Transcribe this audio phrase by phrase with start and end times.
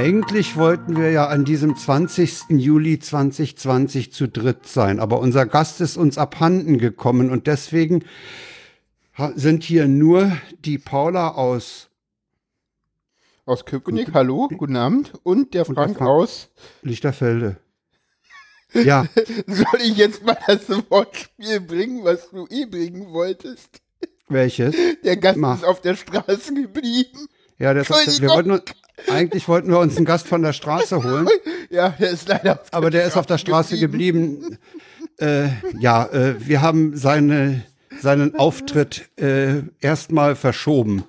[0.00, 2.44] Eigentlich wollten wir ja an diesem 20.
[2.48, 8.06] Juli 2020 zu dritt sein, aber unser Gast ist uns abhanden gekommen und deswegen
[9.34, 11.90] sind hier nur die Paula aus
[13.44, 16.48] aus Köpenick, hallo, guten Abend und der Frank, Frank aus
[16.80, 17.58] Lichterfelde.
[18.72, 19.04] Ja.
[19.46, 23.82] Soll ich jetzt mal das Wortspiel bringen, was du eh bringen wolltest?
[24.28, 24.74] Welches?
[25.04, 25.58] Der Gast Mach.
[25.58, 27.28] ist auf der Straße geblieben.
[27.58, 28.62] Ja, der ist der, wir wollten,
[29.08, 31.28] eigentlich wollten wir uns einen Gast von der Straße holen.
[31.72, 32.54] Ja, der ist leider.
[32.54, 34.58] Auf Aber der ist auf der Straße geblieben.
[35.20, 37.62] Äh, ja, äh, wir haben seine,
[38.00, 41.04] seinen Auftritt äh, erstmal verschoben.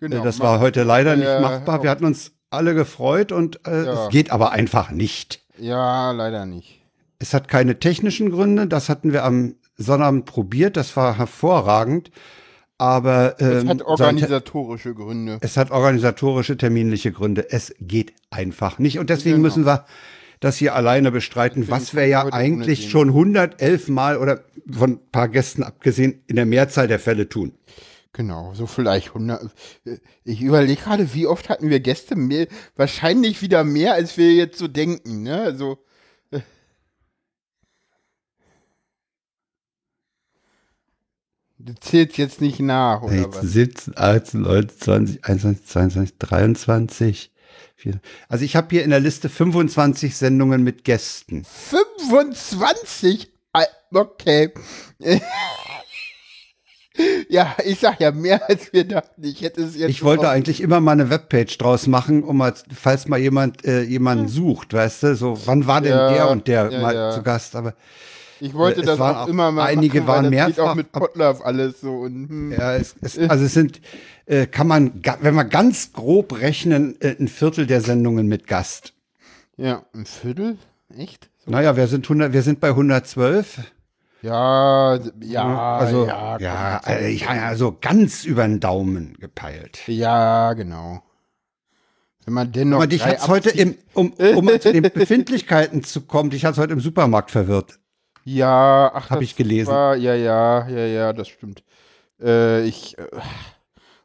[0.00, 1.82] Genau, das war heute leider nicht machbar.
[1.82, 4.04] Wir hatten uns alle gefreut und äh, ja.
[4.04, 5.40] es geht aber einfach nicht.
[5.56, 6.82] Ja, leider nicht.
[7.18, 8.66] Es hat keine technischen Gründe.
[8.66, 10.76] Das hatten wir am Sonnabend probiert.
[10.76, 12.10] Das war hervorragend.
[12.78, 15.38] Aber ähm, es hat organisatorische seit, Gründe.
[15.40, 17.50] Es hat organisatorische, terminliche Gründe.
[17.50, 18.98] Es geht einfach nicht.
[18.98, 19.46] Und deswegen genau.
[19.46, 19.86] müssen wir
[20.40, 25.28] das hier alleine bestreiten, was wir ja eigentlich schon 111 Mal oder von ein paar
[25.28, 27.52] Gästen abgesehen in der Mehrzahl der Fälle tun.
[28.12, 29.50] Genau, so vielleicht 100.
[30.24, 32.14] Ich überlege gerade, wie oft hatten wir Gäste?
[32.14, 35.22] Mehr, wahrscheinlich wieder mehr, als wir jetzt so denken.
[35.22, 35.40] Ne?
[35.40, 35.78] Also
[41.66, 43.50] Du zählst jetzt nicht nach, oder 16, was?
[43.52, 47.30] 17, 18, 19, 20, 21, 22, 23.
[47.76, 48.00] 4.
[48.28, 51.44] Also ich habe hier in der Liste 25 Sendungen mit Gästen.
[51.44, 53.32] 25?
[53.92, 54.52] Okay.
[57.28, 59.24] ja, ich sag ja mehr als wir dachten.
[59.24, 59.88] Ich hätte es jetzt.
[59.88, 63.82] Ich wollte eigentlich immer mal eine Webpage draus machen, um mal, falls mal jemand äh,
[63.82, 67.10] jemanden sucht, weißt du, so wann war denn ja, der und der ja, mal ja.
[67.12, 67.74] zu Gast, aber
[68.40, 70.48] ich wollte das auch, auch immer mal einige machen, waren mehrfach.
[70.48, 71.92] Geht auch mit Potlove alles so.
[72.00, 72.52] Und, hm.
[72.52, 73.80] Ja, es, es, also es sind,
[74.26, 78.94] äh, kann man, wenn wir ganz grob rechnen, äh, ein Viertel der Sendungen mit Gast.
[79.56, 80.58] Ja, ein Viertel?
[80.96, 81.30] Echt?
[81.44, 81.50] So.
[81.50, 83.60] Naja, wir sind, 100, wir sind bei 112.
[84.22, 89.86] Ja, ja, also, ja, ja, also ich habe ja so ganz über den Daumen gepeilt.
[89.86, 91.02] Ja, genau.
[92.24, 92.78] Wenn man dennoch.
[92.78, 96.72] Aber dich hat's heute im, um, um zu den Befindlichkeiten zu kommen, dich hat's heute
[96.72, 97.78] im Supermarkt verwirrt.
[98.24, 99.70] Ja, ach, habe ich gelesen.
[99.70, 101.62] War, ja, ja, ja, ja, das stimmt.
[102.20, 103.06] Äh, ich äh,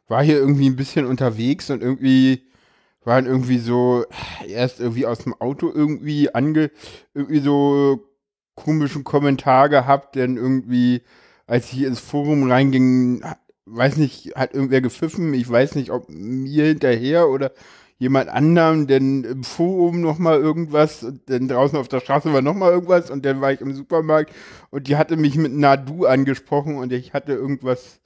[0.08, 2.42] war hier irgendwie ein bisschen unterwegs und irgendwie
[3.04, 4.04] waren irgendwie so
[4.46, 6.70] erst irgendwie aus dem Auto irgendwie ange
[7.14, 8.06] irgendwie so
[8.54, 11.02] komischen Kommentar gehabt, denn irgendwie
[11.46, 13.24] als ich ins Forum reinging,
[13.64, 17.52] weiß nicht, hat irgendwer gepfiffen, ich weiß nicht, ob mir hinterher oder
[18.00, 22.54] jemand anderem, denn im Forum noch mal irgendwas, denn draußen auf der Straße war noch
[22.54, 24.32] mal irgendwas und dann war ich im Supermarkt
[24.70, 28.00] und die hatte mich mit Nadu angesprochen und ich hatte irgendwas,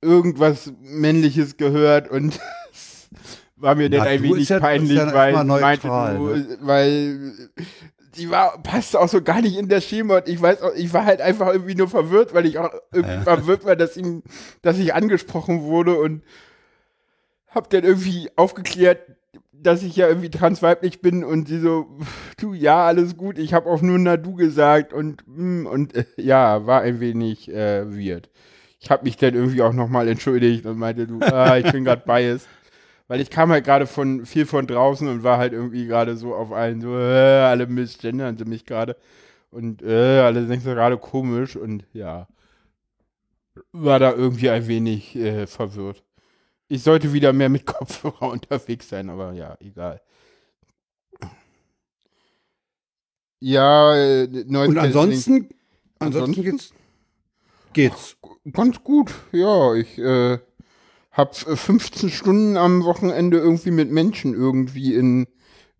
[0.00, 2.40] irgendwas Männliches gehört und
[3.56, 6.58] war mir dann ein wenig ja, peinlich, ja weil meinte du, ne?
[6.62, 7.32] weil
[8.16, 10.94] die war, passte auch so gar nicht in das Schema und ich weiß auch, ich
[10.94, 13.20] war halt einfach irgendwie nur verwirrt, weil ich auch irgendwie ja.
[13.20, 14.22] verwirrt war, dass ihm,
[14.62, 16.22] dass ich angesprochen wurde und
[17.54, 19.00] hab dann irgendwie aufgeklärt,
[19.52, 21.86] dass ich ja irgendwie transweiblich bin und sie so,
[22.38, 26.04] du, ja, alles gut, ich habe auch nur na du gesagt und, mm, und äh,
[26.16, 28.30] ja, war ein wenig äh, weird.
[28.80, 32.02] Ich habe mich dann irgendwie auch nochmal entschuldigt und meinte, du, ah, ich bin gerade
[32.04, 32.48] biased.
[33.08, 36.34] Weil ich kam halt gerade von viel von draußen und war halt irgendwie gerade so
[36.34, 38.96] auf allen so, äh, alle missgendern sie mich gerade.
[39.50, 42.26] Und äh, alle sind so gerade komisch und ja,
[43.72, 46.02] war da irgendwie ein wenig äh, verwirrt.
[46.72, 50.00] Ich sollte wieder mehr mit Kopfhörer unterwegs sein, aber ja, egal.
[53.40, 55.50] Ja, äh, Und ansonsten,
[55.98, 56.72] ansonsten geht's,
[57.74, 58.16] geht's.
[58.50, 59.74] Ganz gut, ja.
[59.74, 60.38] Ich äh,
[61.10, 65.26] habe 15 Stunden am Wochenende irgendwie mit Menschen irgendwie in,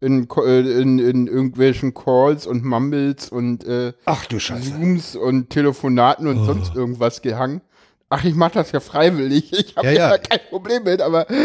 [0.01, 4.73] in, äh, in, in irgendwelchen Calls und Mumbles und äh, Ach du Scheiße.
[4.73, 6.45] Zooms und Telefonaten und oh.
[6.45, 7.63] sonst irgendwas gehangen.
[8.13, 9.55] Ach, ich mache das ja freiwillig.
[9.55, 10.19] Ich habe ja, ja.
[10.19, 11.27] kein Problem mit, aber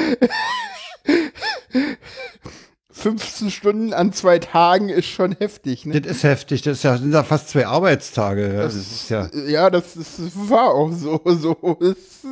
[2.92, 5.86] 15 Stunden an zwei Tagen ist schon heftig.
[5.86, 6.02] Ne?
[6.02, 6.64] Das ist heftig.
[6.64, 8.52] Das, ist ja, sind ja fast zwei Arbeitstage.
[8.52, 11.22] Das, das ist ja, ja das, das war auch so.
[11.26, 11.80] so.
[11.80, 12.28] Es,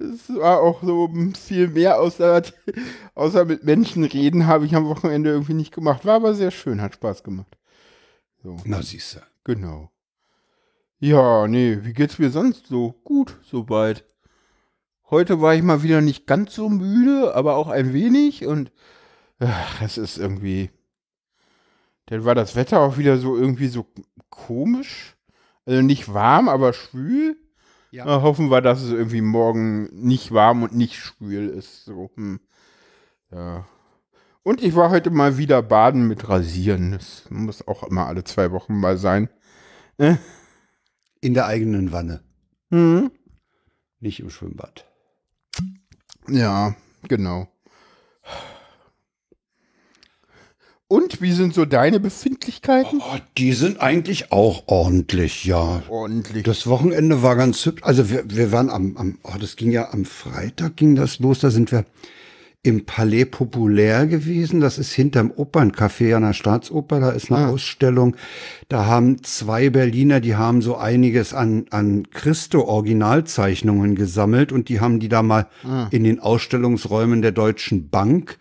[0.00, 1.08] es war auch so
[1.40, 2.42] viel mehr, außer,
[3.14, 6.04] außer mit Menschen reden, habe ich am Wochenende irgendwie nicht gemacht.
[6.04, 7.56] War aber sehr schön, hat Spaß gemacht.
[8.42, 8.56] So.
[8.64, 9.20] Na, siehst du.
[9.44, 9.92] Genau.
[10.98, 12.94] Ja, nee, wie geht's mir sonst so?
[13.04, 14.04] Gut, soweit.
[15.10, 18.72] Heute war ich mal wieder nicht ganz so müde, aber auch ein wenig und
[19.38, 20.70] ach, es ist irgendwie.
[22.06, 23.86] Dann war das Wetter auch wieder so irgendwie so
[24.30, 25.16] komisch.
[25.66, 27.36] Also nicht warm, aber schwül.
[27.90, 28.04] Ja.
[28.06, 31.84] Na, hoffen wir, dass es irgendwie morgen nicht warm und nicht schwül ist.
[31.84, 32.40] So, hm.
[33.30, 33.66] Ja.
[34.42, 36.92] Und ich war heute mal wieder baden mit Rasieren.
[36.92, 39.28] Das muss auch immer alle zwei Wochen mal sein.
[39.98, 40.16] Äh?
[41.20, 42.22] In der eigenen Wanne.
[42.70, 43.10] Mhm.
[44.00, 44.86] Nicht im Schwimmbad.
[46.28, 46.74] Ja,
[47.08, 47.48] genau.
[50.88, 53.00] Und wie sind so deine Befindlichkeiten?
[53.00, 55.82] Oh, die sind eigentlich auch ordentlich, ja.
[55.88, 56.44] Ordentlich.
[56.44, 57.82] Das Wochenende war ganz hübsch.
[57.82, 61.40] Also wir, wir waren am, am oh, das ging ja am Freitag ging das los.
[61.40, 61.84] Da sind wir
[62.66, 64.60] im Palais Populär gewesen.
[64.60, 67.00] Das ist hinterm Operncafé an der Staatsoper.
[67.00, 67.48] Da ist eine ah.
[67.50, 68.16] Ausstellung.
[68.68, 75.00] Da haben zwei Berliner, die haben so einiges an, an Christo-Originalzeichnungen gesammelt und die haben
[75.00, 75.86] die da mal ah.
[75.90, 78.38] in den Ausstellungsräumen der Deutschen Bank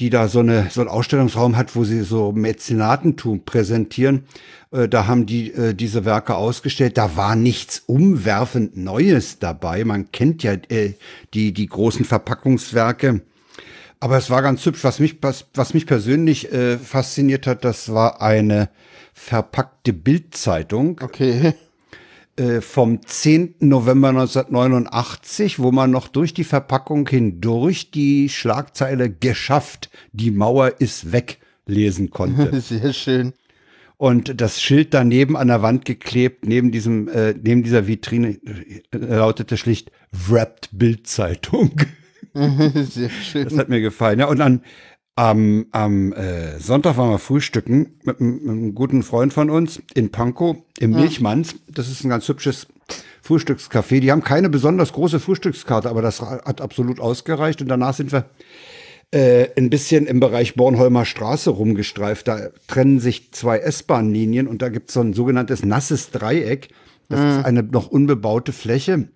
[0.00, 4.24] die da so, eine, so einen Ausstellungsraum hat, wo sie so Mäzenatentum präsentieren.
[4.72, 6.98] Äh, da haben die äh, diese Werke ausgestellt.
[6.98, 9.84] Da war nichts umwerfend Neues dabei.
[9.84, 10.94] Man kennt ja äh,
[11.32, 13.20] die, die großen Verpackungswerke.
[14.00, 14.84] Aber es war ganz hübsch.
[14.84, 18.68] Was mich, was, was mich persönlich äh, fasziniert hat, das war eine
[19.14, 21.00] verpackte Bildzeitung.
[21.02, 21.54] Okay.
[22.36, 23.54] Äh, vom 10.
[23.60, 31.12] November 1989, wo man noch durch die Verpackung hindurch die Schlagzeile geschafft, die Mauer ist
[31.12, 32.60] weg lesen konnte.
[32.60, 33.34] Sehr schön.
[33.96, 38.82] Und das Schild daneben an der Wand geklebt, neben diesem, äh, neben dieser Vitrine, äh,
[38.90, 41.70] lautete schlicht Wrapped Bildzeitung.
[42.90, 43.44] Sehr schön.
[43.44, 44.18] Das hat mir gefallen.
[44.18, 44.62] Ja, und dann
[45.16, 50.10] am, am äh, Sonntag waren wir frühstücken mit, mit, einem guten Freund von uns in
[50.10, 50.90] Pankow im.
[50.90, 51.54] Milchmanns.
[51.68, 52.66] Das ist ein ganz hübsches
[53.22, 54.00] Frühstückscafé.
[54.00, 57.62] Die haben keine besonders große Frühstückskarte, aber das hat absolut ausgereicht.
[57.62, 58.26] Und danach sind wir
[59.12, 62.26] äh, ein bisschen im Bereich Bornholmer Straße rumgestreift.
[62.26, 66.70] Da trennen sich zwei S-Bahn-Linien und da gibt es so ein sogenanntes nasses Dreieck.
[67.08, 67.28] Das mhm.
[67.28, 69.08] ist eine noch unbebaute Fläche.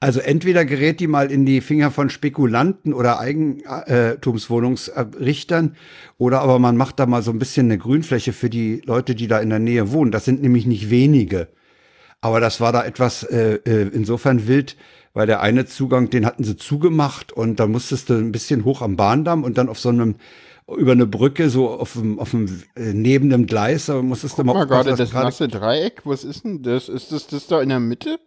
[0.00, 5.76] Also entweder gerät die mal in die Finger von Spekulanten oder Eigentumswohnungsrichtern
[6.18, 9.28] oder aber man macht da mal so ein bisschen eine Grünfläche für die Leute, die
[9.28, 10.10] da in der Nähe wohnen.
[10.10, 11.46] Das sind nämlich nicht wenige.
[12.20, 14.76] Aber das war da etwas äh, äh insofern wild,
[15.12, 18.82] weil der eine Zugang, den hatten sie zugemacht und da musstest du ein bisschen hoch
[18.82, 20.16] am Bahndamm und dann auf so einem
[20.76, 24.46] über eine Brücke, so auf dem, auf dem äh, neben dem Gleis, da musstest Guck
[24.46, 26.88] du mal gerade das nasse Dreieck, was ist denn das?
[26.88, 28.18] Ist das das da in der Mitte?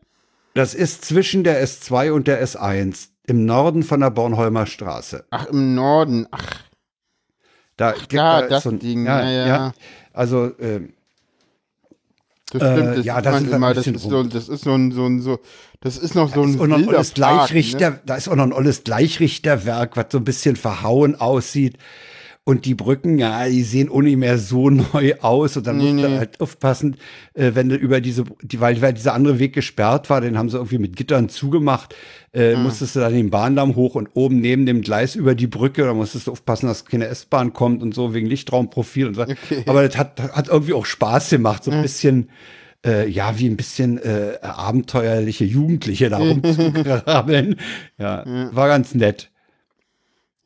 [0.54, 5.26] Das ist zwischen der S2 und der S1 im Norden von der Bornholmer Straße.
[5.30, 6.28] Ach, im Norden.
[6.32, 6.64] Ach.
[7.78, 9.06] Da Ach, da, das so ein, Ding.
[9.06, 9.74] Ja, ja, ja.
[10.12, 10.82] Also, äh,
[12.52, 15.06] das stimmt, das ja, das, ist immer, das, ist so, das ist so ein, so
[15.06, 15.40] ein, so,
[15.82, 18.00] das ist noch so ein, ist ein olles Gleichrichter, ne?
[18.06, 21.78] da ist auch noch ein olles Gleichrichterwerk, was so ein bisschen verhauen aussieht.
[22.50, 25.56] Und die Brücken, ja, die sehen nicht mehr so neu aus.
[25.56, 26.18] Und dann nee, musst du nee.
[26.18, 26.96] halt aufpassen,
[27.36, 30.50] äh, wenn du über diese, die, weil, weil dieser andere Weg gesperrt war, den haben
[30.50, 31.94] sie irgendwie mit Gittern zugemacht,
[32.32, 32.60] äh, ah.
[32.60, 35.94] musstest du dann den Bahndamm hoch und oben neben dem Gleis über die Brücke, da
[35.94, 39.22] musstest du aufpassen, dass keine S-Bahn kommt und so wegen Lichtraumprofil und so.
[39.22, 39.64] Okay.
[39.68, 41.84] Aber das hat, hat irgendwie auch Spaß gemacht, so ein ja.
[41.84, 42.32] bisschen.
[42.84, 47.58] Äh, ja, wie ein bisschen äh, abenteuerliche Jugendliche da rumzugrabbeln.
[47.98, 49.30] ja, ja, war ganz nett.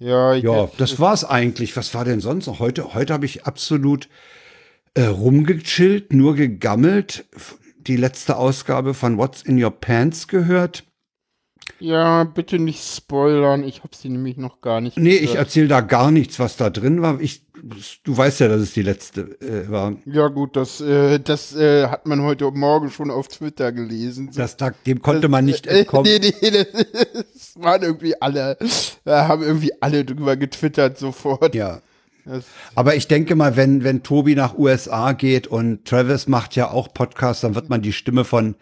[0.03, 1.77] Ja, ja das war's eigentlich.
[1.77, 2.59] Was war denn sonst noch?
[2.59, 4.09] Heute, heute habe ich absolut
[4.95, 7.25] äh, rumgechillt, nur gegammelt.
[7.77, 10.83] Die letzte Ausgabe von What's in Your Pants gehört.
[11.83, 13.65] Ja, bitte nicht spoilern.
[13.65, 14.95] Ich habe sie nämlich noch gar nicht.
[14.95, 15.23] Nee, gehört.
[15.29, 17.19] ich erzähle da gar nichts, was da drin war.
[17.19, 17.43] Ich,
[18.03, 19.97] du weißt ja, dass es die letzte äh, war.
[20.05, 24.31] Ja gut, das, äh, das äh, hat man heute Morgen schon auf Twitter gelesen.
[24.33, 26.09] Das, dem konnte das, man nicht entkommen.
[26.09, 26.65] nee, nee,
[27.13, 28.57] das waren irgendwie alle,
[29.03, 31.53] da haben irgendwie alle drüber getwittert sofort.
[31.53, 31.81] Ja.
[32.23, 36.71] Das Aber ich denke mal, wenn, wenn Tobi nach USA geht und Travis macht ja
[36.71, 38.55] auch Podcasts, dann wird man die Stimme von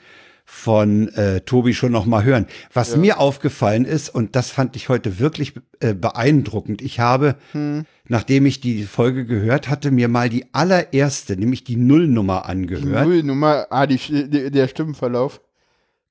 [0.53, 2.45] von äh, Tobi schon noch mal hören.
[2.73, 2.97] Was ja.
[2.97, 6.81] mir aufgefallen ist und das fand ich heute wirklich äh, beeindruckend.
[6.81, 7.85] Ich habe, hm.
[8.09, 13.05] nachdem ich die Folge gehört hatte, mir mal die allererste, nämlich die Nullnummer angehört.
[13.05, 15.41] Die Nullnummer, ah, die, die, der Stimmenverlauf.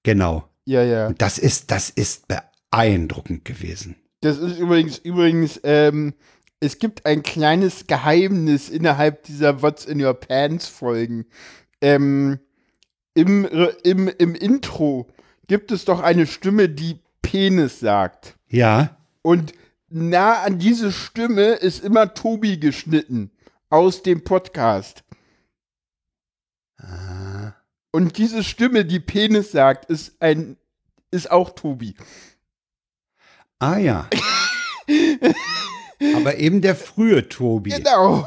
[0.04, 0.48] Genau.
[0.64, 1.08] Ja, ja.
[1.08, 3.96] Und das ist, das ist beeindruckend gewesen.
[4.22, 6.14] Das ist übrigens, übrigens, ähm,
[6.60, 11.26] es gibt ein kleines Geheimnis innerhalb dieser What's in Your Pants Folgen.
[11.82, 12.40] Ähm,
[13.14, 13.44] im,
[13.82, 15.08] im, im Intro
[15.46, 18.36] gibt es doch eine Stimme, die Penis sagt.
[18.48, 18.96] Ja.
[19.22, 19.52] Und
[19.88, 23.30] nah an diese Stimme ist immer Tobi geschnitten
[23.68, 25.04] aus dem Podcast.
[26.78, 27.52] Ah.
[27.92, 30.56] Und diese Stimme, die Penis sagt, ist ein
[31.10, 31.96] ist auch Tobi.
[33.58, 34.08] Ah ja.
[36.16, 37.70] Aber eben der frühe Tobi.
[37.70, 38.26] Genau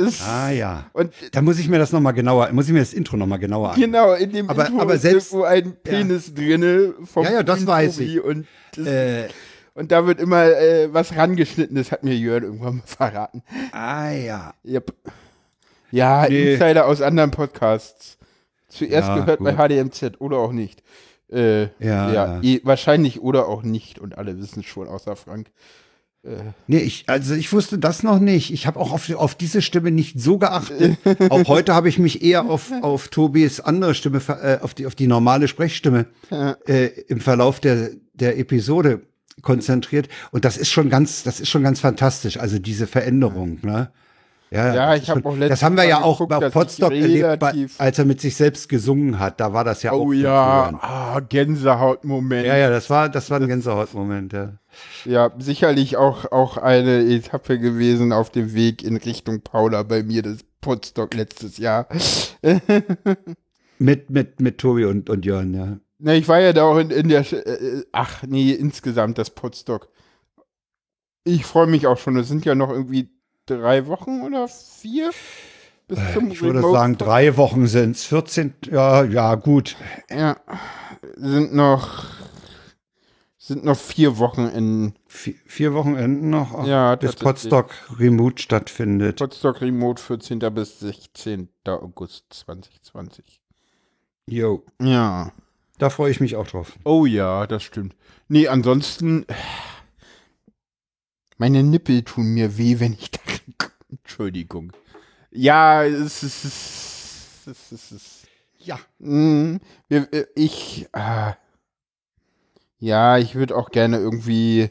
[0.00, 0.22] ist.
[0.26, 0.86] Ah ja.
[0.92, 3.72] Und da muss ich mir das nochmal genauer, muss ich mir das Intro nochmal genauer
[3.72, 3.80] an.
[3.80, 6.34] Genau, in dem aber, Intro aber ist selbst, irgendwo ein Penis ja.
[6.34, 8.20] drinne vom Ja, ja, das weiß ich.
[8.20, 9.28] Und, das, äh,
[9.74, 13.42] Und da wird immer äh, was rangeschnitten, das hat mir Jörn irgendwann mal verraten.
[13.72, 14.54] Ah ja.
[14.64, 14.92] Yep.
[15.90, 16.54] Ja, nee.
[16.54, 18.18] Insider aus anderen Podcasts.
[18.68, 19.56] Zuerst ja, gehört gut.
[19.56, 20.82] bei HDMZ oder auch nicht.
[21.30, 22.40] Äh, ja, ja.
[22.42, 25.50] Eh, wahrscheinlich oder auch nicht und alle wissen es schon, außer Frank.
[26.66, 28.52] Nee, ich, also ich wusste das noch nicht.
[28.52, 30.98] Ich habe auch auf, auf diese Stimme nicht so geachtet.
[31.30, 34.94] auch heute habe ich mich eher auf, auf Tobis andere Stimme, äh, auf, die, auf
[34.94, 36.06] die normale Sprechstimme
[36.66, 39.00] äh, im Verlauf der, der Episode
[39.40, 40.08] konzentriert.
[40.30, 42.38] Und das ist schon ganz, das ist schon ganz fantastisch.
[42.38, 43.90] Also diese Veränderung, ne?
[44.50, 47.38] Ja, ja ich habe auch letztens Das haben wir ja auch geguckt, bei Potsdok erlebt,
[47.38, 49.38] bei, als er mit sich selbst gesungen hat.
[49.38, 50.06] Da war das ja oh, auch.
[50.06, 52.46] Oh ja, ah, Gänsehautmoment.
[52.46, 54.54] Ja, ja, das war, das war ein Gänsehautmoment, ja.
[55.04, 60.22] Ja, sicherlich auch, auch eine Etappe gewesen auf dem Weg in Richtung Paula bei mir,
[60.22, 61.86] das Potsdok letztes Jahr.
[63.78, 65.76] mit, mit, mit Tobi und, und Jörn, ja.
[66.00, 69.90] Ne, ich war ja da auch in, in der, äh, ach nee, insgesamt das Potsdok.
[71.24, 72.16] Ich freue mich auch schon.
[72.16, 73.10] Es sind ja noch irgendwie
[73.58, 75.10] drei Wochen oder vier?
[75.88, 78.04] Bis äh, zum ich würde sagen, drei Wochen sind es.
[78.04, 79.76] 14, ja, ja, gut.
[80.08, 80.36] Ja,
[81.16, 82.04] sind noch,
[83.36, 84.94] sind noch vier Wochenenden.
[85.06, 89.18] Vier, vier Wochenenden noch, ja, bis Potsdok Remote stattfindet.
[89.18, 90.38] Potsdok Remote 14.
[90.54, 91.48] bis 16.
[91.66, 93.40] August 2020.
[94.28, 94.64] Jo.
[94.80, 95.32] Ja.
[95.78, 96.78] Da freue ich mich auch drauf.
[96.84, 97.96] Oh ja, das stimmt.
[98.28, 99.26] Nee, ansonsten
[101.36, 103.18] meine Nippel tun mir weh, wenn ich da.
[103.90, 104.72] Entschuldigung.
[105.30, 106.44] Ja, es ist.
[106.44, 108.26] Es ist, es ist
[108.58, 108.78] ja.
[108.98, 109.56] Mm,
[110.34, 110.88] ich.
[110.92, 111.32] Äh,
[112.78, 114.70] ja, ich würde auch gerne irgendwie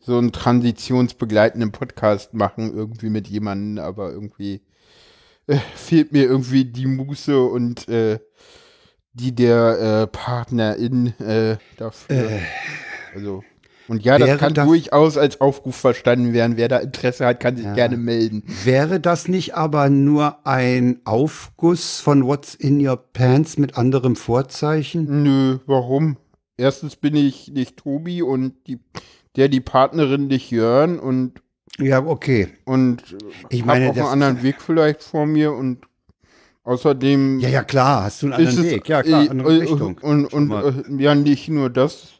[0.00, 4.62] so einen transitionsbegleitenden Podcast machen, irgendwie mit jemandem, aber irgendwie
[5.46, 8.18] äh, fehlt mir irgendwie die Muße und äh,
[9.12, 12.30] die der äh, Partnerin äh, dafür.
[12.30, 12.40] Äh,
[13.14, 13.42] also.
[13.88, 16.56] Und ja, das kann das, durchaus als Aufruf verstanden werden.
[16.56, 17.74] Wer da Interesse hat, kann sich ja.
[17.74, 18.42] gerne melden.
[18.64, 25.22] Wäre das nicht aber nur ein Aufguss von What's in Your Pants mit anderem Vorzeichen?
[25.22, 26.16] Nö, warum?
[26.56, 28.80] Erstens bin ich nicht Tobi und die,
[29.36, 31.42] der die Partnerin nicht Jörn und
[31.78, 32.48] ja, okay.
[32.64, 33.02] Und
[33.50, 35.80] ich meine, auch einen anderen Weg vielleicht vor mir und
[36.64, 37.40] außerdem.
[37.40, 38.88] Ja, ja, klar, hast du einen anderen Weg.
[38.88, 39.98] Ja, klar, andere Richtung.
[40.00, 42.15] Und, und, und ja, nicht nur das,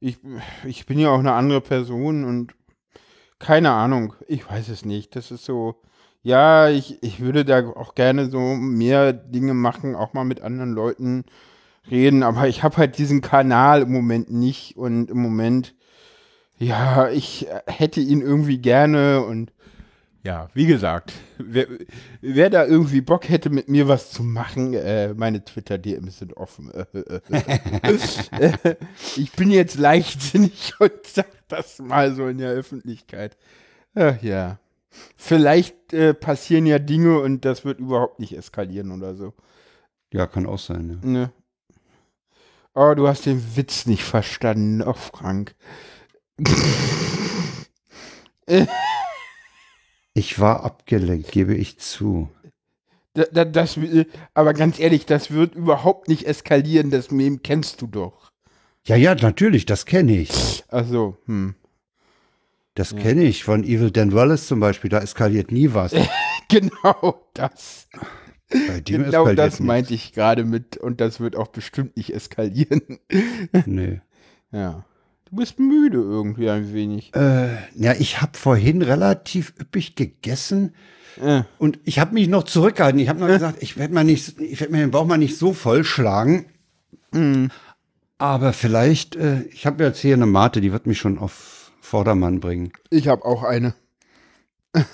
[0.00, 0.18] ich,
[0.64, 2.54] ich bin ja auch eine andere Person und
[3.38, 5.14] keine Ahnung, ich weiß es nicht.
[5.14, 5.76] Das ist so,
[6.22, 10.72] ja, ich, ich würde da auch gerne so mehr Dinge machen, auch mal mit anderen
[10.72, 11.24] Leuten
[11.90, 15.74] reden, aber ich habe halt diesen Kanal im Moment nicht und im Moment,
[16.58, 19.52] ja, ich hätte ihn irgendwie gerne und
[20.22, 21.66] ja, wie gesagt, wer,
[22.20, 26.70] wer, da irgendwie Bock hätte, mit mir was zu machen, äh, meine Twitter-DMs sind offen.
[29.16, 33.38] ich bin jetzt leichtsinnig und sag das mal so in der Öffentlichkeit.
[33.94, 34.58] Ach ja.
[35.16, 39.32] Vielleicht äh, passieren ja Dinge und das wird überhaupt nicht eskalieren oder so.
[40.12, 41.08] Ja, kann auch sein, ja.
[41.08, 41.32] Ne.
[42.74, 44.82] Oh, du hast den Witz nicht verstanden.
[44.82, 45.54] Oh, Frank.
[50.20, 52.28] Ich war abgelenkt, gebe ich zu.
[53.14, 53.80] Das, das,
[54.34, 56.90] aber ganz ehrlich, das wird überhaupt nicht eskalieren.
[56.90, 58.30] Das Meme kennst du doch.
[58.84, 60.62] Ja, ja, natürlich, das kenne ich.
[60.68, 61.54] Also, hm.
[62.74, 62.98] Das ja.
[62.98, 64.90] kenne ich von Evil Dan Wallace zum Beispiel.
[64.90, 65.94] Da eskaliert nie was.
[66.50, 67.88] genau das.
[68.84, 69.60] genau das nichts.
[69.60, 72.98] meinte ich gerade mit und das wird auch bestimmt nicht eskalieren.
[73.64, 74.02] nee.
[74.52, 74.84] Ja.
[75.30, 77.14] Du bist müde irgendwie ein wenig.
[77.14, 80.74] Äh, ja, ich habe vorhin relativ üppig gegessen.
[81.22, 81.42] Äh.
[81.58, 82.98] Und ich habe mich noch zurückgehalten.
[82.98, 83.34] Ich habe noch äh.
[83.34, 86.46] gesagt, ich werde mal nicht, ich werde mir den Bauch mal nicht so vollschlagen.
[87.12, 87.50] Mhm.
[88.18, 92.40] Aber vielleicht, äh, ich habe jetzt hier eine Mate, die wird mich schon auf Vordermann
[92.40, 92.72] bringen.
[92.90, 93.74] Ich habe auch eine.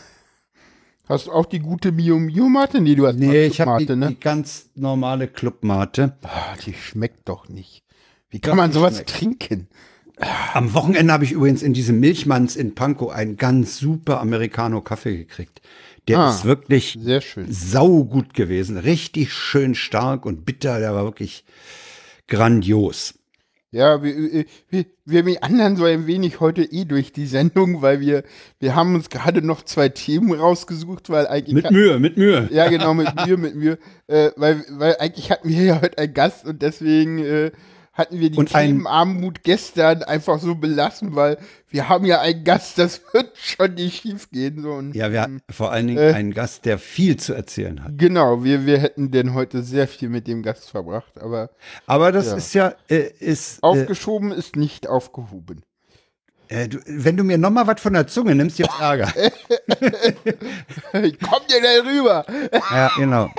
[1.09, 2.83] Hast du auch die gute Mio Mio Mate?
[2.83, 4.09] Nee, du hast Nee, ich habe die, ne?
[4.09, 6.16] die ganz normale Clubmate.
[6.23, 7.85] Ah, die schmeckt doch nicht.
[8.28, 9.11] Wie kann man sowas schmeckt.
[9.11, 9.69] trinken?
[10.18, 15.61] Am Wochenende habe ich übrigens in diesem Milchmanns in Pankow einen ganz super Americano-Kaffee gekriegt.
[16.08, 17.46] Der ah, ist wirklich sehr schön.
[17.50, 18.78] saugut gewesen.
[18.78, 20.78] Richtig schön stark und bitter.
[20.78, 21.44] Der war wirklich
[22.28, 23.14] grandios.
[23.73, 28.23] Ja, wir, wir, wir anderen so ein wenig heute eh durch die Sendung, weil wir,
[28.61, 31.52] wir haben uns gerade noch zwei Themen rausgesucht, weil eigentlich.
[31.52, 32.49] Mit Mühe, mit Mühe.
[32.52, 33.78] Ja, genau, mit Mühe, mit Mühe.
[34.06, 37.50] Äh, weil, weil eigentlich hatten wir ja heute einen Gast und deswegen äh,
[37.96, 41.38] hatten wir die und Themenarmut gestern einfach so belassen, weil
[41.70, 44.60] wir haben ja einen Gast, das wird schon nicht schief gehen.
[44.60, 44.72] So.
[44.72, 47.92] Und, ja, wir hatten vor allen Dingen äh, einen Gast, der viel zu erzählen hat.
[47.96, 51.50] Genau, wir, wir hätten denn heute sehr viel mit dem Gast verbracht, aber.
[51.86, 52.36] Aber das ja.
[52.36, 53.58] ist ja, äh, ist.
[53.58, 55.62] Äh, Aufgeschoben äh, ist nicht aufgehoben.
[56.48, 59.10] Äh, du, wenn du mir noch mal was von der Zunge nimmst, jetzt Ärger.
[60.92, 62.24] Komm dir da rüber.
[62.70, 63.30] ja, genau.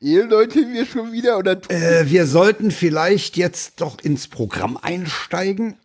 [0.00, 1.60] Eheleute wir schon wieder oder?
[1.70, 5.76] Äh, wir sollten vielleicht jetzt doch ins Programm einsteigen.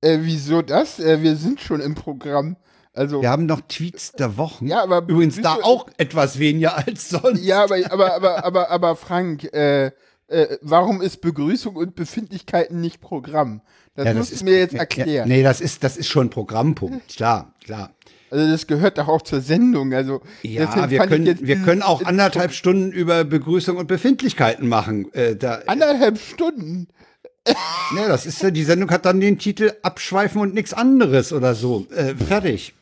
[0.00, 0.98] Äh, wieso das?
[0.98, 2.56] Äh, wir sind schon im Programm.
[2.94, 4.66] Also, wir haben noch Tweets der Woche.
[4.66, 7.42] Ja, aber übrigens da auch etwas weniger als sonst.
[7.42, 9.92] Ja, aber aber aber aber, aber Frank, äh,
[10.26, 13.62] äh, warum ist Begrüßung und Befindlichkeiten nicht Programm?
[13.94, 15.08] Das ja, musst du mir jetzt erklären.
[15.08, 17.16] Ja, nee, das ist das ist schon Programmpunkt.
[17.16, 17.94] Klar, klar.
[18.32, 19.92] Also das gehört doch auch zur Sendung.
[19.92, 25.12] Also ja, wir können, wir können auch anderthalb Stunden über Begrüßung und Befindlichkeiten machen.
[25.12, 26.88] Äh, da, anderthalb Stunden?
[27.96, 31.56] Ja, das ist ja, die Sendung hat dann den Titel Abschweifen und nichts anderes oder
[31.56, 31.88] so.
[31.90, 32.72] Äh, fertig.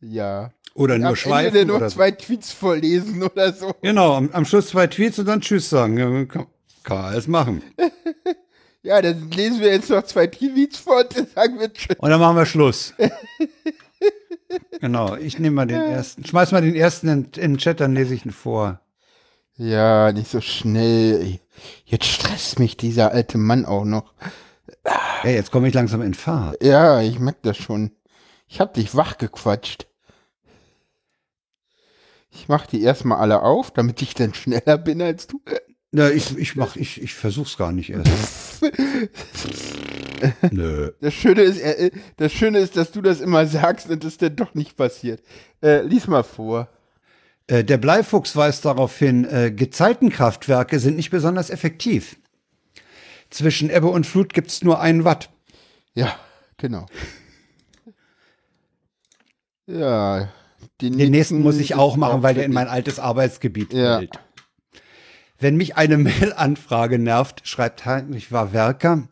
[0.00, 0.50] Ja.
[0.74, 1.56] Oder nur am schweifen.
[1.56, 2.16] Ende nur oder zwei so.
[2.16, 3.72] Tweets vorlesen oder so.
[3.82, 5.96] Genau, am, am, Schluss zwei Tweets und dann Tschüss sagen.
[5.98, 6.46] Ja, kann,
[6.82, 7.62] kann alles machen.
[8.82, 11.96] ja, dann lesen wir jetzt noch zwei Tweets vor und dann sagen wir Tschüss.
[11.96, 12.92] Und dann machen wir Schluss.
[14.80, 16.24] genau, ich nehme mal den ersten.
[16.24, 18.80] Schmeiß mal den ersten in, in den Chat, dann lese ich ihn vor.
[19.56, 21.40] Ja, nicht so schnell.
[21.84, 24.12] Jetzt stresst mich dieser alte Mann auch noch.
[25.24, 26.62] Ja, jetzt komme ich langsam in Fahrt.
[26.62, 27.92] Ja, ich merke das schon.
[28.48, 29.86] Ich hab dich wach gequatscht.
[32.30, 35.40] Ich mach die erstmal alle auf, damit ich dann schneller bin als du.
[35.92, 38.62] Ja, ich, ich mach, ich, ich versuch's gar nicht erst.
[40.50, 40.92] Nö.
[41.00, 44.36] Das Schöne ist, äh, das Schöne ist, dass du das immer sagst und es dann
[44.36, 45.22] doch nicht passiert.
[45.62, 46.68] Äh, lies mal vor.
[47.46, 52.16] Äh, der Bleifuchs weist darauf hin, äh, Gezeitenkraftwerke sind nicht besonders effektiv.
[53.30, 55.30] Zwischen Ebbe und Flut gibt's nur einen Watt.
[55.94, 56.16] Ja,
[56.56, 56.86] genau.
[59.66, 60.28] Ja.
[60.80, 63.98] Den, den nächsten, muss ich auch machen, weil der in mein altes Arbeitsgebiet ja.
[63.98, 64.18] fällt.
[65.38, 69.08] Wenn mich eine Mail-Anfrage nervt, schreibt Heinrich Werker,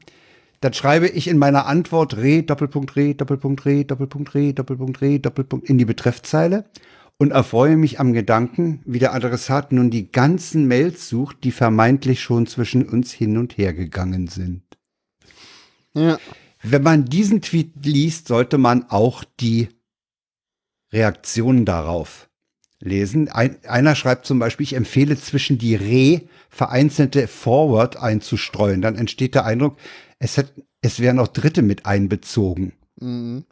[0.65, 5.21] dann schreibe ich in meiner Antwort Re, Doppelpunkt Re, Doppelpunkt Re, Doppelpunkt Re, Doppelpunkt Re,
[5.21, 6.65] Doppelpunkt in die Betreffzeile
[7.19, 12.23] und erfreue mich am Gedanken, wie der Adressat nun die ganzen Mails sucht, die vermeintlich
[12.23, 14.63] schon zwischen uns hin und her gegangen sind.
[15.93, 16.19] Ja.
[16.63, 19.69] Wenn man diesen Tweet liest, sollte man auch die
[20.95, 22.31] Reaktionen darauf
[22.81, 23.29] lesen.
[23.29, 28.81] Ein, einer schreibt zum Beispiel, ich empfehle zwischen die Re vereinzelte Forward einzustreuen.
[28.81, 29.77] Dann entsteht der Eindruck,
[30.25, 30.47] es, hat,
[30.81, 32.73] es wären auch Dritte mit einbezogen.
[32.99, 33.45] Mhm.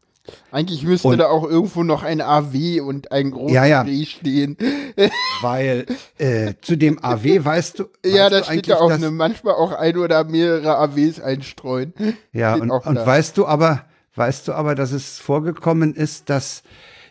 [0.50, 3.86] Eigentlich müsste und, da auch irgendwo noch ein AW und ein großes ja, ja.
[3.86, 4.56] W stehen.
[5.42, 5.84] Weil
[6.16, 7.84] äh, zu dem AW weißt du.
[7.84, 11.92] Weißt ja, da steht ja auch eine, manchmal auch ein oder mehrere AWs einstreuen.
[12.32, 16.62] Ja, und, und weißt du aber, weißt du aber, dass es vorgekommen ist, dass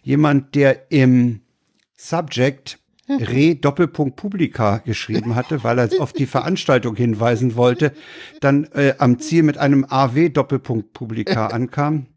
[0.02, 1.42] jemand, der im
[1.98, 2.80] Subject
[3.20, 7.94] Re Doppelpunkt Publica geschrieben hatte, weil er auf die Veranstaltung hinweisen wollte,
[8.40, 12.08] dann äh, am Ziel mit einem AW Doppelpunkt Publica ankam.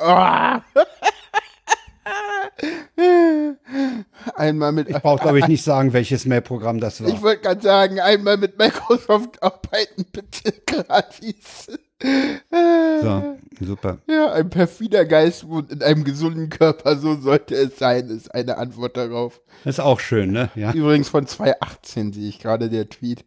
[4.35, 4.89] Einmal mit.
[4.89, 7.09] Ich brauche, glaube ich, nicht sagen, welches Mailprogramm das war.
[7.09, 11.69] Ich wollte gerade sagen, einmal mit Microsoft arbeiten, bitte gratis.
[12.03, 13.99] So, super.
[14.09, 18.59] Ja, ein perfider Geist wohnt in einem gesunden Körper, so sollte es sein, ist eine
[18.59, 19.41] Antwort darauf.
[19.65, 20.51] ist auch schön, ne?
[20.55, 20.73] Ja.
[20.73, 23.25] Übrigens von 2018 sehe ich gerade der Tweet.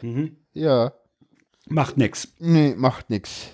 [0.00, 0.36] Mhm.
[0.52, 0.92] Ja.
[1.68, 2.28] Macht nix.
[2.38, 3.48] Nee, macht nix.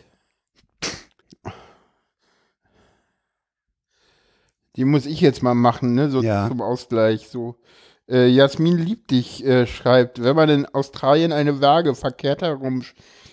[4.79, 6.09] Die muss ich jetzt mal machen, ne?
[6.09, 6.47] So ja.
[6.47, 7.27] zum Ausgleich.
[7.29, 7.57] So.
[8.09, 12.85] Äh, Jasmin liebt dich, äh, schreibt, wenn man in Australien eine Waage verkehrt herum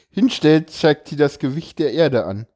[0.10, 2.48] hinstellt, zeigt sie das Gewicht der Erde an.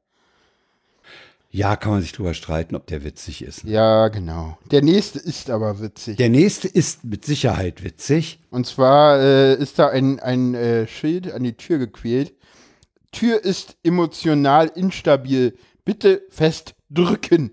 [1.52, 3.62] Ja, kann man sich drüber streiten, ob der witzig ist.
[3.62, 4.58] Ja, genau.
[4.72, 6.16] Der nächste ist aber witzig.
[6.16, 8.40] Der nächste ist mit Sicherheit witzig.
[8.50, 12.34] Und zwar äh, ist da ein, ein äh, Schild an die Tür gequält.
[13.12, 15.56] Tür ist emotional instabil.
[15.84, 17.52] Bitte fest drücken.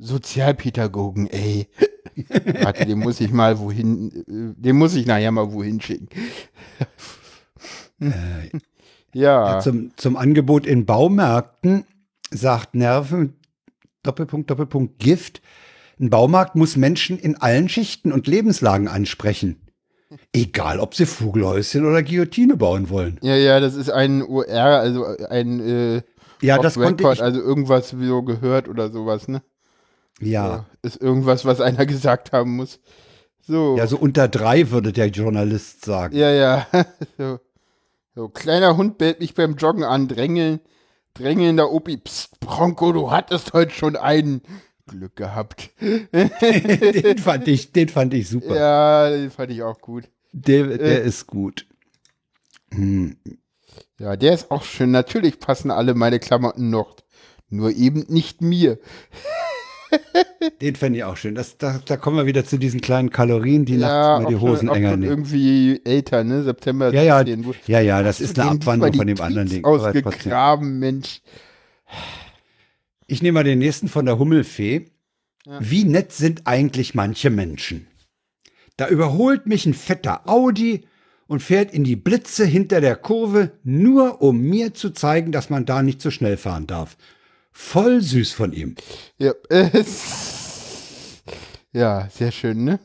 [0.00, 1.68] Sozialpädagogen, ey.
[2.62, 6.08] Warte, den muss ich mal wohin, äh, den muss ich nachher mal wohin schicken.
[8.00, 8.58] Äh,
[9.12, 9.54] ja.
[9.54, 11.84] ja zum, zum Angebot in Baumärkten
[12.30, 13.34] sagt Nerven,
[14.02, 15.42] Doppelpunkt, Doppelpunkt, Gift.
[15.98, 19.66] Ein Baumarkt muss Menschen in allen Schichten und Lebenslagen ansprechen.
[20.32, 23.18] Egal, ob sie Vogelhäuschen oder Guillotine bauen wollen.
[23.22, 26.02] Ja, ja, das ist ein OR, also ein äh,
[26.40, 29.42] ja, das Record, konnte ich, also irgendwas wie so gehört oder sowas, ne?
[30.20, 30.66] Ja.
[30.82, 32.80] So, ist irgendwas, was einer gesagt haben muss.
[33.40, 33.76] So.
[33.76, 36.16] Ja, so unter drei würde der Journalist sagen.
[36.16, 36.66] Ja, ja.
[37.18, 37.40] so.
[38.14, 40.60] So, kleiner Hund bellt mich beim Joggen an, drängeln,
[41.14, 41.96] drängelnder Opi.
[41.96, 44.42] Psst, Bronco, du hattest heute schon einen.
[44.86, 45.70] Glück gehabt.
[45.80, 48.56] den, fand ich, den fand ich super.
[48.56, 50.08] Ja, den fand ich auch gut.
[50.32, 51.66] Der, der äh, ist gut.
[52.72, 53.16] Hm.
[53.98, 54.90] Ja, der ist auch schön.
[54.90, 56.96] Natürlich passen alle meine Klamotten noch,
[57.48, 58.78] Nur eben nicht mir.
[60.60, 61.34] Den fände ich auch schön.
[61.34, 64.40] Das, da, da kommen wir wieder zu diesen kleinen Kalorien, die ja, nachts immer die
[64.40, 65.10] Hosen enger nehmen.
[65.10, 66.42] irgendwie älter, ne?
[66.42, 69.64] September ja, ja, 10, ja, ja, das ist eine Abwandlung von dem anderen Ding.
[69.64, 71.20] Ausgegraben, Mensch.
[73.06, 74.86] Ich nehme mal den nächsten von der Hummelfee.
[75.46, 75.58] Ja.
[75.60, 77.86] Wie nett sind eigentlich manche Menschen?
[78.76, 80.86] Da überholt mich ein fetter Audi
[81.26, 85.66] und fährt in die Blitze hinter der Kurve, nur um mir zu zeigen, dass man
[85.66, 86.96] da nicht so schnell fahren darf.
[87.52, 88.74] Voll süß von ihm.
[89.18, 89.32] Ja,
[91.72, 92.80] ja sehr schön, ne?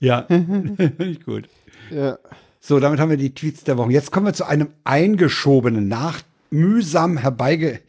[0.00, 0.26] Ja,
[0.98, 1.48] nicht gut.
[1.90, 2.18] Ja.
[2.60, 3.92] So, damit haben wir die Tweets der Woche.
[3.92, 6.20] Jetzt kommen wir zu einem eingeschobenen, nach
[6.50, 7.80] mühsam herbeige.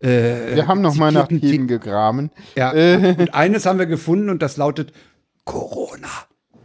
[0.00, 2.30] Äh, wir haben noch mal nach Themen gegraben.
[2.56, 3.14] Ja, äh.
[3.18, 4.92] und eines haben wir gefunden und das lautet
[5.44, 6.08] Corona.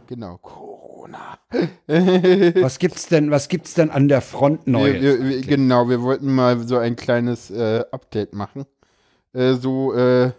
[0.06, 1.38] Genau, Corona.
[1.88, 5.02] was gibt's denn, was gibt's denn an der Front Neues?
[5.02, 8.66] Wir, wir, genau, wir wollten mal so ein kleines äh, Update machen.
[9.32, 10.32] Äh, so, äh,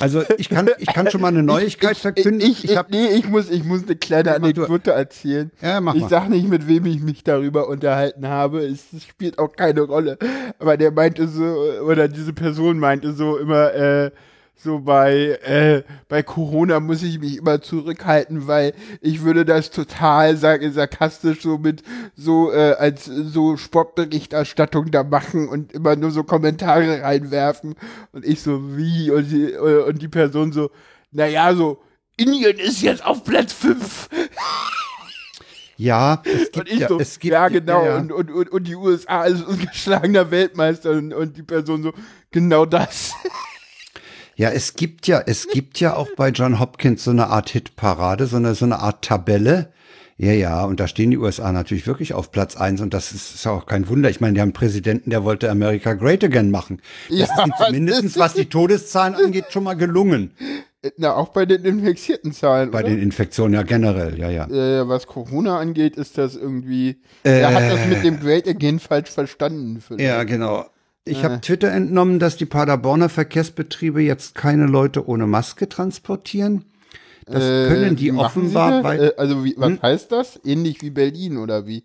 [0.00, 2.40] also ich kann, ich kann schon mal eine Neuigkeit ich, verkünden.
[2.40, 5.50] Ich, ich, hab, nee, ich muss, ich muss eine kleine Anekdote erzählen.
[5.60, 8.60] Ja, mach ich sag nicht, mit wem ich mich darüber unterhalten habe.
[8.60, 10.18] Es, es, spielt auch keine Rolle.
[10.58, 11.44] Aber der meinte so,
[11.86, 14.10] oder diese Person meinte so immer, äh,
[14.56, 20.36] so bei, äh, bei Corona muss ich mich immer zurückhalten, weil ich würde das total
[20.36, 21.82] sag, sarkastisch so mit
[22.16, 27.74] so äh, als so Sportberichterstattung da machen und immer nur so Kommentare reinwerfen
[28.12, 30.70] und ich so wie und die, äh, und die Person so,
[31.10, 31.82] naja, so
[32.16, 34.08] Indien ist jetzt auf Platz 5.
[35.76, 37.84] Ja, es gibt, ja, so, es gibt ja, genau.
[37.84, 37.96] Ja.
[37.96, 41.92] Und, und, und, und die USA ist ungeschlagener Weltmeister und, und die Person so,
[42.30, 43.12] genau das.
[44.36, 48.26] Ja, es gibt ja, es gibt ja auch bei John Hopkins so eine Art Hitparade,
[48.26, 49.72] so eine, so eine Art Tabelle.
[50.16, 53.34] Ja, ja, und da stehen die USA natürlich wirklich auf Platz eins und das ist,
[53.34, 54.10] ist auch kein Wunder.
[54.10, 56.80] Ich meine, die haben einen Präsidenten, der wollte America Great Again machen.
[57.08, 60.32] Das ja, ist zumindest, was die Todeszahlen angeht, schon mal gelungen.
[60.98, 62.70] Na, auch bei den infizierten Zahlen.
[62.70, 62.90] Bei oder?
[62.90, 64.46] den Infektionen, ja, generell, ja, ja.
[64.46, 67.00] Äh, was Corona angeht, ist das irgendwie.
[67.24, 69.80] Äh, er hat das mit dem Great Again falsch verstanden.
[69.80, 70.04] Vielleicht.
[70.04, 70.66] Ja, genau.
[71.04, 71.22] Ich äh.
[71.22, 76.64] habe Twitter entnommen, dass die Paderborner Verkehrsbetriebe jetzt keine Leute ohne Maske transportieren.
[77.26, 78.82] Das äh, können die offenbar.
[78.82, 79.82] Bei, äh, also wie, was hm?
[79.82, 80.40] heißt das?
[80.44, 81.84] Ähnlich wie Berlin oder wie?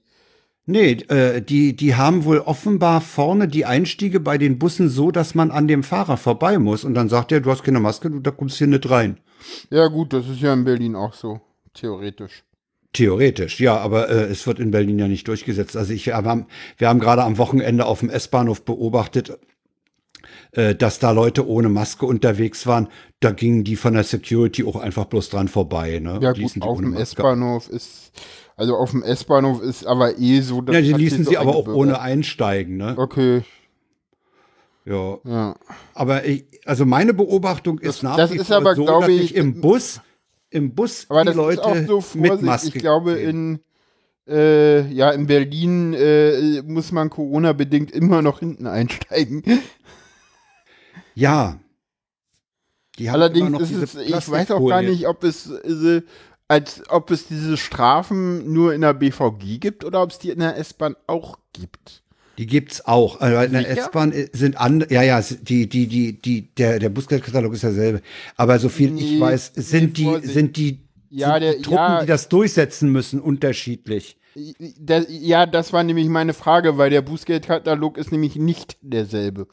[0.66, 5.34] Nee, äh, die, die haben wohl offenbar vorne die Einstiege bei den Bussen so, dass
[5.34, 6.84] man an dem Fahrer vorbei muss.
[6.84, 9.18] Und dann sagt er, du hast keine Maske, du da kommst hier nicht rein.
[9.72, 11.42] Ja gut, das ist ja in Berlin auch so,
[11.74, 12.44] theoretisch.
[12.92, 15.78] Theoretisch, ja, aber äh, es wird in Berlin ja nicht durchgesetzt.
[15.78, 16.48] Also ich, wir haben,
[16.78, 19.38] wir haben gerade am Wochenende auf dem S-Bahnhof beobachtet,
[20.54, 22.88] äh, dass da Leute ohne Maske unterwegs waren.
[23.20, 26.00] Da gingen die von der Security auch einfach bloß dran vorbei.
[26.00, 26.20] Ne?
[26.20, 28.12] Ja gut, auf dem S-Bahnhof ist,
[28.56, 31.68] also auf dem S-Bahnhof ist aber eh so, dass Ja, die ließen sie aber auch
[31.68, 32.78] ohne einsteigen.
[32.78, 32.96] Ne?
[32.98, 33.44] Okay.
[34.86, 35.20] Ja.
[35.24, 35.56] ja.
[35.94, 39.08] Aber ich, also meine Beobachtung ist das, nach das wie ist vor aber, so, dass
[39.08, 40.02] ich, ich im Bus
[40.50, 42.70] im Bus Aber die Leute ist auch so mit Maske.
[42.70, 43.60] Ich glaube, in,
[44.28, 49.44] äh, ja, in Berlin äh, muss man Corona-bedingt immer noch hinten einsteigen.
[51.16, 51.60] Ja.
[53.12, 56.02] Allerdings ist es, ich weiß auch gar nicht, ob es, äh,
[56.48, 60.40] als ob es diese Strafen nur in der BVG gibt oder ob es die in
[60.40, 62.04] der S-Bahn auch gibt.
[62.40, 63.20] Die gibt's auch.
[63.20, 67.54] Also in der S-Bahn sind andere, ja, ja, die, die, die, die, der, der Bußgeldkatalog
[67.54, 68.02] ist derselbe.
[68.38, 71.78] Aber so viel nee, ich weiß, sind die, sind die, ja, sind der, die Truppen,
[71.78, 74.16] ja, die das durchsetzen müssen, unterschiedlich.
[74.36, 79.50] Der, ja, das war nämlich meine Frage, weil der Bußgeldkatalog ist nämlich nicht derselbe.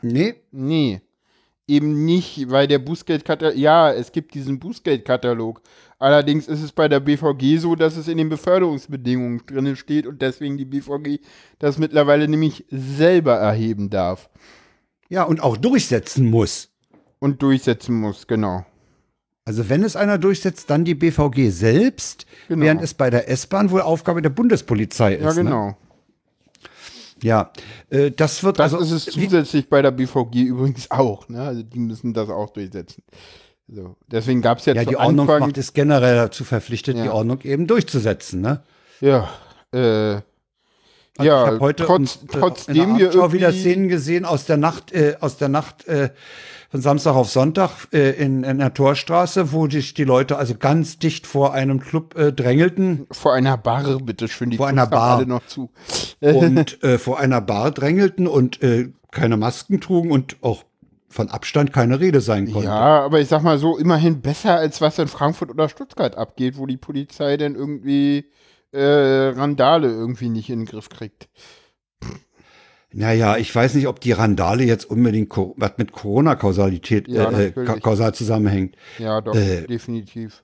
[0.00, 0.36] Nee?
[0.52, 1.00] Nee.
[1.68, 5.60] Eben nicht, weil der Bußgeldkatalog, ja, es gibt diesen Bußgeldkatalog.
[5.98, 10.22] Allerdings ist es bei der BVG so, dass es in den Beförderungsbedingungen drin steht und
[10.22, 11.20] deswegen die BVG
[11.58, 14.30] das mittlerweile nämlich selber erheben darf.
[15.08, 16.68] Ja, und auch durchsetzen muss.
[17.18, 18.64] Und durchsetzen muss, genau.
[19.44, 22.64] Also wenn es einer durchsetzt, dann die BVG selbst, genau.
[22.64, 25.22] während es bei der S-Bahn wohl Aufgabe der Bundespolizei ist.
[25.22, 25.34] Ja, ne?
[25.34, 25.66] genau.
[25.68, 25.76] Ne?
[27.22, 27.50] Ja,
[27.90, 28.84] äh, das wird das also.
[28.84, 31.28] Das ist es zusätzlich bei der BVG übrigens auch.
[31.28, 31.40] Ne?
[31.40, 33.02] Also die müssen das auch durchsetzen.
[33.68, 33.96] So.
[34.06, 37.04] Deswegen gab es ja, ja die Ordnung Anfang, macht es generell dazu verpflichtet, ja.
[37.04, 38.40] die Ordnung eben durchzusetzen.
[38.40, 38.62] Ne?
[39.00, 39.28] Ja.
[39.72, 40.20] Äh,
[41.18, 44.44] also ja, ich habe heute trotz, und, äh, trotzdem wir irgendwie wieder Szenen gesehen aus
[44.44, 46.10] der Nacht, äh, aus der Nacht äh,
[46.70, 50.98] von Samstag auf Sonntag äh, in, in der Torstraße, wo sich die Leute also ganz
[50.98, 53.06] dicht vor einem Club äh, drängelten.
[53.10, 55.70] Vor einer Bar, bitte schön, die vor einer Bar alle noch zu.
[56.20, 60.64] und äh, vor einer Bar drängelten und äh, keine Masken trugen und auch
[61.08, 62.68] von Abstand keine Rede sein konnte.
[62.68, 66.58] Ja, aber ich sag mal so, immerhin besser als was in Frankfurt oder Stuttgart abgeht,
[66.58, 68.26] wo die Polizei dann irgendwie
[68.76, 71.28] äh, Randale irgendwie nicht in den Griff kriegt.
[72.92, 77.80] Naja, ich weiß nicht, ob die Randale jetzt unbedingt was mit Corona-Kausalität ja, äh, äh
[77.80, 78.76] kausal zusammenhängt.
[78.98, 80.42] Ja, doch, äh, definitiv.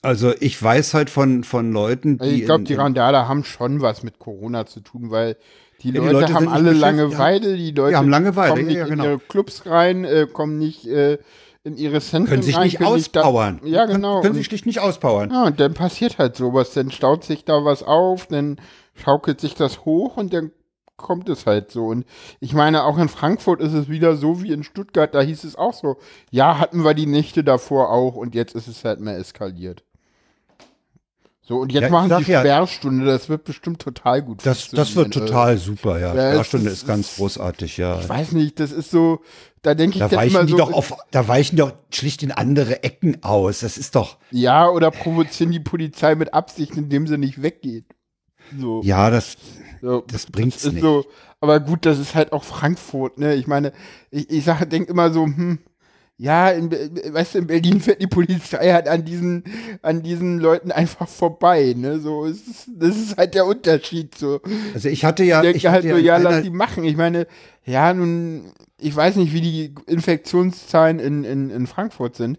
[0.00, 2.40] Also ich weiß halt von, von Leuten, die.
[2.40, 5.36] Ich glaube, die Randale haben schon was mit Corona zu tun, weil
[5.82, 8.76] die, ja, Leute, die Leute, haben alle Langeweile, die Leute die haben Langeweile, kommen nicht
[8.76, 9.04] ja, genau.
[9.04, 11.18] in ihre Clubs rein, äh, kommen nicht äh,
[11.64, 13.60] in ihre Zentren Können sich nicht auspowern.
[13.62, 14.20] Da, ja, genau.
[14.20, 15.30] Können, sich schlicht nicht auspowern.
[15.30, 18.60] Ja, und dann passiert halt sowas, dann staut sich da was auf, dann
[18.94, 20.52] schaukelt sich das hoch und dann
[20.96, 21.86] kommt es halt so.
[21.86, 22.04] Und
[22.38, 25.56] ich meine, auch in Frankfurt ist es wieder so wie in Stuttgart, da hieß es
[25.56, 25.96] auch so,
[26.30, 29.84] ja, hatten wir die Nächte davor auch und jetzt ist es halt mehr eskaliert.
[31.46, 34.46] So, und jetzt ja, machen sie Sperrstunde, das wird bestimmt total gut.
[34.46, 36.14] Das, das wird total super, ja.
[36.14, 38.00] ja Sperrstunde ist, ist, ganz großartig, ja.
[38.00, 39.20] Ich weiß nicht, das ist so,
[39.60, 42.32] da denke ich da weichen immer die so, doch auf, da weichen doch schlicht in
[42.32, 43.60] andere Ecken aus.
[43.60, 44.16] Das ist doch.
[44.30, 47.86] Ja, oder provozieren die Polizei mit Absicht, indem sie nicht weggeht.
[48.58, 48.80] So.
[48.82, 49.36] Ja, das,
[49.82, 50.82] so, das bringt's das nicht.
[50.82, 51.04] So,
[51.40, 53.34] aber gut, das ist halt auch Frankfurt, ne?
[53.34, 53.72] Ich meine,
[54.10, 55.58] ich, ich sage, denk immer so, hm,
[56.16, 59.42] ja, in, weißt du, in Berlin fährt die Polizei halt an diesen,
[59.82, 61.98] an diesen Leuten einfach vorbei, ne?
[61.98, 64.40] So, ist, das ist halt der Unterschied, so.
[64.74, 65.42] Also ich hatte ja.
[65.42, 66.84] Ich denke halt so, ja, lass die machen.
[66.84, 67.26] Ich meine,
[67.64, 72.38] ja, nun, ich weiß nicht, wie die Infektionszahlen in, in, in Frankfurt sind.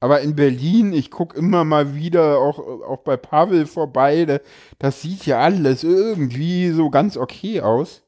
[0.00, 4.40] Aber in Berlin, ich gucke immer mal wieder auch, auch bei Pavel vorbei,
[4.78, 8.02] das sieht ja alles irgendwie so ganz okay aus.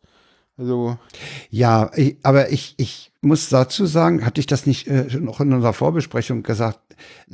[0.58, 0.98] Also.
[1.50, 5.52] Ja, ich, aber ich, ich muss dazu sagen, hatte ich das nicht äh, noch in
[5.52, 6.80] unserer Vorbesprechung gesagt?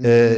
[0.01, 0.37] Äh,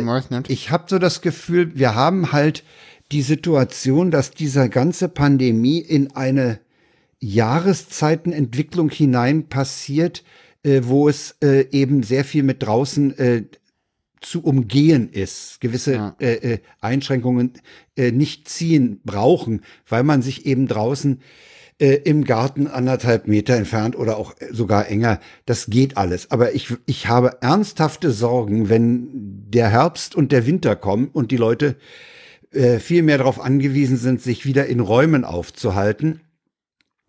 [0.49, 2.65] ich habe so das Gefühl, wir haben halt
[3.13, 6.59] die Situation, dass diese ganze Pandemie in eine
[7.21, 10.25] Jahreszeitenentwicklung hinein passiert,
[10.63, 13.45] äh, wo es äh, eben sehr viel mit draußen äh,
[14.21, 16.17] zu umgehen ist, gewisse ja.
[16.19, 17.53] äh, äh, Einschränkungen
[17.97, 21.21] äh, nicht ziehen brauchen, weil man sich eben draußen
[21.79, 25.21] äh, im Garten anderthalb Meter entfernt oder auch sogar enger.
[25.45, 26.31] Das geht alles.
[26.31, 29.09] Aber ich, ich habe ernsthafte Sorgen, wenn
[29.51, 31.77] der Herbst und der Winter kommen und die Leute
[32.53, 36.21] äh, viel mehr darauf angewiesen sind, sich wieder in Räumen aufzuhalten.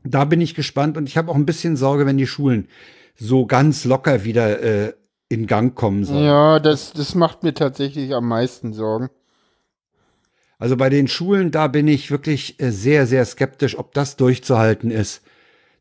[0.03, 2.67] Da bin ich gespannt und ich habe auch ein bisschen Sorge, wenn die Schulen
[3.15, 4.93] so ganz locker wieder äh,
[5.29, 6.25] in Gang kommen sollen.
[6.25, 9.09] Ja, das, das macht mir tatsächlich am meisten Sorgen.
[10.59, 14.91] Also bei den Schulen, da bin ich wirklich äh, sehr, sehr skeptisch, ob das durchzuhalten
[14.91, 15.21] ist.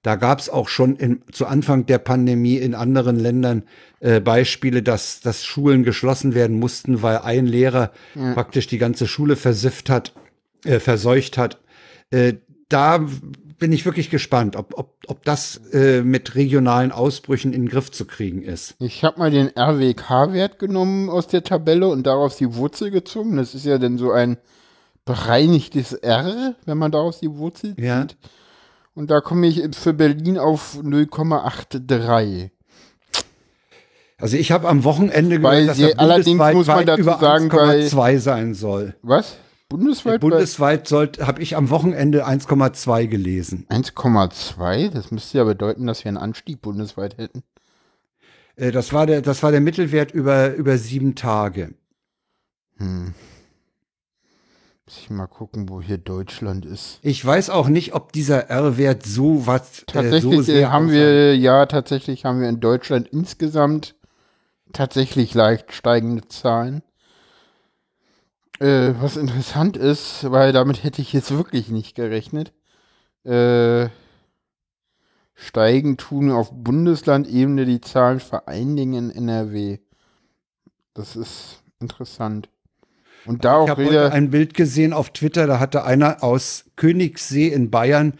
[0.02, 3.64] Da gab es auch schon in, zu Anfang der Pandemie in anderen Ländern
[4.00, 8.34] äh, Beispiele, dass, dass Schulen geschlossen werden mussten, weil ein Lehrer ja.
[8.34, 10.12] praktisch die ganze Schule versifft hat,
[10.64, 11.58] äh, verseucht hat.
[12.10, 12.34] Äh,
[12.68, 13.04] da
[13.58, 17.90] bin ich wirklich gespannt, ob, ob, ob das äh, mit regionalen Ausbrüchen in den Griff
[17.90, 18.76] zu kriegen ist.
[18.78, 23.36] Ich habe mal den RWK-Wert genommen aus der Tabelle und daraus die Wurzel gezogen.
[23.36, 24.36] Das ist ja dann so ein
[25.06, 27.84] bereinigtes R, wenn man daraus die Wurzel zieht.
[27.84, 28.06] Ja.
[28.94, 32.50] Und da komme ich für Berlin auf 0,83.
[34.18, 38.18] Also ich habe am Wochenende gehört, dass er allerdings muss man dazu über sagen, 1,2
[38.18, 38.94] sein soll.
[39.02, 39.36] Was?
[39.68, 40.20] Bundesweit?
[40.20, 43.66] bundesweit habe ich am Wochenende 1,2 gelesen.
[43.68, 44.90] 1,2?
[44.90, 47.42] Das müsste ja bedeuten, dass wir einen Anstieg bundesweit hätten.
[48.56, 51.74] Äh, das, war der, das war der Mittelwert über, über sieben Tage.
[52.78, 53.14] Hm.
[54.86, 57.00] Muss ich mal gucken, wo hier Deutschland ist.
[57.02, 59.82] Ich weiß auch nicht, ob dieser R-Wert so was.
[59.88, 63.96] Tatsächlich äh, so äh, haben wir, ja, tatsächlich haben wir in Deutschland insgesamt
[64.72, 66.82] tatsächlich leicht steigende Zahlen.
[68.60, 72.52] Äh, was interessant ist, weil damit hätte ich jetzt wirklich nicht gerechnet.
[73.24, 73.88] Äh,
[75.34, 79.80] steigen tun auf Bundeslandebene die Zahlen vor allen Dingen in NRW.
[80.94, 82.48] Das ist interessant.
[83.26, 87.48] Und da ich habe heute ein Bild gesehen auf Twitter, da hatte einer aus Königssee
[87.48, 88.14] in Bayern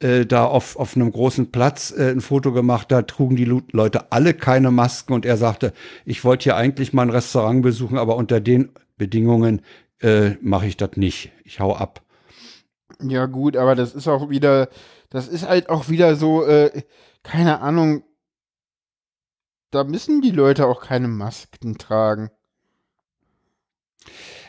[0.00, 4.12] äh, da auf, auf einem großen Platz äh, ein Foto gemacht, da trugen die Leute
[4.12, 5.72] alle keine Masken und er sagte,
[6.04, 9.62] ich wollte hier eigentlich mal ein Restaurant besuchen, aber unter den Bedingungen
[10.00, 11.32] äh, mache ich das nicht.
[11.44, 12.02] Ich hau ab.
[13.00, 14.68] Ja gut, aber das ist auch wieder,
[15.10, 16.82] das ist halt auch wieder so, äh,
[17.22, 18.04] keine Ahnung,
[19.70, 22.30] da müssen die Leute auch keine Masken tragen.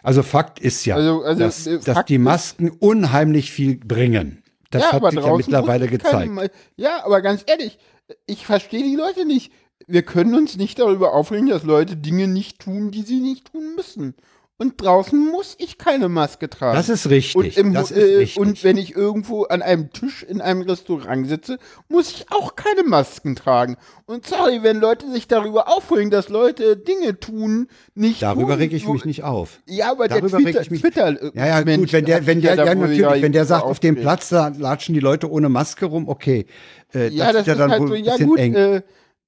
[0.04, 4.44] Also Fakt ist ja, also, also, dass, äh, dass die Masken unheimlich viel bringen.
[4.70, 6.32] Das ja, hat sich ja mittlerweile gezeigt.
[6.76, 7.78] ja, aber ganz ehrlich,
[8.26, 9.52] ich verstehe die Leute nicht.
[9.88, 13.76] Wir können uns nicht darüber aufregen, dass Leute Dinge nicht tun, die sie nicht tun
[13.76, 14.16] müssen.
[14.58, 16.78] Und draußen muss ich keine Maske tragen.
[16.78, 17.36] Das ist richtig.
[17.36, 18.40] Und, im, das ist äh, richtig.
[18.40, 22.84] und wenn ich irgendwo an einem Tisch in einem Restaurant sitze, muss ich auch keine
[22.84, 23.76] Masken tragen.
[24.06, 28.88] Und sorry, wenn Leute sich darüber aufregen, dass Leute Dinge tun, nicht Darüber reg ich
[28.88, 29.60] mich nicht auf.
[29.66, 32.26] Ja, aber darüber der Twitter, ich mich, Twitter äh, Ja, ja, Mensch, gut, wenn der
[32.26, 35.50] wenn der ja, natürlich, wenn der sagt, auf dem Platz da latschen die Leute ohne
[35.50, 36.46] Maske rum, okay.
[36.94, 38.84] Äh, ja, das, das ist ja dann halt wohl so, ja gut, äh,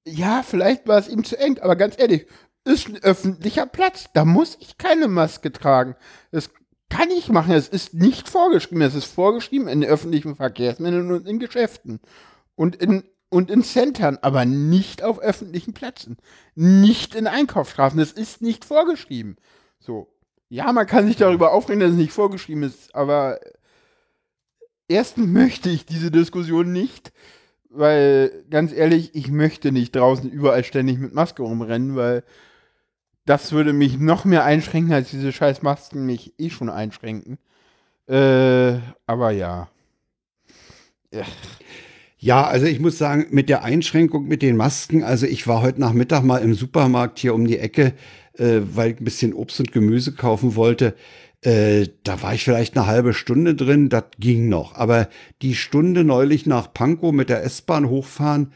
[0.06, 2.26] ja, vielleicht war es ihm zu eng, aber ganz ehrlich,
[2.64, 4.06] ist ein öffentlicher Platz.
[4.14, 5.96] Da muss ich keine Maske tragen.
[6.30, 6.50] Das
[6.88, 7.52] kann ich machen.
[7.52, 8.82] Es ist nicht vorgeschrieben.
[8.82, 12.00] Es ist vorgeschrieben in öffentlichen Verkehrsmitteln und in Geschäften.
[12.54, 16.16] Und in, und in Centern, aber nicht auf öffentlichen Plätzen.
[16.54, 17.98] Nicht in Einkaufsstraßen.
[17.98, 19.36] Das ist nicht vorgeschrieben.
[19.78, 20.12] So.
[20.50, 23.38] Ja, man kann sich darüber aufregen, dass es nicht vorgeschrieben ist, aber
[24.88, 27.12] erstens möchte ich diese Diskussion nicht,
[27.68, 32.24] weil ganz ehrlich, ich möchte nicht draußen überall ständig mit Maske rumrennen, weil
[33.28, 37.38] das würde mich noch mehr einschränken, als diese scheiß Masken mich eh schon einschränken.
[38.08, 39.68] Äh, aber ja.
[41.12, 41.24] ja.
[42.20, 45.80] Ja, also ich muss sagen, mit der Einschränkung mit den Masken, also ich war heute
[45.80, 47.92] Nachmittag mal im Supermarkt hier um die Ecke,
[48.38, 50.96] äh, weil ich ein bisschen Obst und Gemüse kaufen wollte.
[51.42, 54.74] Äh, da war ich vielleicht eine halbe Stunde drin, das ging noch.
[54.74, 55.08] Aber
[55.42, 58.52] die Stunde neulich nach Pankow mit der S-Bahn hochfahren,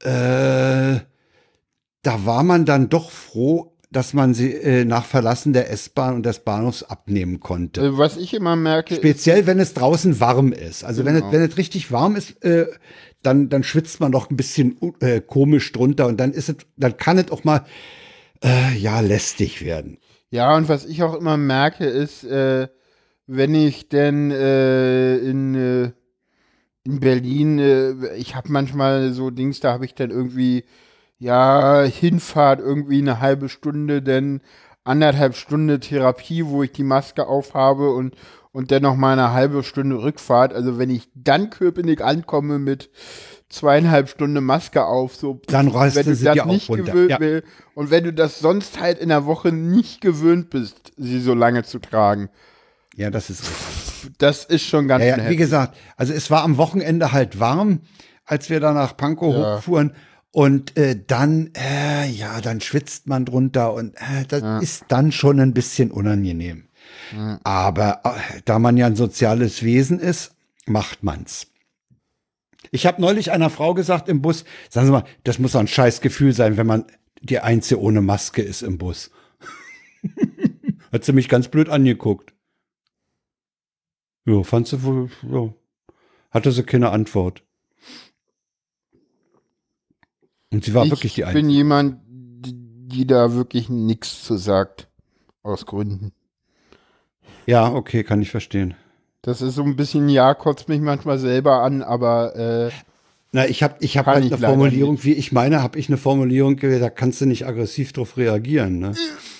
[0.00, 1.00] äh,
[2.02, 6.26] da war man dann doch froh, dass man sie äh, nach Verlassen der S-Bahn und
[6.26, 7.80] des Bahnhofs abnehmen konnte.
[7.80, 8.94] Äh, was ich immer merke.
[8.94, 10.84] Speziell, wenn es draußen warm ist.
[10.84, 11.16] Also genau.
[11.16, 12.66] wenn, es, wenn es richtig warm ist, äh,
[13.22, 16.96] dann, dann schwitzt man doch ein bisschen äh, komisch drunter und dann ist es, dann
[16.96, 17.64] kann es auch mal
[18.42, 19.98] äh, ja lästig werden.
[20.30, 22.68] Ja, und was ich auch immer merke, ist, äh,
[23.26, 25.92] wenn ich denn äh, in, äh,
[26.84, 30.64] in Berlin, äh, ich habe manchmal so Dings, da habe ich dann irgendwie
[31.22, 34.40] ja, Hinfahrt irgendwie eine halbe Stunde, denn
[34.82, 38.16] anderthalb Stunde Therapie, wo ich die Maske aufhabe und,
[38.50, 40.52] und dann noch mal eine halbe Stunde Rückfahrt.
[40.52, 42.90] Also wenn ich dann Köpenick ankomme mit
[43.48, 47.20] zweieinhalb Stunden Maske auf, so dann reißt wenn du das ja nicht gewöhnt ja.
[47.20, 51.34] will und wenn du das sonst halt in der Woche nicht gewöhnt bist, sie so
[51.34, 52.30] lange zu tragen.
[52.96, 53.44] Ja, das ist
[54.18, 57.82] das ist schon ganz ja, ja, Wie gesagt, also es war am Wochenende halt warm,
[58.24, 59.56] als wir da nach Pankow ja.
[59.56, 59.92] hochfuhren
[60.32, 64.58] und äh, dann, äh, ja, dann schwitzt man drunter und äh, das ja.
[64.58, 66.68] ist dann schon ein bisschen unangenehm.
[67.14, 67.38] Ja.
[67.44, 70.34] Aber äh, da man ja ein soziales Wesen ist,
[70.66, 71.48] macht man's.
[72.70, 75.68] Ich habe neulich einer Frau gesagt im Bus, sagen Sie mal, das muss doch ein
[75.68, 76.86] scheiß Gefühl sein, wenn man
[77.20, 79.10] die Einzige ohne Maske ist im Bus.
[80.92, 82.32] Hat sie mich ganz blöd angeguckt.
[84.24, 85.52] Ja, fand sie wohl, ja.
[86.30, 87.42] Hatte sie keine Antwort.
[90.52, 91.38] Und sie war ich wirklich die Einzige.
[91.40, 94.88] Ich bin jemand, die da wirklich nichts zu sagt.
[95.42, 96.12] Aus Gründen.
[97.46, 98.74] Ja, okay, kann ich verstehen.
[99.22, 102.70] Das ist so ein bisschen, ja, kotzt mich manchmal selber an, aber äh,
[103.34, 106.58] na, ich habe ich hab halt eine Formulierung, wie ich meine, habe ich eine Formulierung,
[106.58, 108.78] da kannst du nicht aggressiv drauf reagieren.
[108.78, 108.94] Ne?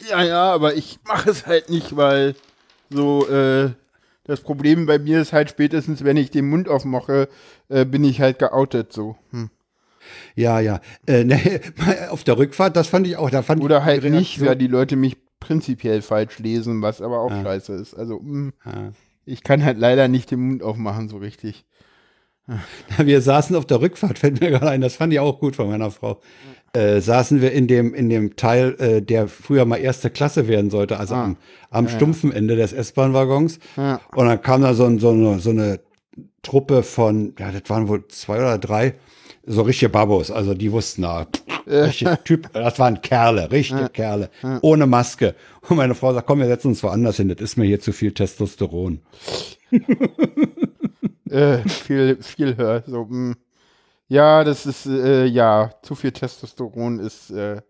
[0.09, 2.35] Ja, ja, aber ich mache es halt nicht, weil
[2.89, 3.71] so äh,
[4.25, 7.29] das Problem bei mir ist halt spätestens, wenn ich den Mund aufmache,
[7.69, 9.17] äh, bin ich halt geoutet so.
[9.31, 9.51] Hm.
[10.35, 10.81] Ja, ja.
[11.07, 11.39] Äh, ne,
[12.11, 13.31] auf der Rückfahrt, das fand ich auch.
[13.31, 17.31] Da fand Oder halt nicht, weil die Leute mich prinzipiell falsch lesen, was aber auch
[17.31, 17.43] ja.
[17.43, 17.95] scheiße ist.
[17.95, 18.93] Also, mh, hm, ja.
[19.25, 21.65] ich kann halt leider nicht den Mund aufmachen, so richtig.
[22.99, 25.69] Wir saßen auf der Rückfahrt, fällt mir gerade ein, das fand ich auch gut von
[25.69, 26.21] meiner Frau.
[26.75, 30.71] Äh, saßen wir in dem, in dem Teil, äh, der früher mal erste Klasse werden
[30.71, 31.25] sollte, also ah.
[31.25, 31.37] am,
[31.69, 33.59] am ja, stumpfen Ende des S-Bahn-Waggons.
[33.77, 35.81] Und dann kam da so, so, eine, so eine
[36.41, 38.95] Truppe von, ja, das waren wohl zwei oder drei,
[39.45, 41.27] so richtige Babos, also die wussten, na,
[41.67, 45.35] richtige Typ, das waren Kerle, richtige Kerle, ohne Maske.
[45.69, 47.93] Und meine Frau sagt, komm, wir setzen uns woanders hin, das ist mir hier zu
[47.93, 49.01] viel Testosteron.
[51.31, 53.09] äh, viel, viel höher, so, mh.
[53.11, 53.37] Hm.
[54.13, 57.63] Ja, das ist, äh, ja, zu viel Testosteron ist, äh,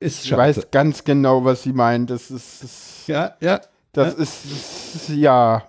[0.00, 2.10] ist ich weiß ganz genau, was sie meint.
[2.10, 3.60] Das ist, ist ja, ja.
[3.92, 4.22] Das ja.
[4.22, 5.62] Ist, ist, ja.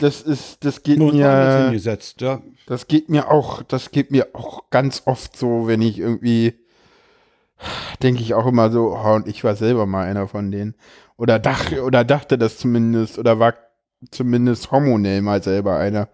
[0.00, 1.64] Das ist, das geht Nur mir.
[1.64, 2.40] Hingesetzt, ja.
[2.66, 6.54] Das geht mir auch, das geht mir auch ganz oft so, wenn ich irgendwie
[8.02, 10.74] denke ich auch immer so, oh, und ich war selber mal einer von denen.
[11.16, 13.54] Oder, dach, oder dachte das zumindest, oder war
[14.10, 16.08] zumindest hormonell mal selber einer.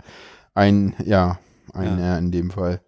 [0.54, 1.38] Ein, ja,
[1.72, 2.18] ein ja.
[2.18, 2.80] in dem Fall.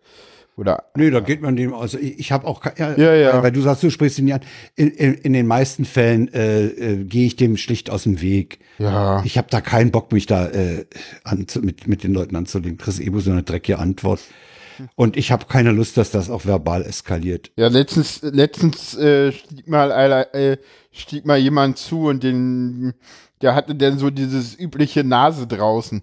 [0.60, 3.42] Oder, nee, da geht man dem, also ich, ich habe auch, ja, ja, ja.
[3.42, 4.42] Weil, du sagst, du sprichst ihn an.
[4.76, 8.58] In, in, in den meisten Fällen äh, äh, gehe ich dem schlicht aus dem Weg.
[8.78, 9.22] Ja.
[9.24, 10.84] Ich habe da keinen Bock, mich da äh,
[11.24, 12.76] an, mit, mit den Leuten anzulegen.
[12.76, 14.20] Chris Ebo so eine dreckige Antwort.
[14.96, 17.50] Und ich habe keine Lust, dass das auch verbal eskaliert.
[17.56, 19.90] Ja, letztens, letztens äh, stieg, mal,
[20.32, 20.58] äh,
[20.92, 22.92] stieg mal jemand zu und den,
[23.40, 26.02] der hatte dann so dieses übliche Nase draußen.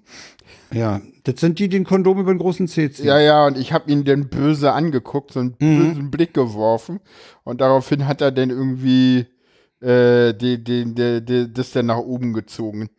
[0.73, 3.05] Ja, das sind die, die den Kondom über den großen Zeh ziehen.
[3.05, 5.87] Ja, ja, und ich habe ihn dann böse angeguckt, so einen mhm.
[5.87, 6.99] bösen Blick geworfen.
[7.43, 9.27] Und daraufhin hat er dann irgendwie
[9.81, 12.89] äh, die, die, die, die, das dann nach oben gezogen.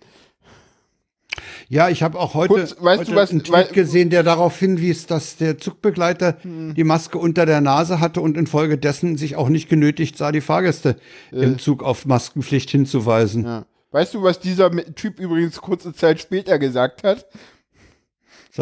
[1.68, 4.22] Ja, ich habe auch heute, Kurz, weißt heute du was, einen Tweet weil, gesehen, der
[4.22, 6.74] darauf hinwies, dass der Zugbegleiter hm.
[6.74, 10.96] die Maske unter der Nase hatte und infolgedessen sich auch nicht genötigt sah, die Fahrgäste
[11.30, 11.42] äh.
[11.42, 13.44] im Zug auf Maskenpflicht hinzuweisen.
[13.44, 13.66] Ja.
[13.90, 17.26] Weißt du, was dieser Typ übrigens kurze Zeit später gesagt hat?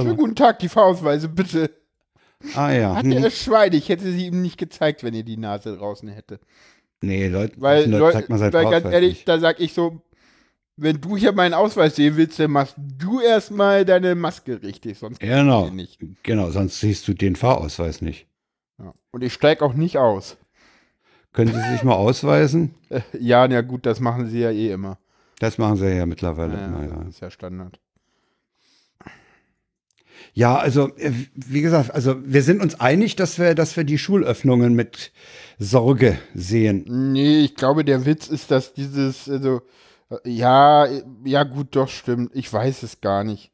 [0.03, 1.71] Schönen guten Tag, die Fahrausweise, bitte.
[2.55, 2.95] Ah ja.
[2.95, 3.13] Hat hm.
[3.13, 6.39] er das Schwein, ich hätte sie ihm nicht gezeigt, wenn ihr die Nase draußen hätte.
[7.03, 9.29] Nee, Leute, weil, Leute, zeigt man weil ganz ehrlich, nicht.
[9.29, 10.01] da sag ich so,
[10.77, 15.21] wenn du hier meinen Ausweis sehen willst, dann machst du erstmal deine Maske richtig, sonst
[15.21, 16.01] genau, nicht.
[16.23, 18.27] Genau, sonst siehst du den Fahrausweis nicht.
[18.79, 18.93] Ja.
[19.11, 20.37] Und ich steige auch nicht aus.
[21.33, 22.75] Können Sie sich mal ausweisen?
[23.19, 24.99] ja, na gut, das machen Sie ja eh immer.
[25.39, 26.97] Das machen Sie ja mittlerweile ja, immer, ja.
[26.97, 27.79] Das ist ja Standard.
[30.37, 33.97] Ja, also äh, wie gesagt, also wir sind uns einig, dass wir, dass wir die
[33.97, 35.11] Schulöffnungen mit
[35.59, 36.85] Sorge sehen.
[37.13, 39.63] Nee, ich glaube, der Witz ist, dass dieses, also
[40.25, 40.89] ja,
[41.25, 42.33] ja, gut, doch, stimmt.
[42.35, 43.51] Ich weiß es gar nicht.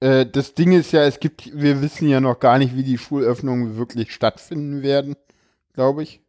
[0.00, 2.96] Äh, das Ding ist ja, es gibt, wir wissen ja noch gar nicht, wie die
[2.96, 5.16] Schulöffnungen wirklich stattfinden werden,
[5.74, 6.22] glaube ich.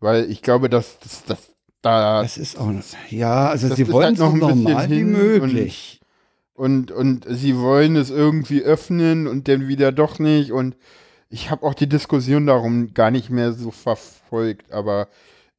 [0.00, 1.38] Weil ich glaube, dass das, das
[1.80, 2.20] da.
[2.20, 2.70] Das ist auch,
[3.08, 5.97] ja, also sie wollen halt noch so normal wie möglich.
[6.58, 10.50] Und, und, sie wollen es irgendwie öffnen und dann wieder doch nicht.
[10.50, 10.76] Und
[11.30, 15.06] ich habe auch die Diskussion darum gar nicht mehr so verfolgt, aber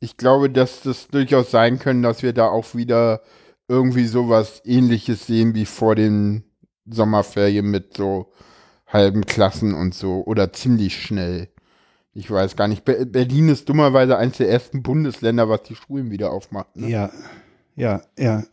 [0.02, 3.22] ich glaube, dass das durchaus sein können, dass wir da auch wieder
[3.70, 6.44] irgendwie sowas ähnliches sehen wie vor den
[6.86, 8.34] Sommerferien mit so
[8.86, 11.48] halben Klassen und so oder ziemlich schnell.
[12.14, 12.84] Ich weiß gar nicht.
[12.84, 16.76] Berlin ist dummerweise eines der ersten Bundesländer, was die Schulen wieder aufmacht.
[16.76, 16.90] Ne?
[16.90, 17.10] Ja,
[17.78, 18.44] ja, ja.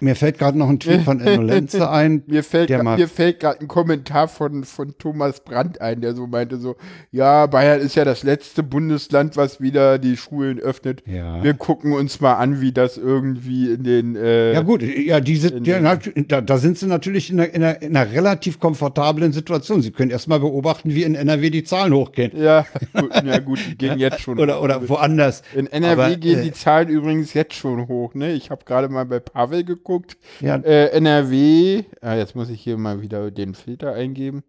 [0.00, 2.22] Mir fällt gerade noch ein Tweet von Enno Lenze ein.
[2.26, 6.58] mir fällt, mir fällt gerade ein Kommentar von, von Thomas Brandt ein, der so meinte
[6.58, 6.76] so,
[7.12, 11.02] ja, Bayern ist ja das letzte Bundesland, was wieder die Schulen öffnet.
[11.06, 11.42] Ja.
[11.42, 15.58] Wir gucken uns mal an, wie das irgendwie in den äh, Ja gut, ja, diese,
[15.62, 19.80] ja, da, da, sind sie natürlich in einer, in, einer, in einer relativ komfortablen Situation.
[19.80, 22.32] Sie können erst mal beobachten, wie in NRW die Zahlen hochgehen.
[22.36, 25.42] Ja, gut, ja gut, die gehen jetzt schon oder, Oder woanders.
[25.54, 28.32] In NRW Aber, gehen äh, die Zahlen übrigens jetzt schon hoch, ne?
[28.32, 30.16] Ich habe gerade mal bei Pavel geguckt geguckt.
[30.40, 30.56] Ja.
[30.56, 34.42] Äh, NRW, ah, jetzt muss ich hier mal wieder den Filter eingeben.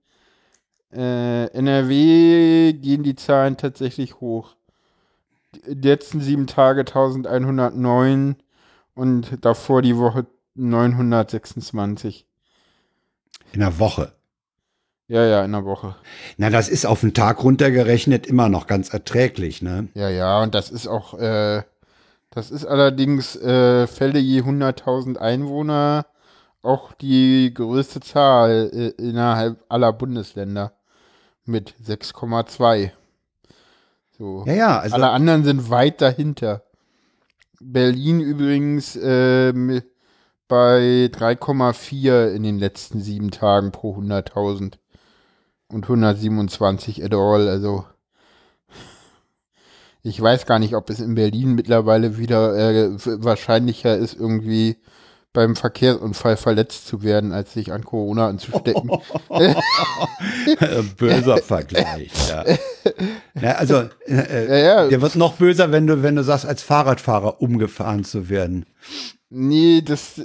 [0.91, 4.55] Äh, NRW gehen die Zahlen tatsächlich hoch.
[5.65, 8.35] Die letzten sieben Tage 1109
[8.95, 10.25] und davor die Woche
[10.55, 12.25] 926.
[13.53, 14.13] In der Woche.
[15.07, 15.95] Ja, ja, in der Woche.
[16.38, 19.88] Na, das ist auf den Tag runtergerechnet immer noch ganz erträglich, ne?
[19.93, 21.63] Ja, ja, und das ist auch, äh,
[22.38, 26.05] das ist allerdings äh, Fälle je 100.000 Einwohner
[26.61, 30.73] auch die größte Zahl äh, innerhalb aller Bundesländer
[31.45, 32.91] mit 6,2.
[34.19, 34.43] So.
[34.45, 36.61] Ja, ja, also Alle anderen sind weit dahinter.
[37.59, 39.81] Berlin übrigens äh,
[40.47, 44.73] bei 3,4 in den letzten sieben Tagen pro 100.000
[45.69, 47.47] und 127 at all.
[47.47, 47.85] Also
[50.03, 52.89] ich weiß gar nicht, ob es in Berlin mittlerweile wieder äh,
[53.23, 54.77] wahrscheinlicher ist, irgendwie
[55.33, 58.89] beim Verkehrsunfall verletzt zu werden, als sich an Corona anzustecken.
[60.97, 62.43] Böser Vergleich, ja.
[63.39, 64.87] ja also, äh, ja, ja.
[64.87, 68.65] der wird noch böser, wenn du, wenn du sagst, als Fahrradfahrer umgefahren zu werden.
[69.29, 70.19] Nee, das,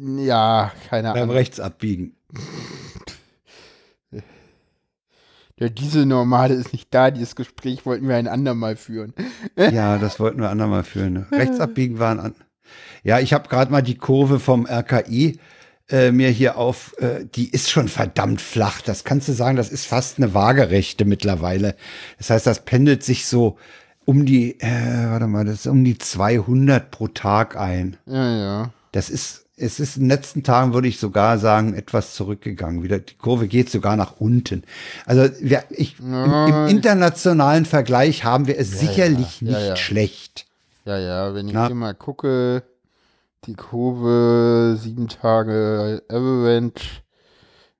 [0.00, 1.28] ja, keine Ahnung.
[1.28, 2.16] Beim Rechts abbiegen.
[5.62, 9.14] Der Dieselnormale ist nicht da, dieses Gespräch wollten wir ein andermal führen.
[9.56, 11.24] ja, das wollten wir ein andermal führen.
[11.30, 12.34] Rechts abbiegen waren an.
[13.04, 15.38] Ja, ich habe gerade mal die Kurve vom RKI
[15.88, 18.80] äh, mir hier auf, äh, die ist schon verdammt flach.
[18.80, 21.76] Das kannst du sagen, das ist fast eine waagerechte mittlerweile.
[22.18, 23.56] Das heißt, das pendelt sich so
[24.04, 27.98] um die, äh, warte mal, das ist um die 200 pro Tag ein.
[28.06, 28.70] Ja, ja.
[28.90, 32.82] Das ist es ist in den letzten Tagen, würde ich sogar sagen, etwas zurückgegangen.
[32.82, 34.64] Wieder, die Kurve geht sogar nach unten.
[35.04, 40.46] Also wir, ich, im, im, internationalen Vergleich haben wir es ja, sicherlich ja, nicht schlecht.
[40.84, 41.66] Ja, ja, wenn ich Na?
[41.66, 42.62] hier mal gucke,
[43.46, 47.02] die Kurve, sieben Tage Avalanche,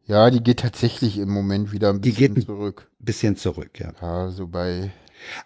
[0.06, 2.88] ja, die geht tatsächlich im Moment wieder ein bisschen die geht zurück.
[3.00, 3.92] Ein bisschen zurück, ja.
[4.00, 4.92] Ja, so bei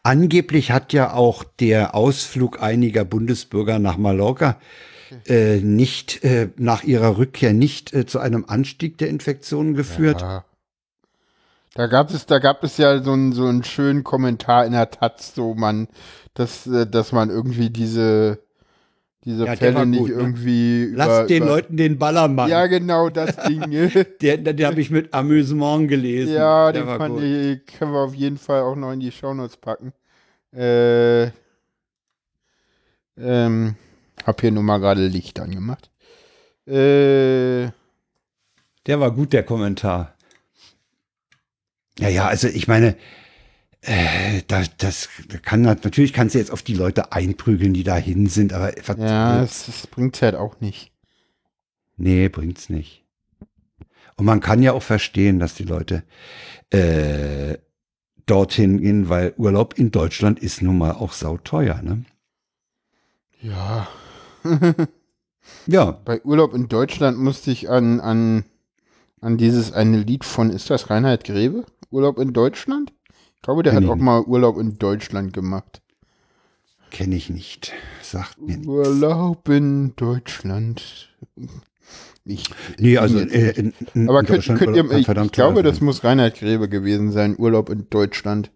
[0.02, 4.58] Angeblich hat ja auch der Ausflug einiger Bundesbürger nach Mallorca
[5.26, 10.20] äh, nicht äh, nach ihrer Rückkehr nicht äh, zu einem Anstieg der Infektionen geführt.
[10.20, 10.44] Ja.
[11.74, 14.90] Da gab es, da gab es ja so einen, so einen schönen Kommentar in der
[14.90, 15.88] Taz, so man,
[16.32, 18.38] dass, äh, dass man irgendwie diese,
[19.26, 20.14] diese ja, Fälle nicht gut, ne?
[20.14, 20.86] irgendwie.
[20.86, 20.92] Ne?
[20.96, 22.48] Lass den über, Leuten den Ballermann.
[22.48, 23.60] Ja, genau, das Ding.
[24.22, 26.32] der den habe ich mit Amüsement gelesen.
[26.32, 29.58] Ja, der den fand ich, können wir auf jeden Fall auch noch in die Shownotes
[29.58, 29.92] packen.
[30.54, 31.30] Äh,
[33.18, 33.74] ähm,
[34.26, 35.90] hab hier nur mal gerade Licht angemacht.
[36.66, 37.70] Äh,
[38.86, 40.14] der war gut, der Kommentar.
[41.98, 42.96] Ja, ja, also ich meine,
[43.82, 45.08] äh, das, das
[45.42, 49.66] kann natürlich kannst du jetzt auf die Leute einprügeln, die dahin sind, aber ja, das,
[49.66, 50.92] das bringt's halt auch nicht.
[51.96, 53.04] Nee, bringt's nicht.
[54.16, 56.02] Und man kann ja auch verstehen, dass die Leute
[56.70, 57.58] äh,
[58.26, 62.04] dorthin gehen, weil Urlaub in Deutschland ist nun mal auch sauteuer, ne?
[63.40, 63.88] Ja.
[65.66, 65.98] ja.
[66.04, 68.44] Bei Urlaub in Deutschland musste ich an, an,
[69.20, 71.64] an dieses eine Lied von, ist das Reinhard Grebe?
[71.90, 72.92] Urlaub in Deutschland?
[73.36, 75.80] Ich glaube, der Kenn hat auch mal Urlaub in Deutschland gemacht.
[76.90, 77.72] Kenne ich nicht.
[78.02, 78.66] Sagt mir nichts.
[78.66, 81.10] Urlaub in Deutschland.
[82.24, 82.44] Ich,
[82.78, 86.36] nee, also äh, in, in, Aber könnt, könnt ihr, ich, ich glaube, das muss Reinhard
[86.36, 88.50] Grebe gewesen sein, Urlaub in Deutschland.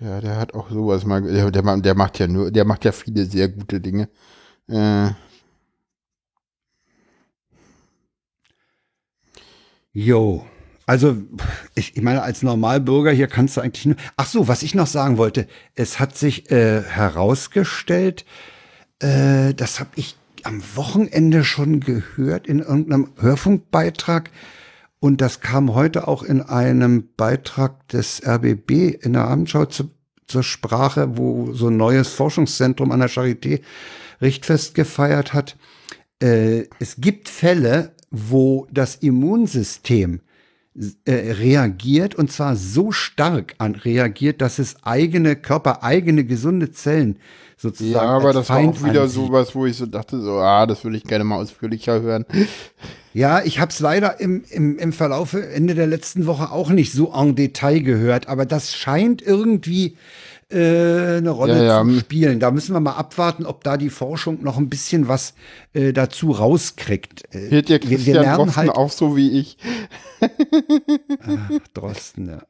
[0.00, 2.90] Der, der hat auch sowas mal, der, der, der macht ja nur, der macht ja
[2.90, 4.08] viele sehr gute Dinge.
[4.68, 5.10] Äh.
[9.92, 10.46] Jo.
[10.88, 11.16] Also,
[11.74, 13.96] ich, ich meine, als Normalbürger hier kannst du eigentlich nur.
[14.16, 18.24] Ach so, was ich noch sagen wollte, es hat sich äh, herausgestellt,
[19.00, 24.30] äh, das habe ich am Wochenende schon gehört in irgendeinem Hörfunkbeitrag.
[25.00, 28.70] Und das kam heute auch in einem Beitrag des RBB
[29.02, 29.90] in der Abendschau zu,
[30.26, 33.60] zur Sprache, wo so ein neues Forschungszentrum an der Charité
[34.20, 35.56] Richtfest gefeiert hat.
[36.22, 40.20] Äh, es gibt Fälle, wo das Immunsystem
[41.06, 47.18] äh, reagiert und zwar so stark an reagiert, dass es eigene körpereigene gesunde Zellen
[47.56, 48.04] sozusagen.
[48.06, 49.24] Ja, aber das Feind war auch wieder ansieht.
[49.24, 52.26] sowas, wo ich so dachte, so, ah, das würde ich gerne mal ausführlicher hören.
[53.14, 56.92] Ja, ich habe es leider im, im, im Verlauf Ende der letzten Woche auch nicht
[56.92, 59.96] so en Detail gehört, aber das scheint irgendwie
[60.50, 61.84] äh, eine Rolle ja, ja.
[61.84, 62.40] zu spielen.
[62.40, 65.34] Da müssen wir mal abwarten, ob da die Forschung noch ein bisschen was
[65.72, 67.34] äh, dazu rauskriegt.
[67.34, 69.58] Äh, Hört ihr Christian wir, wir Drosten halt auch so wie ich?
[70.20, 72.42] Ach, Drosten, ja.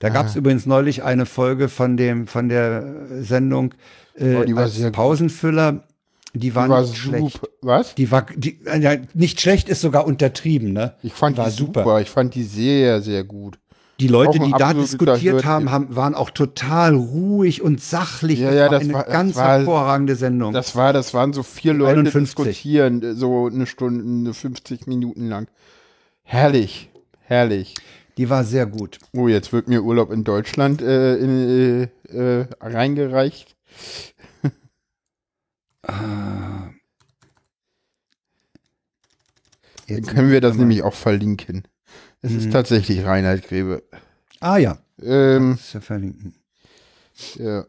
[0.00, 3.74] Da gab es übrigens neulich eine Folge von dem von der Sendung
[4.16, 5.84] äh, oh, die als Pausenfüller.
[6.32, 7.40] Die war, die war nicht schlecht.
[7.60, 7.94] Was?
[7.96, 10.94] Die war die, äh, ja, nicht schlecht ist sogar untertrieben, ne?
[11.02, 11.82] Ich fand die, die super.
[11.82, 12.00] super.
[12.00, 13.58] Ich fand die sehr sehr gut.
[14.00, 18.38] Die Leute, die da diskutiert haben, haben, waren auch total ruhig und sachlich.
[18.38, 20.54] Ja, ja, das, das war eine ganz war, hervorragende Sendung.
[20.54, 22.34] Das war, das waren so vier Leute 51.
[22.34, 25.48] diskutieren, so eine Stunde, 50 Minuten lang.
[26.22, 26.88] Herrlich,
[27.20, 27.74] herrlich.
[28.16, 28.98] Die war sehr gut.
[29.14, 33.54] Oh, jetzt wird mir Urlaub in Deutschland äh, in, äh, äh, reingereicht.
[35.86, 36.70] ah.
[39.88, 41.64] Dann können wir das nämlich auch verlinken.
[42.22, 42.38] Es mhm.
[42.38, 43.82] ist tatsächlich Reinhard Grebe.
[44.40, 44.78] Ah ja.
[45.02, 46.34] Ähm, das ist ja verlinken.
[47.36, 47.64] Ja.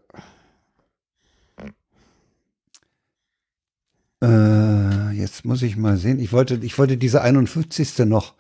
[4.24, 6.20] Äh, jetzt muss ich mal sehen.
[6.20, 8.00] Ich wollte, ich wollte diese 51.
[8.00, 8.34] noch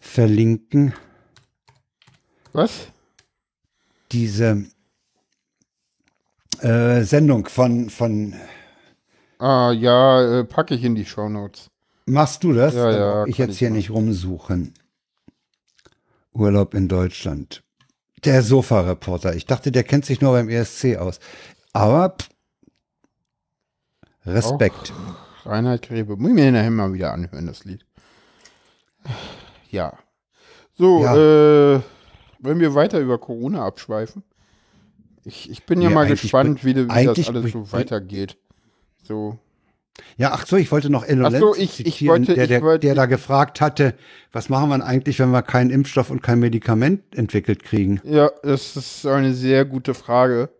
[0.00, 0.94] verlinken.
[2.52, 2.88] Was?
[4.12, 4.64] Diese
[6.60, 8.34] äh, Sendung von, von.
[9.38, 11.70] Ah, ja, äh, packe ich in die Show Notes.
[12.06, 12.74] Machst du das?
[12.74, 13.26] Ja, ja.
[13.26, 14.72] Ich jetzt hier nicht rumsuchen.
[16.36, 17.62] Urlaub in Deutschland.
[18.24, 19.34] Der Sofa-Reporter.
[19.34, 21.20] Ich dachte, der kennt sich nur beim ESC aus.
[21.72, 22.28] Aber pff,
[24.26, 24.92] Respekt.
[24.92, 26.16] Auch Reinhard Grebe.
[26.16, 27.84] Muss ich mir nachher mal wieder anhören, das Lied.
[29.70, 29.96] Ja.
[30.74, 31.76] So, ja.
[31.76, 31.80] äh,
[32.40, 34.24] wollen wir weiter über Corona abschweifen?
[35.24, 38.36] Ich, ich bin ja, ja mal gespannt, wie, wie das alles so weitergeht.
[39.02, 39.38] So.
[40.16, 42.86] Ja, ach so, ich wollte noch Elo so, ich, ich wollte, der, der, ich wollte,
[42.86, 43.94] der da gefragt hatte,
[44.32, 48.00] was machen wir eigentlich, wenn wir keinen Impfstoff und kein Medikament entwickelt kriegen?
[48.04, 50.50] Ja, das ist eine sehr gute Frage.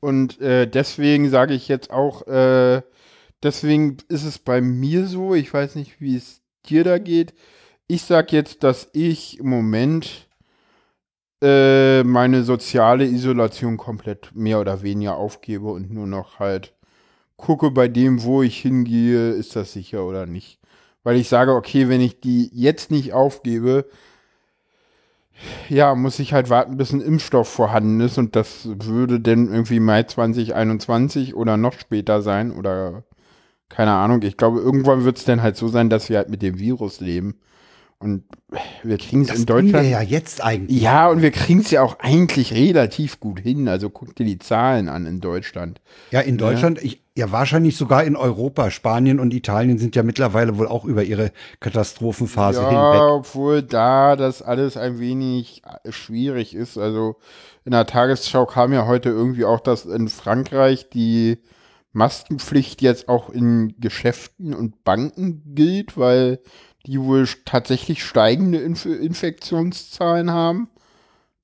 [0.00, 2.82] Und äh, deswegen sage ich jetzt auch, äh,
[3.42, 7.34] deswegen ist es bei mir so, ich weiß nicht, wie es dir da geht.
[7.86, 10.28] Ich sage jetzt, dass ich im Moment
[11.42, 16.73] äh, meine soziale Isolation komplett mehr oder weniger aufgebe und nur noch halt
[17.44, 20.58] gucke bei dem, wo ich hingehe, ist das sicher oder nicht.
[21.02, 23.84] Weil ich sage, okay, wenn ich die jetzt nicht aufgebe,
[25.68, 29.78] ja, muss ich halt warten, bis ein Impfstoff vorhanden ist und das würde dann irgendwie
[29.78, 33.04] Mai 2021 oder noch später sein oder
[33.68, 34.22] keine Ahnung.
[34.22, 37.00] Ich glaube, irgendwann wird es dann halt so sein, dass wir halt mit dem Virus
[37.00, 37.34] leben.
[37.98, 38.24] Und
[38.82, 39.84] wir kriegen es in Deutschland.
[39.84, 40.80] Wir ja jetzt eigentlich.
[40.80, 43.68] Ja, und wir kriegen es ja auch eigentlich relativ gut hin.
[43.68, 45.80] Also guck dir die Zahlen an in Deutschland.
[46.10, 46.84] Ja, in Deutschland, ja.
[46.84, 48.70] Ich, ja wahrscheinlich sogar in Europa.
[48.70, 53.00] Spanien und Italien sind ja mittlerweile wohl auch über ihre Katastrophenphase ja, hinweg.
[53.10, 56.76] Obwohl da das alles ein wenig äh, schwierig ist.
[56.76, 57.16] Also
[57.64, 61.38] in der Tagesschau kam ja heute irgendwie auch, dass in Frankreich die
[61.92, 66.40] Maskenpflicht jetzt auch in Geschäften und Banken gilt, weil
[66.86, 70.68] die wohl tatsächlich steigende Inf Infektionszahlen haben.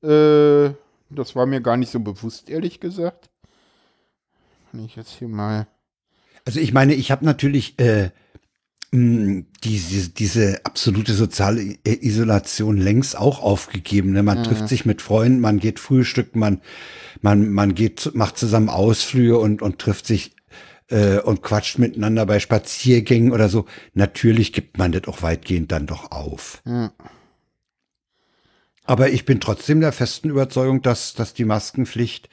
[0.02, 0.74] Äh,
[1.10, 3.30] das war mir gar nicht so bewusst, ehrlich gesagt.
[4.70, 5.66] Kann ich jetzt hier mal.
[6.44, 8.10] Also ich meine, ich habe natürlich äh,
[8.92, 14.12] diese, diese absolute soziale Isolation längst auch aufgegeben.
[14.12, 14.22] Ne?
[14.22, 14.44] Man mhm.
[14.44, 16.60] trifft sich mit Freunden, man geht frühstücken, man,
[17.20, 20.34] man, man geht, macht zusammen Ausflüge und, und trifft sich
[20.88, 23.66] äh, und quatscht miteinander bei Spaziergängen oder so.
[23.94, 26.62] Natürlich gibt man das auch weitgehend dann doch auf.
[26.66, 26.92] Ja.
[28.84, 32.28] Aber ich bin trotzdem der festen Überzeugung, dass, dass die Maskenpflicht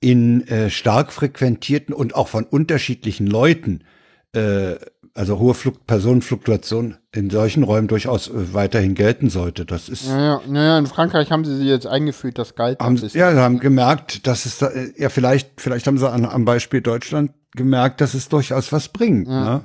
[0.00, 3.84] in äh, stark frequentierten und auch von unterschiedlichen Leuten,
[4.32, 4.76] äh,
[5.14, 9.64] also hohe Fluk Personenfluktuation in solchen Räumen durchaus äh, weiterhin gelten sollte.
[9.64, 10.08] Das ist.
[10.08, 12.80] Naja, naja, in Frankreich haben sie sie jetzt eingeführt, das galt.
[12.80, 16.24] Haben, ja, sie haben gemerkt, dass es da, äh, ja, vielleicht, vielleicht haben sie an,
[16.24, 19.28] am Beispiel Deutschland gemerkt, dass es durchaus was bringt.
[19.28, 19.44] Ja.
[19.44, 19.60] Ne?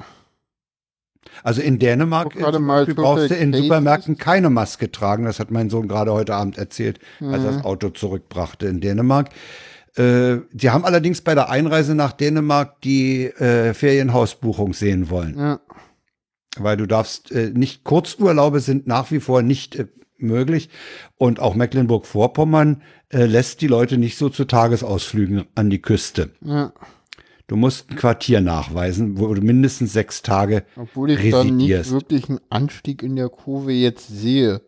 [1.44, 5.26] Also in Dänemark äh, mal, brauchst du in Supermärkten keine Maske tragen.
[5.26, 7.66] Das hat mein Sohn gerade heute Abend erzählt, als er das mhm.
[7.66, 9.30] Auto zurückbrachte in Dänemark.
[9.96, 15.38] Äh, die haben allerdings bei der Einreise nach Dänemark die äh, Ferienhausbuchung sehen wollen.
[15.38, 15.60] Ja.
[16.58, 19.88] Weil du darfst äh, nicht, Kurzurlaube sind nach wie vor nicht äh,
[20.18, 20.70] möglich.
[21.18, 26.32] Und auch Mecklenburg-Vorpommern äh, lässt die Leute nicht so zu Tagesausflügen an die Küste.
[26.42, 26.74] Ja.
[27.48, 31.50] Du musst ein Quartier nachweisen, wo du mindestens sechs Tage Obwohl ich residierst.
[31.50, 34.62] dann nicht wirklich einen Anstieg in der Kurve jetzt sehe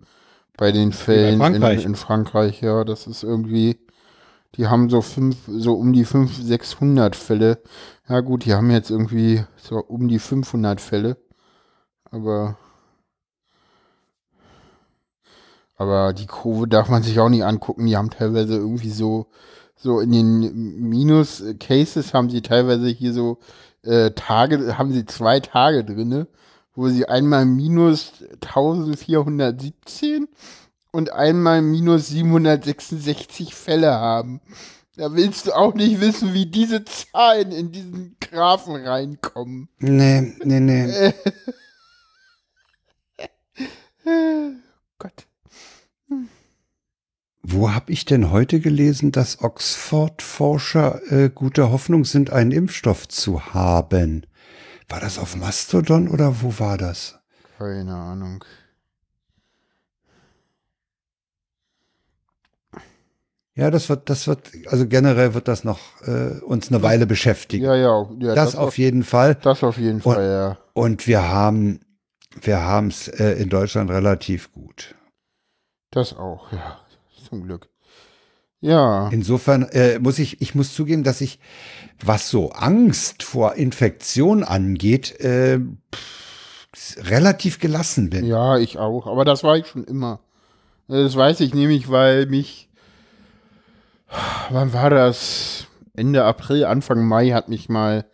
[0.58, 1.82] bei den Fällen in Frankreich.
[1.82, 2.62] In, in Frankreich.
[2.62, 3.78] Ja, das ist irgendwie,
[4.58, 7.62] die haben so fünf, so um die 500, 600 Fälle.
[8.08, 11.18] Ja gut, die haben jetzt irgendwie so um die 500 Fälle.
[12.12, 12.58] Aber
[15.78, 17.86] aber die Kurve darf man sich auch nicht angucken.
[17.86, 19.28] Die haben teilweise irgendwie so
[19.76, 23.40] so in den Minus-Cases haben sie teilweise hier so
[23.84, 26.28] äh, Tage, haben sie zwei Tage drinne,
[26.76, 30.28] wo sie einmal minus 1417
[30.96, 34.40] und einmal minus 766 Fälle haben.
[34.96, 39.68] Da willst du auch nicht wissen, wie diese Zahlen in diesen Graphen reinkommen.
[39.78, 41.14] Nee, nee, nee.
[44.98, 45.28] Gott.
[46.08, 46.30] Hm.
[47.44, 53.54] Wo habe ich denn heute gelesen, dass Oxford-Forscher äh, gute Hoffnung sind, einen Impfstoff zu
[53.54, 54.26] haben?
[54.88, 57.20] War das auf Mastodon oder wo war das?
[57.58, 58.46] Keine Ahnung.
[63.56, 67.64] Ja, das wird, das wird, also generell wird das noch äh, uns eine Weile beschäftigen.
[67.66, 69.36] Ja, ja, ja das, das, auf jeden Fall.
[69.42, 70.58] Das auf jeden Fall, und, ja.
[70.74, 71.80] Und wir haben,
[72.42, 74.96] wir haben es äh, in Deutschland relativ gut.
[75.92, 76.80] Das auch, ja
[77.26, 77.70] zum Glück.
[78.62, 79.10] Ja.
[79.10, 81.40] Insofern äh, muss ich, ich muss zugeben, dass ich,
[82.04, 85.60] was so Angst vor Infektion angeht, äh,
[85.94, 88.26] pff, relativ gelassen bin.
[88.26, 89.08] Ja, ich auch.
[89.08, 90.22] Aber das war ich schon immer.
[90.88, 92.70] Das weiß ich nämlich, weil mich,
[94.50, 95.68] wann war das?
[95.96, 98.06] Ende April, Anfang Mai hat mich mal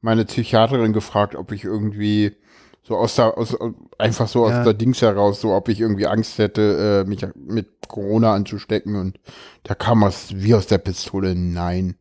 [0.00, 2.36] meine Psychiaterin gefragt, ob ich irgendwie
[2.82, 3.56] so aus der, aus,
[3.98, 4.58] einfach so ja.
[4.58, 8.96] aus der Dings heraus, so ob ich irgendwie Angst hätte, äh, mich mit Corona anzustecken
[8.96, 9.18] und
[9.62, 11.94] da kam es wie aus der Pistole, nein,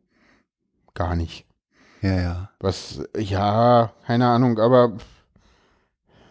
[0.93, 1.45] gar nicht.
[2.01, 2.49] Ja, ja.
[2.59, 4.97] Was, ja, keine Ahnung, aber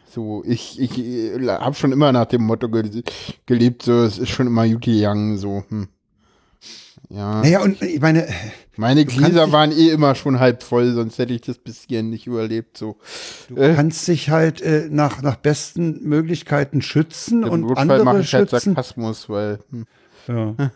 [0.06, 3.04] so, ich, ich äh, habe schon immer nach dem Motto ge
[3.46, 5.88] gelebt, so, es ist schon immer Yuki Young, so, hm.
[7.11, 7.42] Ja.
[7.42, 8.26] Naja, und ich meine.
[8.76, 12.26] Meine Gläser waren eh immer schon halb voll, sonst hätte ich das bis hierhin nicht
[12.26, 12.78] überlebt.
[12.78, 12.96] So.
[13.48, 18.20] Du äh, kannst dich halt äh, nach, nach besten Möglichkeiten schützen und Notfall andere mache
[18.20, 18.76] ich halt schützen.
[18.76, 19.58] Halt Sarkasmus, weil.
[19.70, 19.86] Hm.
[20.28, 20.70] Ja.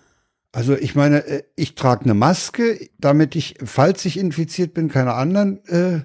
[0.53, 5.15] Also ich meine, äh, ich trage eine Maske, damit ich, falls ich infiziert bin, keine
[5.15, 6.01] anderen äh,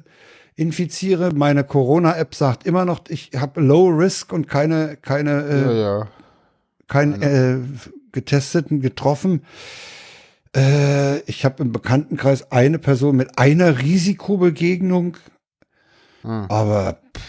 [0.56, 1.34] infiziere.
[1.34, 6.08] Meine Corona-App sagt immer noch, ich habe Low Risk und keine, keine, äh, ja, ja.
[6.88, 7.58] keinen äh,
[8.12, 9.44] Getesteten getroffen.
[10.56, 15.18] Äh, ich habe im Bekanntenkreis eine Person mit einer Risikobegegnung.
[16.22, 16.46] Hm.
[16.50, 17.24] Aber pff,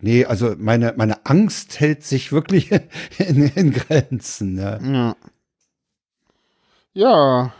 [0.00, 2.70] nee, also meine, meine Angst hält sich wirklich
[3.18, 4.58] in, in Grenzen.
[4.58, 4.80] Ja.
[4.80, 5.16] ja.
[6.94, 7.52] Ja.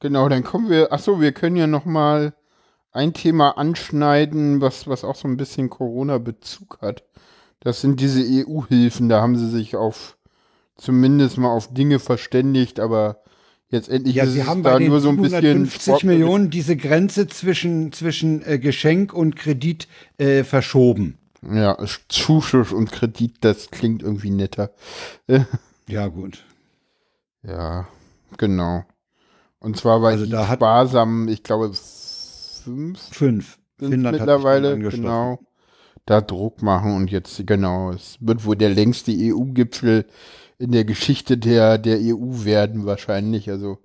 [0.00, 0.88] Genau, dann kommen wir.
[0.92, 2.34] Ach so, wir können ja noch mal
[2.92, 7.04] ein Thema anschneiden, was, was auch so ein bisschen Corona-Bezug hat.
[7.60, 9.08] Das sind diese EU-Hilfen.
[9.08, 10.17] Da haben sie sich auf
[10.78, 13.22] zumindest mal auf Dinge verständigt, aber
[13.68, 16.76] jetzt endlich ja, ist sie es haben da nur so ein bisschen 50 Millionen diese
[16.76, 21.18] Grenze zwischen zwischen äh, Geschenk und Kredit äh, verschoben.
[21.42, 21.76] Ja,
[22.08, 24.70] Zuschuss und Kredit, das klingt irgendwie netter.
[25.88, 26.44] ja, gut.
[27.42, 27.86] Ja,
[28.36, 28.84] genau.
[29.60, 31.72] Und zwar weil also da sparsam, ich glaube,
[32.64, 33.00] fünf.
[33.10, 33.58] Fünf.
[33.78, 35.38] Finnland mittlerweile, genau.
[36.06, 40.06] Da Druck machen und jetzt, genau, es wird wohl der längste EU-Gipfel
[40.58, 43.48] in der Geschichte der, der EU werden wahrscheinlich.
[43.50, 43.78] Also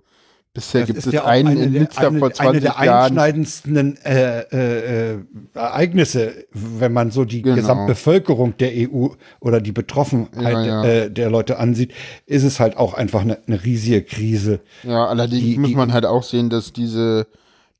[0.52, 3.04] bisher das gibt es ja einen in Nizza vor 20 eine der Jahren.
[3.04, 5.18] einschneidendsten äh, äh, äh,
[5.54, 7.56] Ereignisse, wenn man so die genau.
[7.56, 9.08] Gesamtbevölkerung der EU
[9.40, 10.84] oder die Betroffenheit ja, ja.
[10.84, 11.92] Äh, der Leute ansieht,
[12.26, 14.60] ist es halt auch einfach eine, eine riesige Krise.
[14.82, 17.28] Ja, allerdings die, muss man halt auch sehen, dass diese,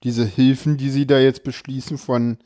[0.05, 2.39] diese Hilfen, die sie da jetzt beschließen von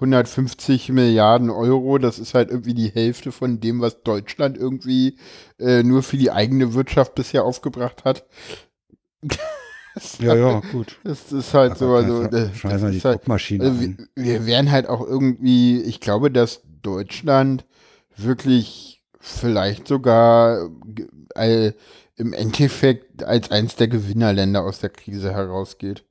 [0.00, 5.18] 150 Milliarden Euro, das ist halt irgendwie die Hälfte von dem, was Deutschland irgendwie
[5.58, 8.24] äh, nur für die eigene Wirtschaft bisher aufgebracht hat.
[10.20, 10.98] ja, ja, gut.
[11.02, 14.70] Das ist halt Aber so, also, äh, schmeißen die halt, Druckmaschine also wir, wir wären
[14.70, 17.64] halt auch irgendwie, ich glaube, dass Deutschland
[18.16, 20.70] wirklich vielleicht sogar
[21.34, 21.72] äh,
[22.14, 26.04] im Endeffekt als eins der Gewinnerländer aus der Krise herausgeht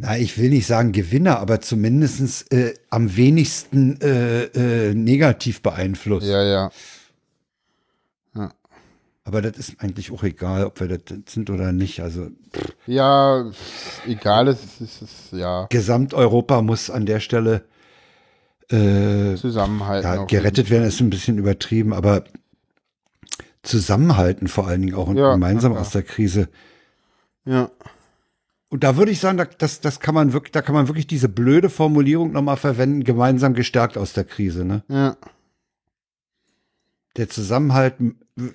[0.00, 6.26] na, ich will nicht sagen Gewinner, aber zumindest äh, am wenigsten äh, äh, negativ beeinflusst.
[6.26, 6.70] Ja, ja,
[8.34, 8.52] ja.
[9.24, 12.00] Aber das ist eigentlich auch egal, ob wir das sind oder nicht.
[12.00, 12.74] Also pff.
[12.86, 13.50] ja,
[14.06, 15.66] egal ist es ist, ja.
[15.68, 17.64] Gesamteuropa muss an der Stelle
[18.70, 20.10] äh, zusammenhalten.
[20.10, 22.24] Ja, gerettet werden ist ein bisschen übertrieben, aber
[23.62, 26.48] zusammenhalten vor allen Dingen auch und ja, gemeinsam ja, aus der Krise.
[27.44, 27.70] Ja.
[28.70, 31.28] Und da würde ich sagen, das, das kann man wirklich, da kann man wirklich diese
[31.28, 34.84] blöde Formulierung nochmal verwenden, gemeinsam gestärkt aus der Krise, ne?
[34.88, 35.16] Ja.
[37.16, 37.94] Der Zusammenhalt,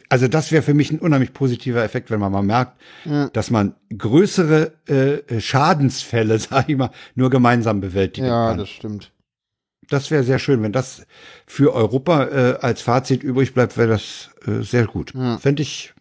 [0.07, 3.27] also das wäre für mich ein unheimlich positiver Effekt, wenn man mal merkt, ja.
[3.29, 8.57] dass man größere äh, Schadensfälle, sag ich mal, nur gemeinsam bewältigen ja, kann.
[8.57, 9.11] Ja, das stimmt.
[9.89, 11.05] Das wäre sehr schön, wenn das
[11.45, 15.13] für Europa äh, als Fazit übrig bleibt, wäre das äh, sehr gut.
[15.13, 15.37] Ja.
[15.37, 15.93] Fände ich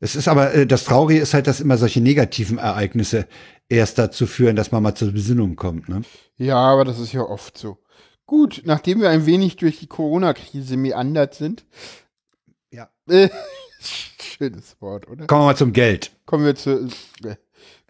[0.00, 3.26] es ist aber, äh, das Traurige ist halt, dass immer solche negativen Ereignisse
[3.68, 5.88] erst dazu führen, dass man mal zur Besinnung kommt.
[5.88, 6.02] Ne?
[6.36, 7.78] Ja, aber das ist ja oft so.
[8.26, 11.64] Gut, nachdem wir ein wenig durch die Corona-Krise meandert sind.
[12.70, 12.90] Ja.
[13.08, 13.28] Äh,
[13.80, 15.26] schönes Wort, oder?
[15.26, 16.12] Kommen wir mal zum Geld.
[16.26, 16.88] Kommen wir zu,
[17.24, 17.36] äh,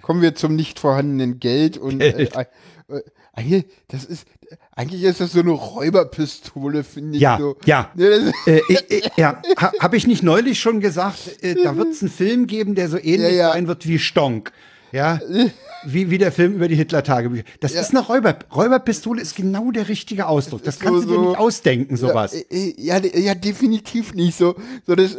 [0.03, 2.37] kommen wir zum nicht vorhandenen Geld und Geld.
[2.37, 2.47] Äh,
[2.89, 3.03] äh,
[3.33, 4.29] eigentlich, das ist,
[4.77, 7.23] eigentlich ist das so eine Räuberpistole, finde ich.
[7.23, 7.57] Ja, so.
[7.65, 7.91] ja.
[7.99, 12.11] äh, äh, ja, ha, habe ich nicht neulich schon gesagt, äh, da wird es einen
[12.11, 13.53] Film geben, der so ähnlich ja, ja.
[13.53, 14.53] sein wird wie Stonk.
[14.93, 15.19] Ja,
[15.85, 17.45] wie, wie der Film über die Hitler-Tagebücher.
[17.61, 17.81] Das ja.
[17.81, 20.63] ist eine Räuber, Räuberpistole, ist genau der richtige Ausdruck.
[20.63, 22.37] Das kannst so, du dir nicht ausdenken, sowas.
[22.51, 24.57] Ja, ja, ja, definitiv nicht so.
[24.87, 25.19] so das,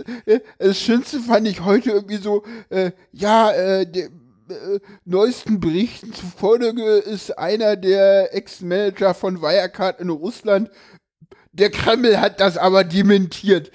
[0.60, 4.10] das Schönste fand ich heute irgendwie so, äh, ja, äh,
[4.50, 10.70] äh, neuesten Berichten zufolge ist einer der Ex-Manager von Wirecard in Russland.
[11.52, 13.72] Der Kreml hat das aber dementiert.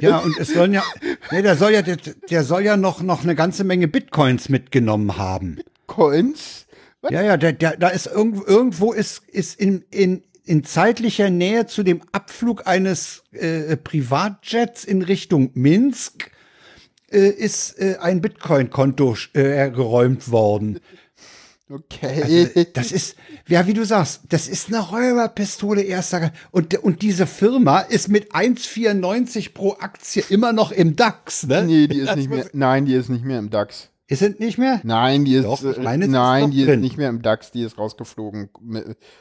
[0.00, 0.84] Ja, und es sollen ja,
[1.30, 5.16] nee, der soll ja, der, der soll ja noch, noch eine ganze Menge Bitcoins mitgenommen
[5.16, 5.56] haben.
[5.56, 6.66] Bitcoins?
[7.00, 7.12] Was?
[7.12, 11.66] Ja, ja, der, der, da ist irgendwo, irgendwo ist, ist in, in, in zeitlicher Nähe
[11.66, 16.29] zu dem Abflug eines äh, Privatjets in Richtung Minsk
[17.10, 20.80] äh, ist äh, ein Bitcoin-Konto äh, geräumt worden.
[21.68, 22.22] Okay.
[22.22, 26.32] Also, das ist, ja, wie du sagst, das ist eine Räuberpistole erster.
[26.50, 31.62] Und, und diese Firma ist mit 1,94 pro Aktie immer noch im DAX, ne?
[31.64, 33.90] Nee, die ist nicht mehr, nein, die ist nicht mehr im DAX.
[34.08, 34.80] Ist sie nicht mehr?
[34.82, 36.74] Nein, die ist, Doch, äh, meine, nein, ist die drin.
[36.74, 38.50] ist nicht mehr im DAX, die ist rausgeflogen,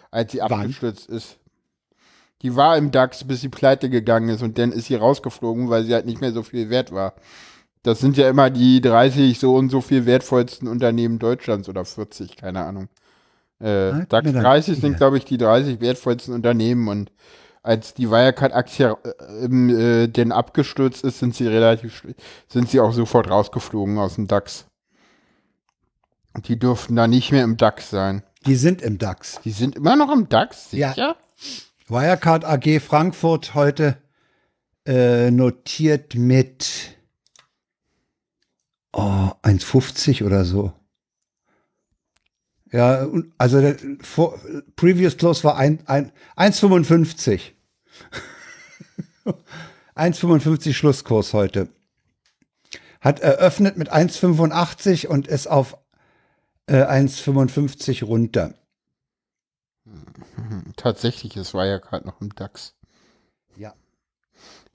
[0.09, 1.17] als sie abgestürzt Wann?
[1.17, 1.37] ist.
[2.41, 5.83] Die war im DAX, bis sie pleite gegangen ist und dann ist sie rausgeflogen, weil
[5.83, 7.13] sie halt nicht mehr so viel wert war.
[7.83, 12.35] Das sind ja immer die 30 so und so viel wertvollsten Unternehmen Deutschlands oder 40,
[12.35, 12.89] keine Ahnung.
[13.59, 17.11] Äh, DAX 30 sind, glaube ich, die 30 wertvollsten Unternehmen und
[17.61, 22.03] als die Wirecard-Aktie äh, äh, denn abgestürzt ist, sind sie relativ,
[22.47, 24.65] sind sie auch sofort rausgeflogen aus dem DAX.
[26.45, 28.23] Die dürften da nicht mehr im DAX sein.
[28.45, 29.41] Die sind im DAX.
[29.43, 30.93] Die sind immer noch im DAX, sicher?
[30.95, 31.15] Ja.
[31.87, 33.97] Wirecard AG Frankfurt heute
[34.85, 36.95] äh, notiert mit
[38.93, 40.73] oh, 1,50 oder so.
[42.71, 44.39] Ja, also der vor,
[44.75, 47.53] Previous Close war 1,55.
[49.95, 51.69] 1,55 Schlusskurs heute.
[53.01, 55.77] Hat eröffnet mit 1,85 und ist auf
[56.67, 58.53] äh, 1,55 runter.
[60.75, 62.75] Tatsächlich, es war ja gerade noch im DAX.
[63.55, 63.73] Ja.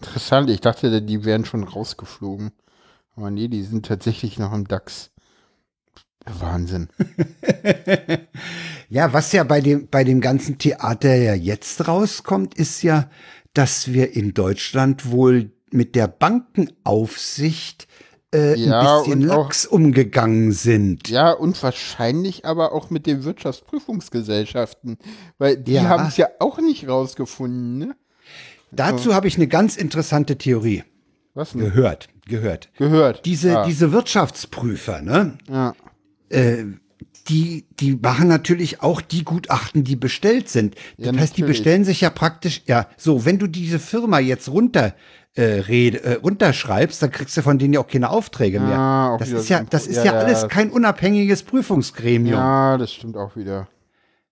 [0.01, 2.53] Interessant, ich dachte, die wären schon rausgeflogen.
[3.17, 5.11] Aber nee, die sind tatsächlich noch im DAX.
[6.27, 6.89] Wahnsinn.
[8.89, 13.11] ja, was ja bei dem, bei dem ganzen Theater ja jetzt rauskommt, ist ja,
[13.53, 17.87] dass wir in Deutschland wohl mit der Bankenaufsicht
[18.35, 21.09] äh, ja, ein bisschen lax auch, umgegangen sind.
[21.09, 24.99] Ja, und wahrscheinlich aber auch mit den Wirtschaftsprüfungsgesellschaften,
[25.39, 25.85] weil die ja.
[25.85, 27.79] haben es ja auch nicht rausgefunden.
[27.79, 27.97] Ne?
[28.73, 29.15] Dazu so.
[29.15, 30.85] habe ich eine ganz interessante Theorie.
[31.35, 31.61] Was denn?
[31.61, 32.71] Gehört, gehört.
[32.77, 33.25] Gehört.
[33.25, 33.67] Diese, ah.
[33.67, 35.39] diese Wirtschaftsprüfer, ne?
[35.49, 35.75] Ja.
[36.29, 36.65] Äh,
[37.29, 40.75] die, die machen natürlich auch die Gutachten, die bestellt sind.
[40.75, 41.35] Das ja, heißt, natürlich.
[41.35, 44.95] die bestellen sich ja praktisch, ja, so, wenn du diese Firma jetzt runter
[45.35, 48.79] äh, red, äh, runterschreibst, dann kriegst du von denen ja auch keine Aufträge mehr.
[48.79, 52.39] Ah, das ist ja, das ist ja, ja alles kein unabhängiges Prüfungsgremium.
[52.39, 53.69] Ja, das stimmt auch wieder.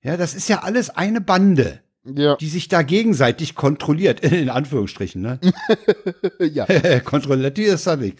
[0.02, 1.80] Ja, das ist ja alles eine Bande.
[2.04, 2.34] Ja.
[2.36, 5.38] die sich da gegenseitig kontrolliert, in Anführungsstrichen, ne?
[6.40, 6.66] ja.
[7.04, 8.18] Kontrolliert die ist da nicht.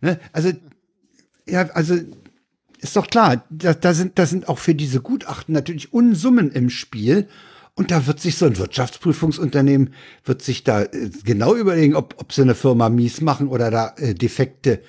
[0.00, 0.18] Ne?
[0.32, 0.50] Also,
[1.46, 1.94] ja, also
[2.80, 6.70] ist doch klar, da, da, sind, da sind auch für diese Gutachten natürlich Unsummen im
[6.70, 7.28] Spiel.
[7.74, 12.32] Und da wird sich so ein Wirtschaftsprüfungsunternehmen, wird sich da äh, genau überlegen, ob, ob
[12.32, 14.82] sie eine Firma mies machen oder da äh, Defekte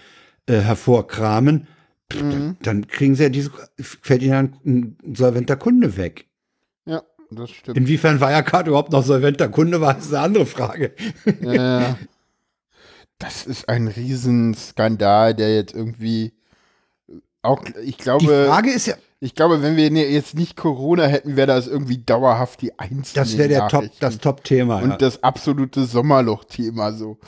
[0.48, 1.68] äh, hervorkramen.
[2.12, 2.32] Pff, mhm.
[2.32, 4.34] dann, dann, kriegen sie ja diese, fällt ihnen
[4.66, 6.26] ein, ein solventer Kunde weg.
[7.32, 7.78] Das stimmt.
[7.78, 10.94] Inwiefern Wirecard überhaupt noch solventer Kunde war, ist eine andere Frage.
[11.42, 11.98] Ja,
[13.20, 16.34] das ist ein Riesenskandal, der jetzt irgendwie
[17.42, 18.20] auch, ich glaube.
[18.26, 18.96] Die Frage ist ja.
[19.24, 23.20] Ich glaube, wenn wir jetzt nicht Corona hätten, wäre das irgendwie dauerhaft die einzige.
[23.20, 24.78] Das wäre der Top, das Top-Thema.
[24.78, 24.98] Und ja.
[24.98, 27.20] das absolute Sommerloch-Thema so.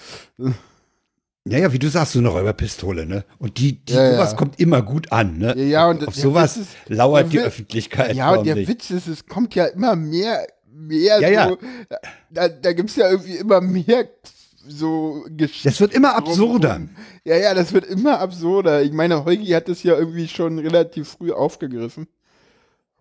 [1.45, 3.25] Naja, wie du sagst, so eine Räuberpistole, ne?
[3.37, 4.37] Und die, die ja, sowas ja.
[4.37, 5.53] kommt immer gut an, ne?
[5.57, 8.15] Ja, ja und auf sowas ist, lauert die Öffentlichkeit.
[8.15, 11.57] Ja, und der Witz ist, es kommt ja immer mehr, mehr ja, so,
[11.89, 11.97] ja.
[12.29, 14.07] Da, da gibt es ja irgendwie immer mehr
[14.65, 15.67] so Geschichten.
[15.67, 16.81] Das wird immer absurder.
[17.25, 18.81] Ja, ja, das wird immer absurder.
[18.81, 22.07] Ich meine, Heugi hat das ja irgendwie schon relativ früh aufgegriffen.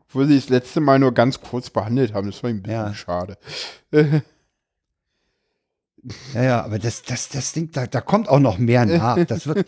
[0.08, 2.26] Obwohl sie das letzte Mal nur ganz kurz behandelt haben.
[2.26, 2.94] Das war ein bisschen ja.
[2.94, 3.38] schade.
[6.34, 9.16] Ja, ja, aber das, das, das Ding, da, da kommt auch noch mehr nach.
[9.26, 9.66] Das wird,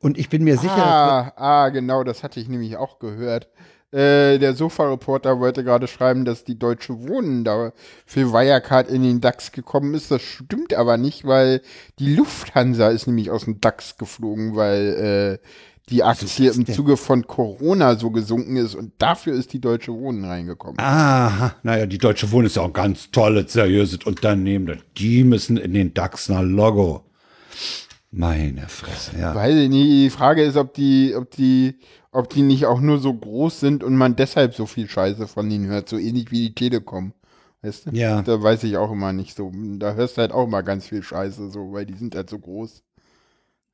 [0.00, 0.76] und ich bin mir sicher.
[0.76, 3.48] Ah, ah, genau, das hatte ich nämlich auch gehört.
[3.92, 7.72] Äh, der Sofa-Reporter wollte gerade schreiben, dass die Deutsche Wohnen da
[8.06, 10.12] für Wirecard in den DAX gekommen ist.
[10.12, 11.60] Das stimmt aber nicht, weil
[11.98, 15.46] die Lufthansa ist nämlich aus dem DAX geflogen, weil äh,
[15.90, 20.24] die Aktie im Zuge von Corona so gesunken ist und dafür ist die Deutsche Wohnen
[20.24, 20.78] reingekommen.
[20.78, 24.82] Aha, naja, die Deutsche Wohnen ist ja auch ein ganz tolles, seriöses Unternehmen.
[24.96, 27.04] Die müssen in den DAX nach Logo.
[28.12, 29.34] Meine Fresse, ja.
[29.34, 29.88] Weiß ich nicht.
[29.88, 31.78] Die Frage ist, ob die, ob die,
[32.10, 35.50] ob die nicht auch nur so groß sind und man deshalb so viel Scheiße von
[35.50, 37.12] ihnen hört, so ähnlich wie die Telekom.
[37.62, 37.90] Weißt du?
[37.90, 38.22] Ja.
[38.22, 39.52] Da weiß ich auch immer nicht so.
[39.54, 42.38] Da hörst du halt auch immer ganz viel Scheiße, so, weil die sind halt so
[42.38, 42.82] groß.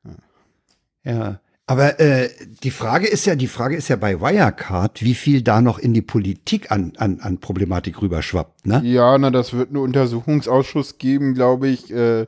[0.05, 1.13] Ja.
[1.13, 1.41] ja.
[1.69, 2.31] Aber äh,
[2.63, 5.95] die Frage ist ja, die Frage ist ja bei Wirecard, wie viel da noch in
[5.95, 8.83] die Politik an, an, an Problematik rüberschwappt, ne?
[8.85, 11.93] Ja, na, das wird einen Untersuchungsausschuss geben, glaube ich.
[11.93, 12.27] Äh,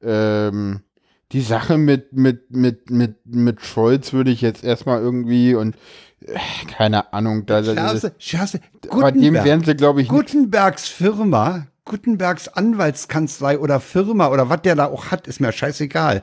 [0.00, 0.80] ähm,
[1.32, 5.76] die Sache mit, mit, mit, mit, mit Scholz würde ich jetzt erstmal irgendwie und
[6.24, 6.38] äh,
[6.70, 7.62] keine Ahnung, da
[8.18, 8.60] Scherze.
[8.88, 14.76] bei dem werden sie, glaube ich, Gutenbergs Firma, Gutenbergs Anwaltskanzlei oder Firma oder was der
[14.76, 16.22] da auch hat, ist mir scheißegal.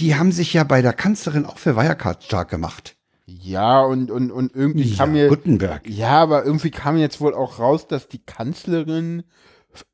[0.00, 2.96] Die haben sich ja bei der Kanzlerin auch für Wirecard stark gemacht.
[3.26, 5.28] Ja, und, und, und irgendwie ja, kam mir.
[5.28, 5.88] Gutenberg.
[5.88, 9.22] Ja, aber irgendwie kam jetzt wohl auch raus, dass die Kanzlerin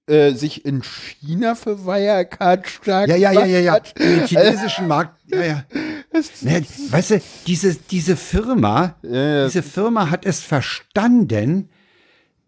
[0.07, 3.81] äh, sich in China für Wirecard stark Ja, ja, ja, ja, ja.
[3.81, 5.21] Den chinesischen Markt.
[5.27, 5.65] Ja, ja.
[6.41, 9.45] Naja, weißt du, diese, diese Firma, ja, ja.
[9.47, 11.69] diese Firma hat es verstanden,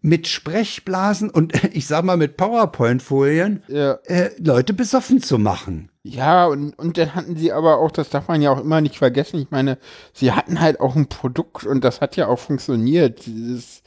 [0.03, 3.93] mit Sprechblasen und ich sag mal mit PowerPoint-Folien ja.
[4.05, 5.89] äh, Leute besoffen zu machen.
[6.03, 8.97] Ja, und, und dann hatten sie aber auch, das darf man ja auch immer nicht
[8.97, 9.77] vergessen, ich meine,
[10.11, 13.25] sie hatten halt auch ein Produkt und das hat ja auch funktioniert.
[13.25, 13.81] Dieses,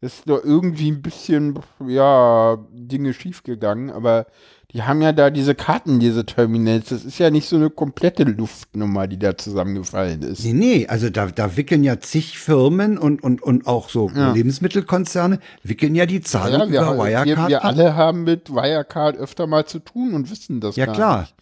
[0.00, 4.26] ist nur irgendwie ein bisschen, ja, Dinge schiefgegangen, aber
[4.72, 6.90] die haben ja da diese Karten, diese Terminals.
[6.90, 10.44] Das ist ja nicht so eine komplette Luftnummer, die da zusammengefallen ist.
[10.44, 14.32] Nee, nee, also da, da wickeln ja zig Firmen und, und, und auch so ja.
[14.32, 17.26] Lebensmittelkonzerne, wickeln ja die Zahlung ja, wir, über Wirecard.
[17.26, 21.22] Wir, wir alle haben mit Wirecard öfter mal zu tun und wissen das Ja, klar.
[21.22, 21.34] Nicht.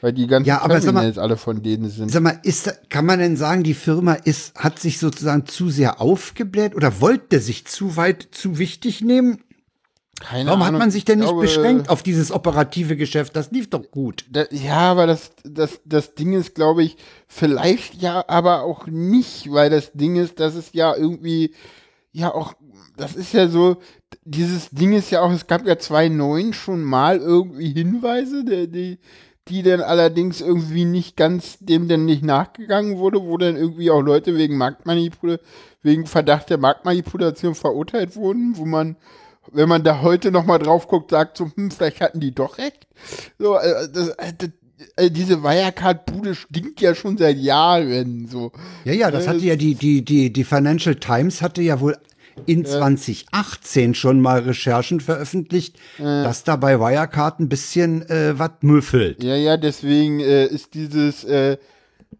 [0.00, 2.10] Weil die ganzen ja, aber Terminals mal, alle von denen sind.
[2.10, 6.00] Sag mal, ist, kann man denn sagen, die Firma ist, hat sich sozusagen zu sehr
[6.00, 9.40] aufgebläht oder wollte sich zu weit, zu wichtig nehmen?
[10.20, 13.34] Keine Warum Ahnung, hat man sich denn nicht glaube, beschränkt auf dieses operative Geschäft?
[13.36, 14.26] Das lief doch gut.
[14.30, 16.96] Da, ja, aber das, das, das Ding ist, glaube ich,
[17.26, 21.54] vielleicht ja, aber auch nicht, weil das Ding ist, dass es ja irgendwie,
[22.12, 22.52] ja auch,
[22.98, 23.78] das ist ja so,
[24.24, 28.98] dieses Ding ist ja auch, es gab ja 2009 schon mal irgendwie Hinweise, die, die,
[29.50, 34.00] die dann allerdings irgendwie nicht ganz dem denn nicht nachgegangen wurde, wo dann irgendwie auch
[34.00, 35.46] Leute wegen Marktmanipulation,
[35.82, 38.96] wegen Verdacht der Marktmanipulation verurteilt wurden, wo man
[39.52, 42.58] wenn man da heute noch mal drauf guckt, sagt so, hm, vielleicht hatten die doch
[42.58, 42.86] recht.
[43.38, 44.50] So, äh, das, äh, das,
[44.96, 48.28] äh, diese Wirecard-Bude stinkt ja schon seit Jahren.
[48.28, 48.52] So.
[48.84, 51.96] Ja, ja, das hatte ja die, die, die, die Financial Times hatte ja wohl
[52.46, 59.22] in 2018 schon mal Recherchen veröffentlicht, dass da bei Wirecard ein bisschen äh, was müffelt.
[59.22, 61.58] Ja, ja, deswegen äh, ist dieses äh,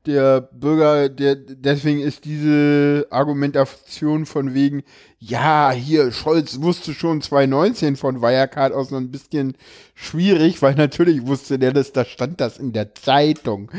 [0.06, 4.82] der Bürger, der, deswegen ist diese Argumentation von wegen,
[5.18, 9.56] ja, hier, Scholz wusste schon 2019 von Wirecard aus noch ein bisschen
[9.94, 13.70] schwierig, weil natürlich wusste der das, da stand das in der Zeitung.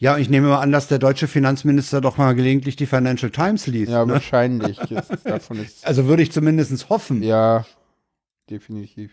[0.00, 3.66] Ja, ich nehme mal an, dass der deutsche Finanzminister doch mal gelegentlich die Financial Times
[3.66, 3.92] liest.
[3.92, 4.14] Ja, ne?
[4.14, 4.80] wahrscheinlich.
[5.82, 7.22] also würde ich zumindest hoffen.
[7.22, 7.66] Ja,
[8.48, 9.12] definitiv.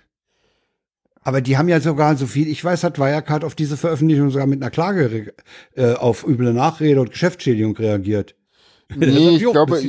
[1.21, 4.47] Aber die haben ja sogar, so viel ich weiß, hat Wirecard auf diese Veröffentlichung sogar
[4.47, 5.33] mit einer Klage
[5.75, 8.35] äh, auf üble Nachrede und Geschäftsschädigung reagiert.
[8.95, 9.81] Nee, ich glaube,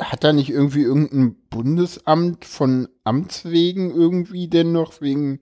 [0.00, 5.38] hat da nicht irgendwie irgendein Bundesamt von Amts wegen irgendwie denn noch wegen,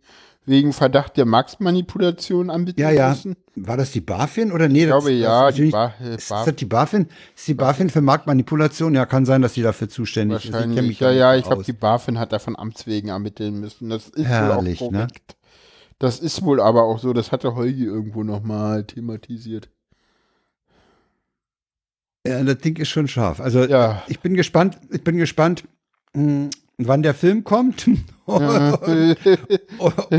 [0.47, 3.11] wegen Verdacht der Marktmanipulation anbieten ja, ja.
[3.11, 3.37] müssen?
[3.55, 4.81] War das die BaFin oder nee?
[4.81, 5.47] Ich glaube, das, ja.
[5.47, 7.09] Das die ba ist das die BaFin?
[7.37, 8.95] Ist die BaFin für Marktmanipulation?
[8.95, 10.53] Ja, kann sein, dass die dafür zuständig ist.
[10.53, 13.91] Wahrscheinlich, ja, ja, ich glaube, die BaFin hat da von Amts wegen ermitteln müssen.
[13.91, 14.99] Das ist Herrlich, wohl auch ne?
[14.99, 15.29] korrekt.
[15.29, 15.35] Ne?
[15.99, 19.69] Das ist wohl aber auch so, das hatte Holgi irgendwo nochmal thematisiert.
[22.27, 23.41] Ja, das Ding ist schon scharf.
[23.41, 24.03] Also ja.
[24.09, 25.65] ich bin gespannt, ich bin gespannt,
[26.15, 26.51] hm,
[26.89, 27.87] wann der Film kommt
[28.27, 28.75] ja.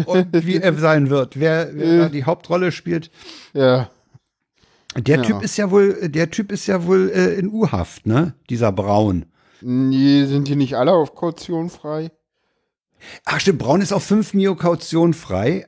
[0.05, 1.39] und, wie er sein wird.
[1.39, 3.12] Wer, wer die Hauptrolle spielt.
[3.53, 3.89] Ja.
[4.95, 5.24] Der ja.
[5.24, 8.34] Typ ist ja wohl, der Typ ist ja wohl äh, in U-Haft, ne?
[8.49, 9.26] Dieser Braun.
[9.62, 12.12] Nee, sind die nicht alle auf Kaution frei?
[13.26, 15.68] Ach stimmt, Braun ist auf 5 Mio Kaution frei.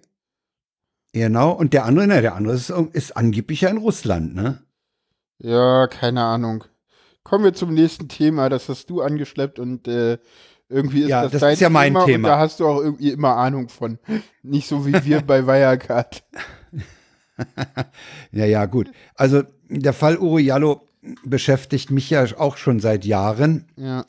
[1.13, 4.63] Genau, und der andere, ne, der andere ist, ist angeblich ja in Russland, ne?
[5.37, 6.63] Ja, keine Ahnung.
[7.23, 10.17] Kommen wir zum nächsten Thema, das hast du angeschleppt und äh,
[10.69, 12.27] irgendwie ist ja, das, das dein ist ja mein Thema, Thema.
[12.29, 13.99] da hast du auch irgendwie immer Ahnung von.
[14.41, 16.23] Nicht so wie wir bei Wirecard.
[18.31, 18.91] ja, ja, gut.
[19.15, 20.81] Also der Fall Uriallo
[21.23, 23.65] beschäftigt mich ja auch schon seit Jahren.
[23.75, 24.05] Ja.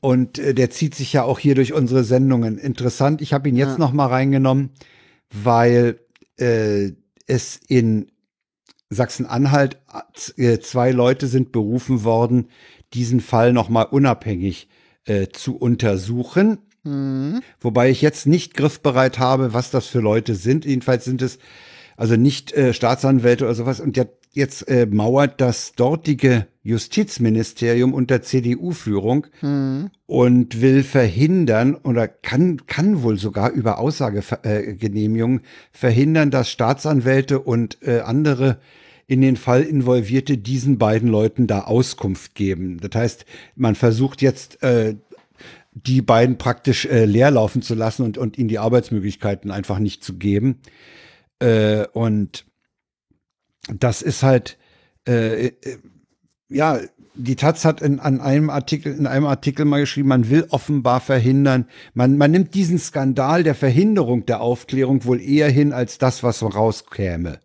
[0.00, 2.58] Und äh, der zieht sich ja auch hier durch unsere Sendungen.
[2.58, 3.78] Interessant, ich habe ihn jetzt ja.
[3.78, 4.70] noch mal reingenommen,
[5.30, 5.98] weil
[6.38, 6.92] äh,
[7.26, 8.12] es in
[8.90, 9.78] Sachsen-Anhalt
[10.36, 12.48] äh, zwei Leute sind berufen worden,
[12.94, 14.68] diesen Fall noch mal unabhängig
[15.06, 16.58] äh, zu untersuchen.
[16.84, 17.42] Mhm.
[17.60, 20.64] Wobei ich jetzt nicht griffbereit habe, was das für Leute sind.
[20.64, 21.38] Jedenfalls sind es
[21.96, 23.80] also nicht äh, Staatsanwälte oder sowas.
[23.80, 29.90] Und der, jetzt äh, mauert das dortige Justizministerium unter CDU-Führung mhm.
[30.06, 35.40] und will verhindern oder kann, kann wohl sogar über Aussagegenehmigung
[35.72, 38.58] verhindern, dass Staatsanwälte und äh, andere
[39.06, 42.78] in den Fall Involvierte diesen beiden Leuten da Auskunft geben.
[42.80, 44.96] Das heißt, man versucht jetzt äh,
[45.72, 50.14] die beiden praktisch äh, leerlaufen zu lassen und, und ihnen die Arbeitsmöglichkeiten einfach nicht zu
[50.14, 50.58] geben.
[51.38, 52.46] Äh, und
[53.68, 54.58] das ist halt,
[55.06, 55.52] äh, äh,
[56.48, 56.80] ja,
[57.14, 61.00] die Taz hat in, an einem Artikel, in einem Artikel mal geschrieben, man will offenbar
[61.00, 66.22] verhindern, man, man nimmt diesen Skandal der Verhinderung der Aufklärung wohl eher hin als das,
[66.22, 67.40] was rauskäme.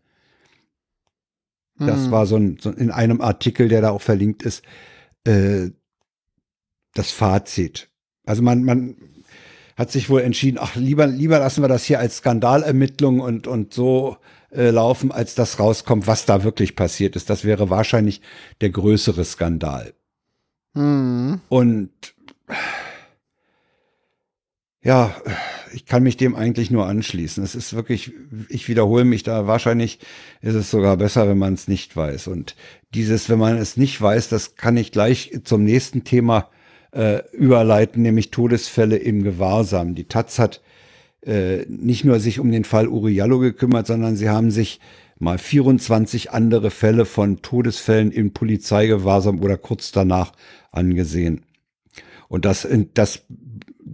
[1.78, 2.12] Das hm.
[2.12, 4.64] war so, ein, so in einem Artikel, der da auch verlinkt ist,
[5.24, 5.70] äh,
[6.94, 7.90] das Fazit.
[8.26, 8.96] Also man, man
[9.78, 13.74] hat sich wohl entschieden, ach, lieber, lieber lassen wir das hier als Skandalermittlung und, und
[13.74, 14.18] so
[14.52, 17.30] äh, laufen, als das rauskommt, was da wirklich passiert ist.
[17.30, 18.22] Das wäre wahrscheinlich
[18.60, 19.94] der größere Skandal.
[20.74, 21.42] Mhm.
[21.50, 21.90] Und
[24.84, 25.16] ja,
[25.74, 27.44] ich kann mich dem eigentlich nur anschließen.
[27.44, 28.12] Es ist wirklich,
[28.50, 30.00] ich wiederhole mich da, wahrscheinlich
[30.42, 32.28] ist es sogar besser, wenn man es nicht weiß.
[32.28, 32.56] Und
[32.94, 36.50] dieses, wenn man es nicht weiß, das kann ich gleich zum nächsten Thema
[36.92, 39.94] äh, überleiten, nämlich Todesfälle im Gewahrsam.
[39.96, 40.62] Die Taz hat
[41.26, 44.80] äh, nicht nur sich um den Fall Uriallo gekümmert, sondern sie haben sich
[45.20, 50.34] mal 24 andere Fälle von Todesfällen im Polizeigewahrsam oder kurz danach
[50.72, 51.46] angesehen.
[52.28, 53.26] Und das, das,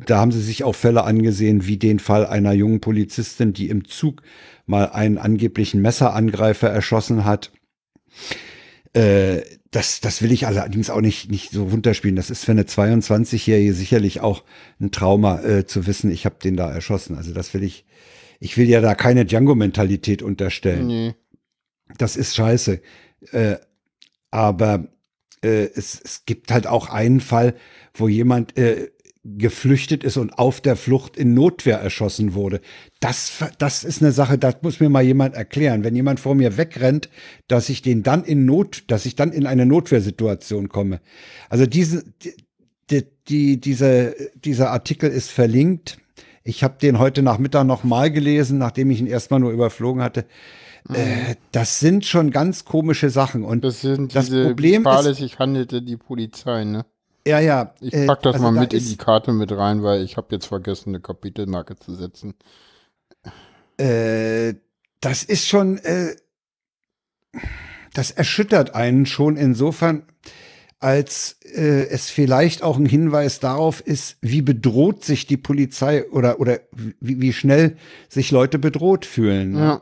[0.05, 3.85] da haben sie sich auch Fälle angesehen, wie den Fall einer jungen Polizistin, die im
[3.85, 4.21] Zug
[4.65, 7.51] mal einen angeblichen Messerangreifer erschossen hat.
[8.93, 9.41] Äh,
[9.71, 12.15] das, das will ich allerdings auch nicht, nicht so runterspielen.
[12.15, 14.43] Das ist für eine 22-Jährige sicherlich auch
[14.79, 17.17] ein Trauma äh, zu wissen, ich habe den da erschossen.
[17.17, 17.85] Also das will ich,
[18.39, 20.87] ich will ja da keine Django-Mentalität unterstellen.
[20.87, 21.15] Nee.
[21.97, 22.81] Das ist scheiße.
[23.31, 23.55] Äh,
[24.31, 24.87] aber
[25.43, 27.55] äh, es, es gibt halt auch einen Fall,
[27.93, 28.89] wo jemand äh,
[29.35, 32.61] geflüchtet ist und auf der Flucht in Notwehr erschossen wurde.
[32.99, 35.83] Das, das ist eine Sache, das muss mir mal jemand erklären.
[35.83, 37.09] Wenn jemand vor mir wegrennt,
[37.47, 41.01] dass ich den dann in Not, dass ich dann in eine Notwehrsituation komme.
[41.49, 42.05] Also diese,
[42.89, 45.97] die, die, diese, dieser Artikel ist verlinkt.
[46.43, 50.25] Ich habe den heute Nachmittag noch mal gelesen, nachdem ich ihn erstmal nur überflogen hatte.
[50.87, 50.95] Mhm.
[50.95, 53.43] Äh, das sind schon ganz komische Sachen.
[53.43, 56.85] Und das sind das diese Problem fahrlässig handelte die Polizei, ne?
[57.27, 57.73] Ja, ja.
[57.81, 60.17] Ich pack das äh, also mal mit da in die Karte mit rein, weil ich
[60.17, 62.33] habe jetzt vergessen, eine Kapitelmarke zu setzen.
[63.77, 64.55] Äh,
[65.01, 66.15] das ist schon, äh,
[67.93, 70.03] das erschüttert einen schon insofern,
[70.79, 76.39] als äh, es vielleicht auch ein Hinweis darauf ist, wie bedroht sich die Polizei oder,
[76.39, 77.77] oder wie, wie schnell
[78.09, 79.51] sich Leute bedroht fühlen.
[79.51, 79.59] Ne?
[79.59, 79.81] Ja.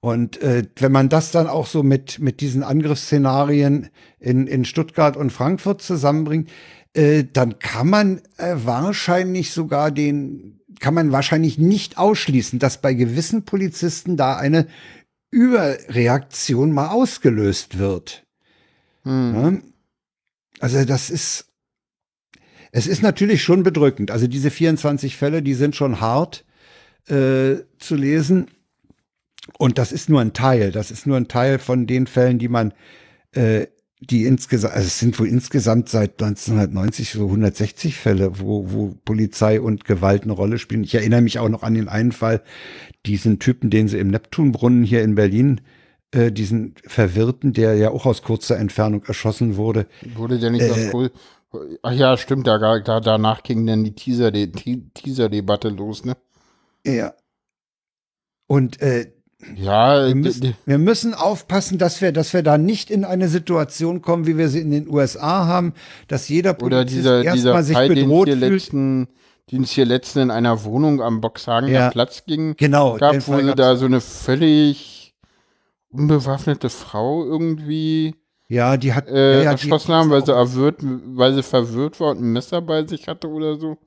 [0.00, 5.16] Und äh, wenn man das dann auch so mit, mit diesen Angriffsszenarien in, in Stuttgart
[5.16, 6.50] und Frankfurt zusammenbringt,
[6.94, 12.94] äh, dann kann man äh, wahrscheinlich sogar den, kann man wahrscheinlich nicht ausschließen, dass bei
[12.94, 14.66] gewissen Polizisten da eine
[15.30, 18.24] Überreaktion mal ausgelöst wird.
[19.02, 19.34] Hm.
[19.34, 19.52] Ja?
[20.60, 21.46] Also das ist,
[22.72, 24.10] es ist natürlich schon bedrückend.
[24.10, 26.44] Also diese 24 Fälle, die sind schon hart
[27.08, 28.48] äh, zu lesen.
[29.58, 30.72] Und das ist nur ein Teil.
[30.72, 32.72] Das ist nur ein Teil von den Fällen, die man,
[33.32, 33.66] äh,
[34.00, 39.60] die insgesamt, also es sind wohl insgesamt seit 1990 so 160 Fälle, wo, wo Polizei
[39.60, 40.84] und Gewalt eine Rolle spielen.
[40.84, 42.42] Ich erinnere mich auch noch an den einen Fall,
[43.06, 45.60] diesen Typen, den sie im Neptunbrunnen hier in Berlin
[46.12, 49.86] äh, diesen Verwirrten, der ja auch aus kurzer Entfernung erschossen wurde.
[50.14, 51.10] Wurde der nicht äh, das
[51.82, 56.16] Ach ja, stimmt, da, da, danach ging dann die Teaser-Debatte los, ne?
[56.86, 57.14] Ja.
[58.46, 59.12] Und äh,
[59.54, 64.02] ja, wir müssen, wir müssen, aufpassen, dass wir, dass wir da nicht in eine Situation
[64.02, 65.74] kommen, wie wir sie in den USA haben,
[66.08, 68.52] dass jeder Polizist erstmal sich Fall, bedroht den fühlt.
[68.52, 69.08] Letzten,
[69.50, 73.38] den es hier letzten in einer Wohnung am Boxhagener ja, Platz ging, genau, gab, wo
[73.38, 75.14] sie da so eine völlig
[75.90, 78.14] unbewaffnete Frau irgendwie
[78.50, 82.10] ja, die hat äh, ja, ja, erschossen haben, weil sie, erwirrt, weil sie verwirrt war
[82.10, 83.78] und ein Messer bei sich hatte oder so.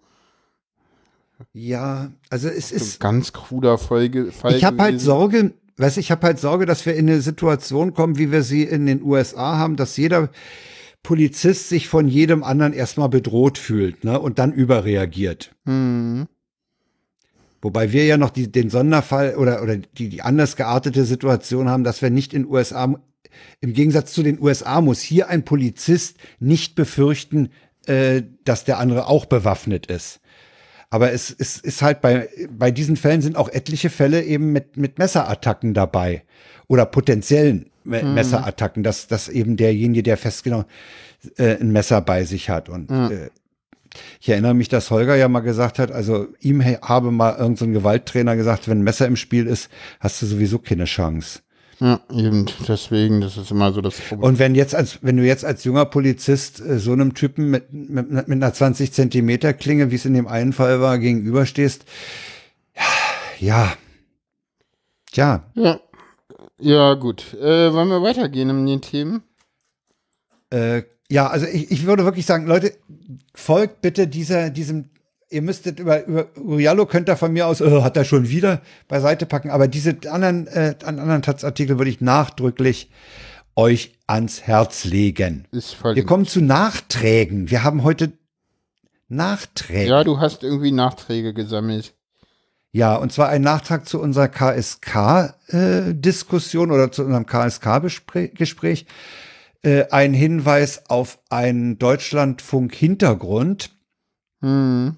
[1.51, 4.31] Ja, also es ist ganz kruder Folge.
[4.31, 7.93] Fall ich habe halt Sorge, weiß ich habe halt Sorge, dass wir in eine Situation
[7.93, 10.29] kommen, wie wir sie in den USA haben, dass jeder
[11.03, 15.53] Polizist sich von jedem anderen erstmal bedroht fühlt, ne, und dann überreagiert.
[15.65, 16.27] Mhm.
[17.61, 21.83] Wobei wir ja noch die, den Sonderfall oder, oder die, die anders geartete Situation haben,
[21.83, 22.95] dass wir nicht in USA,
[23.61, 27.49] im Gegensatz zu den USA muss hier ein Polizist nicht befürchten,
[27.85, 30.19] äh, dass der andere auch bewaffnet ist.
[30.93, 34.77] Aber es, es ist halt bei, bei diesen Fällen sind auch etliche Fälle eben mit,
[34.77, 36.21] mit Messerattacken dabei
[36.67, 38.13] oder potenziellen mhm.
[38.13, 40.67] Messerattacken, dass, dass eben derjenige, der festgenommen
[41.37, 42.69] äh, ein Messer bei sich hat.
[42.69, 43.09] Und mhm.
[43.11, 43.29] äh,
[44.21, 47.79] ich erinnere mich, dass Holger ja mal gesagt hat, also ihm habe mal irgendein so
[47.79, 51.39] Gewalttrainer gesagt, wenn ein Messer im Spiel ist, hast du sowieso keine Chance.
[51.83, 54.23] Ja, eben deswegen, das ist immer so das Problem.
[54.29, 57.73] Und wenn jetzt als, wenn du jetzt als junger Polizist äh, so einem Typen mit,
[57.73, 61.83] mit, mit einer 20 Zentimeter Klinge, wie es in dem einen Fall war, gegenüberstehst,
[63.39, 63.73] ja,
[65.11, 65.43] ja.
[65.55, 65.81] Ja,
[66.57, 67.33] ja gut.
[67.33, 69.21] Äh, wollen wir weitergehen in den Themen?
[70.51, 72.77] Äh, ja, also ich, ich würde wirklich sagen, Leute,
[73.35, 74.89] folgt bitte dieser, diesem
[75.33, 78.61] ihr müsstet über, über Uriallo könnt ihr von mir aus, oh, hat er schon wieder
[78.87, 82.91] beiseite packen, aber diese anderen, äh, anderen Taz-Artikel würde ich nachdrücklich
[83.55, 85.47] euch ans Herz legen.
[85.51, 87.49] Wir kommen zu Nachträgen.
[87.49, 88.13] Wir haben heute
[89.09, 89.89] Nachträge.
[89.89, 91.95] Ja, du hast irgendwie Nachträge gesammelt.
[92.71, 98.85] Ja, und zwar ein Nachtrag zu unserer KSK-Diskussion äh, oder zu unserem KSK-Gespräch.
[99.61, 103.69] Äh, ein Hinweis auf einen Deutschlandfunk-Hintergrund.
[104.41, 104.97] Hm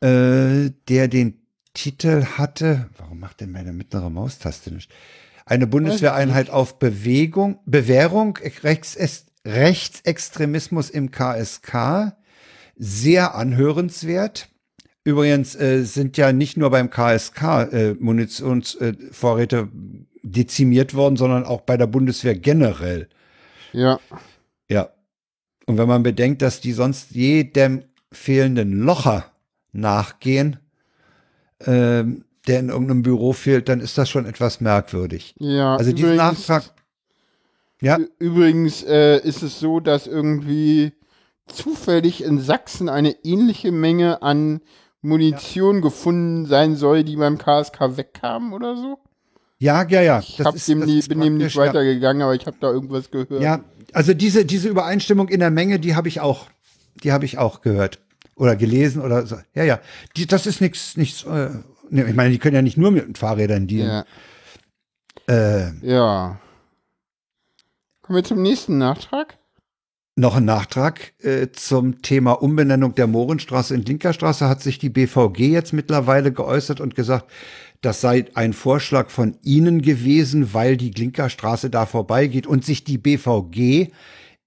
[0.00, 1.40] äh, der den
[1.74, 4.90] Titel hatte, warum macht denn meine mittlere Maustaste nicht?
[5.46, 8.98] Eine Bundeswehreinheit auf Bewegung, Bewährung, Rechts,
[9.46, 12.12] Rechtsextremismus im KSK.
[12.76, 14.48] Sehr anhörenswert.
[15.04, 17.42] Übrigens äh, sind ja nicht nur beim KSK
[17.72, 23.08] äh, Munitionsvorräte äh, dezimiert worden, sondern auch bei der Bundeswehr generell.
[23.72, 23.98] Ja.
[24.68, 24.90] Ja.
[25.66, 29.32] Und wenn man bedenkt, dass die sonst jedem fehlenden Locher
[29.72, 30.58] nachgehen,
[31.66, 35.34] ähm, der in irgendeinem Büro fehlt, dann ist das schon etwas merkwürdig.
[35.38, 36.64] Ja, also diesen Nachtrag.
[37.80, 37.98] Ja.
[38.18, 40.92] Übrigens äh, ist es so, dass irgendwie
[41.46, 44.60] zufällig in Sachsen eine ähnliche Menge an
[45.00, 45.82] Munition ja.
[45.82, 48.98] gefunden sein soll, die beim KSK wegkam oder so.
[49.58, 50.20] Ja, ja, ja.
[50.20, 53.42] Ich hab dem nie, bin dem nicht weitergegangen, aber ich habe da irgendwas gehört.
[53.42, 53.60] Ja,
[53.92, 56.46] also diese, diese Übereinstimmung in der Menge, die habe ich auch,
[57.02, 58.00] die habe ich auch gehört
[58.38, 59.36] oder gelesen oder so.
[59.54, 59.80] Ja, ja.
[60.16, 61.24] Die, das ist nichts, nichts.
[61.24, 61.50] Äh,
[61.90, 64.04] ich meine, die können ja nicht nur mit Fahrrädern dealen.
[65.28, 65.66] Ja.
[65.66, 66.40] Äh, ja.
[68.02, 69.38] Kommen wir zum nächsten Nachtrag.
[70.16, 75.52] Noch ein Nachtrag äh, zum Thema Umbenennung der Mohrenstraße in Linkerstraße hat sich die BVG
[75.52, 77.30] jetzt mittlerweile geäußert und gesagt,
[77.82, 82.98] das sei ein Vorschlag von Ihnen gewesen, weil die Klinkerstraße da vorbeigeht und sich die
[82.98, 83.92] BVG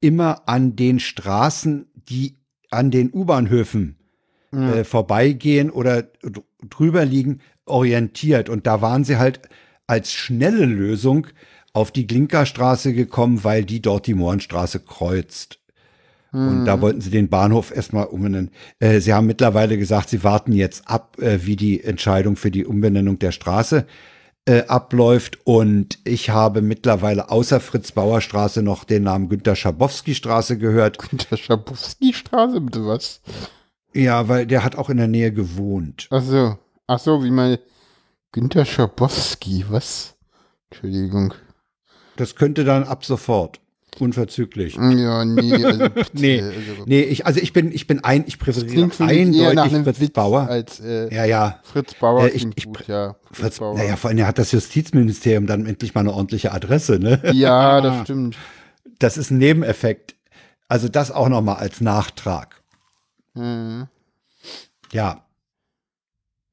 [0.01, 2.40] immer an den Straßen, die
[2.71, 3.95] an den U-Bahnhöfen
[4.51, 4.73] mhm.
[4.73, 6.07] äh, vorbeigehen oder
[6.69, 8.49] drüber liegen, orientiert.
[8.49, 9.41] Und da waren sie halt
[9.87, 11.27] als schnelle Lösung
[11.73, 15.59] auf die Klinkerstraße gekommen, weil die dort die Mohrenstraße kreuzt.
[16.33, 16.81] Und da mhm.
[16.81, 18.51] wollten sie den Bahnhof erstmal umbenennen.
[18.79, 22.65] Äh, sie haben mittlerweile gesagt, sie warten jetzt ab, äh, wie die Entscheidung für die
[22.65, 23.85] Umbenennung der Straße
[24.45, 25.39] äh, abläuft.
[25.45, 30.97] Und ich habe mittlerweile außer Fritz Bauer Straße noch den Namen Günter Schabowski Straße gehört.
[30.99, 33.21] Günter Schabowski Straße, bitte was?
[33.93, 36.07] Ja, weil der hat auch in der Nähe gewohnt.
[36.11, 36.57] Ach so,
[36.87, 37.59] ach so, wie meine
[38.31, 40.15] Günter Schabowski, was?
[40.69, 41.33] Entschuldigung.
[42.15, 43.59] Das könnte dann ab sofort.
[43.99, 44.75] Unverzüglich.
[44.75, 48.89] Ja, nee, also, nee, also, nee, ich, also ich bin, ich bin ein, ich präferiere
[48.99, 50.47] eindeutig Fritz Witz Bauer.
[50.47, 51.59] Als, äh, ja, ja.
[51.63, 53.15] Fritz Bauer äh, ich, ich, gut, ja.
[53.25, 53.75] Fritz, Fritz Bauer.
[53.75, 57.21] Naja, vor allem hat das Justizministerium dann endlich mal eine ordentliche Adresse, ne?
[57.33, 58.37] Ja, das stimmt.
[58.99, 60.15] Das ist ein Nebeneffekt.
[60.67, 62.61] Also das auch noch mal als Nachtrag.
[63.33, 63.87] Mhm.
[64.93, 65.25] Ja.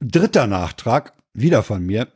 [0.00, 2.08] Dritter Nachtrag, wieder von mir.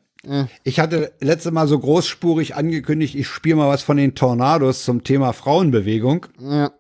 [0.63, 5.03] Ich hatte letzte Mal so großspurig angekündigt, ich spiele mal was von den Tornados zum
[5.03, 6.27] Thema Frauenbewegung.
[6.39, 6.73] Ja.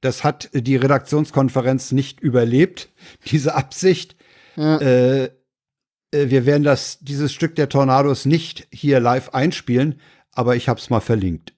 [0.00, 2.90] Das hat die Redaktionskonferenz nicht überlebt,
[3.26, 4.16] diese Absicht.
[4.56, 4.78] Ja.
[4.78, 5.30] Äh, äh,
[6.30, 10.00] wir werden das, dieses Stück der Tornados nicht hier live einspielen,
[10.32, 11.52] aber ich habe es mal verlinkt.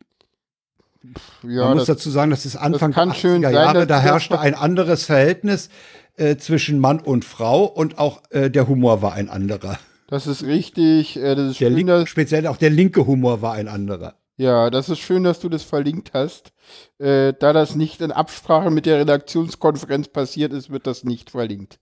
[1.44, 4.54] Ja, Man muss dazu sagen, das ist Anfang das der 80er Jahre, da herrschte ein
[4.54, 5.68] anderes Verhältnis
[6.16, 9.78] äh, zwischen Mann und Frau und auch äh, der Humor war ein anderer.
[10.08, 11.16] Das ist richtig.
[11.16, 14.14] Äh, das ist der schön, dass, speziell auch der linke Humor war ein anderer.
[14.38, 16.52] Ja, das ist schön, dass du das verlinkt hast.
[16.98, 21.80] Äh, da das nicht in Absprache mit der Redaktionskonferenz passiert ist, wird das nicht verlinkt.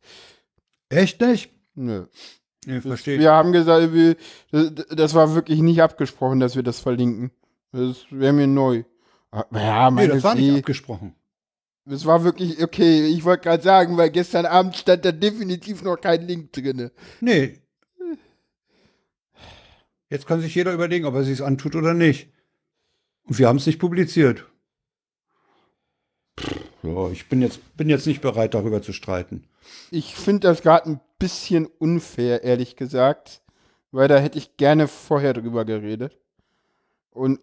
[0.88, 1.50] Echt nicht?
[1.74, 2.06] Nö.
[2.66, 3.18] Nee, verstehe.
[3.18, 4.16] Wir haben gesagt, wir,
[4.90, 7.32] das war wirklich nicht abgesprochen, dass wir das verlinken.
[7.72, 8.84] Das wäre mir neu.
[9.32, 11.14] Ah, ja, nee, das war nicht abgesprochen.
[11.86, 15.96] Das war wirklich, okay, ich wollte gerade sagen, weil gestern Abend stand da definitiv noch
[15.96, 16.90] kein Link drin.
[17.20, 17.60] Nee,
[20.10, 22.30] Jetzt kann sich jeder überlegen, ob er sich antut oder nicht.
[23.24, 24.46] Und wir haben es nicht publiziert.
[26.82, 29.44] Ja, ich bin jetzt, bin jetzt nicht bereit, darüber zu streiten.
[29.90, 33.40] Ich finde das gerade ein bisschen unfair, ehrlich gesagt.
[33.90, 36.18] Weil da hätte ich gerne vorher drüber geredet.
[37.10, 37.40] Und.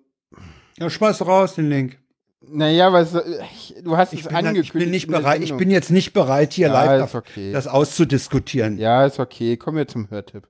[0.77, 1.97] Ja, schmeiß raus den Link.
[2.41, 4.65] Naja, was, du hast ich es angekündigt.
[4.65, 7.51] ich bin nicht bereit, ich bin jetzt nicht bereit, hier ja, live okay.
[7.51, 8.79] das auszudiskutieren.
[8.79, 9.57] Ja, ist okay.
[9.57, 10.47] Kommen wir zum Hörtipp.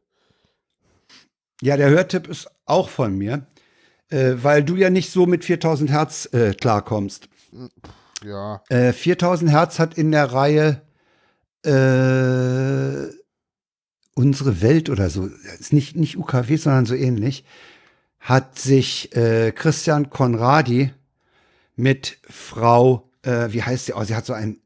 [1.61, 3.45] Ja, der Hörtipp ist auch von mir,
[4.09, 7.29] äh, weil du ja nicht so mit 4000 Hertz äh, klarkommst.
[8.23, 8.63] Ja.
[8.69, 10.81] Äh, 4000 Hertz hat in der Reihe
[11.63, 13.13] äh,
[14.15, 15.29] unsere Welt oder so,
[15.59, 17.45] ist nicht, nicht UKW, sondern so ähnlich,
[18.19, 20.91] hat sich äh, Christian Konradi
[21.75, 23.93] mit Frau, äh, wie heißt sie?
[23.93, 24.61] Oh, sie hat so einen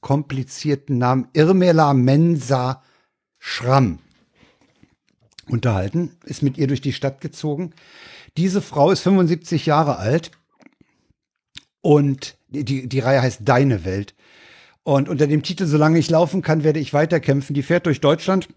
[0.00, 2.82] komplizierten Namen, Irmela Mensa
[3.38, 4.00] Schramm
[5.48, 7.72] unterhalten, ist mit ihr durch die Stadt gezogen.
[8.36, 10.30] Diese Frau ist 75 Jahre alt
[11.80, 14.14] und die, die Reihe heißt Deine Welt.
[14.82, 17.54] Und unter dem Titel Solange ich laufen kann, werde ich weiterkämpfen.
[17.54, 18.48] Die fährt durch Deutschland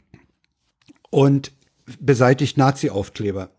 [1.10, 1.52] und
[2.00, 3.50] beseitigt Nazi-Aufkleber.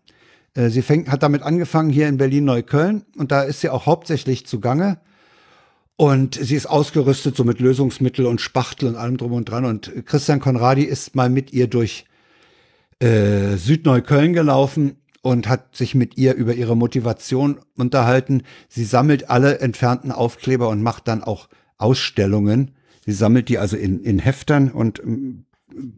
[0.53, 4.45] Äh, sie fängt, hat damit angefangen hier in Berlin-Neukölln und da ist sie auch hauptsächlich
[4.45, 4.99] zugange.
[5.97, 9.65] Und sie ist ausgerüstet so mit Lösungsmittel und Spachtel und allem drum und dran.
[9.65, 12.05] Und Christian Konradi ist mal mit ihr durch
[13.01, 18.43] äh, Südneukölln gelaufen und hat sich mit ihr über ihre Motivation unterhalten.
[18.69, 22.71] Sie sammelt alle entfernten Aufkleber und macht dann auch Ausstellungen.
[23.05, 25.45] Sie sammelt die also in, in Heftern und ähm,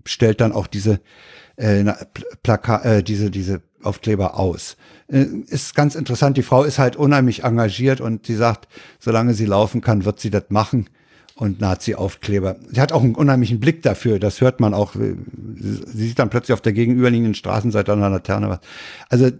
[0.05, 1.01] stellt dann auch diese
[1.57, 1.83] äh,
[2.41, 4.77] Plaka äh, diese diese Aufkleber aus.
[5.07, 6.37] Äh, ist ganz interessant.
[6.37, 8.67] Die Frau ist halt unheimlich engagiert und sie sagt,
[8.99, 10.89] solange sie laufen kann, wird sie das machen
[11.35, 12.57] und Nazi-Aufkleber.
[12.71, 14.93] Sie hat auch einen unheimlichen Blick dafür, das hört man auch.
[14.93, 18.59] Sie sieht dann plötzlich auf der gegenüberliegenden Straßenseite an der Laterne was.
[19.09, 19.31] Also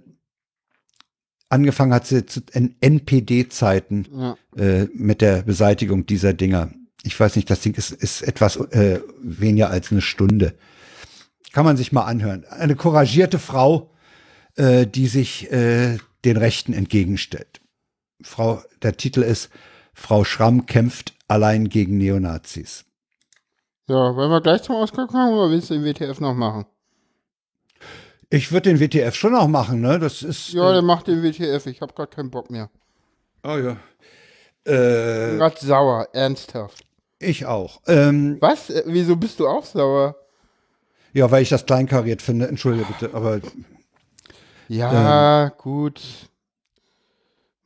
[1.49, 4.37] angefangen hat sie zu NPD-Zeiten ja.
[4.57, 6.71] äh, mit der Beseitigung dieser Dinger.
[7.03, 10.55] Ich weiß nicht, das Ding ist, ist etwas äh, weniger als eine Stunde.
[11.51, 12.45] Kann man sich mal anhören.
[12.49, 13.91] Eine couragierte Frau,
[14.55, 17.61] äh, die sich äh, den Rechten entgegenstellt.
[18.23, 19.49] Frau, der Titel ist
[19.93, 22.85] Frau Schramm kämpft allein gegen Neonazis.
[23.87, 26.65] Ja, wollen wir gleich zum Ausgang kommen oder willst du den WTF noch machen?
[28.29, 29.99] Ich würde den WTF schon noch machen, ne?
[29.99, 30.53] Das ist.
[30.53, 31.65] Ja, äh, der macht den WTF.
[31.65, 32.69] Ich habe gerade keinen Bock mehr.
[33.43, 33.77] Oh ja.
[34.65, 36.85] Äh, ich bin gerade sauer, ernsthaft.
[37.19, 37.81] Ich auch.
[37.87, 38.69] Ähm, Was?
[38.69, 40.15] Äh, wieso bist du auch sauer?
[41.13, 42.47] Ja, weil ich das kleinkariert finde.
[42.47, 43.39] Entschuldige bitte, aber.
[44.67, 46.01] Ja, ähm, gut.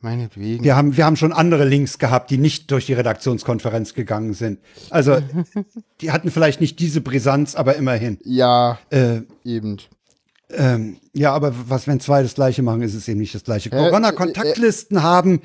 [0.07, 0.63] Meinetwegen.
[0.63, 4.59] Wir haben, wir haben schon andere Links gehabt, die nicht durch die Redaktionskonferenz gegangen sind.
[4.89, 5.17] Also,
[6.01, 8.17] die hatten vielleicht nicht diese Brisanz, aber immerhin.
[8.23, 9.79] Ja, äh, eben.
[10.49, 13.69] Ähm, ja, aber was, wenn zwei das gleiche machen, ist es eben nicht das gleiche.
[13.69, 15.41] Corona-Kontaktlisten äh, äh, haben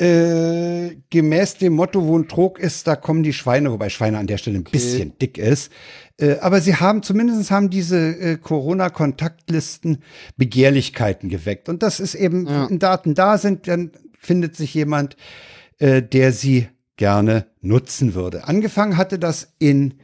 [0.00, 4.26] äh, gemäß dem Motto, wo ein Trog ist, da kommen die Schweine, wobei Schweine an
[4.26, 4.72] der Stelle ein okay.
[4.72, 5.72] bisschen dick ist.
[6.18, 10.02] Äh, aber sie haben, zumindest haben diese äh, Corona-Kontaktlisten
[10.36, 11.68] Begehrlichkeiten geweckt.
[11.68, 12.68] Und das ist eben, ja.
[12.68, 15.16] wenn Daten da sind, dann findet sich jemand,
[15.78, 18.48] äh, der sie gerne nutzen würde.
[18.48, 19.94] Angefangen hatte das in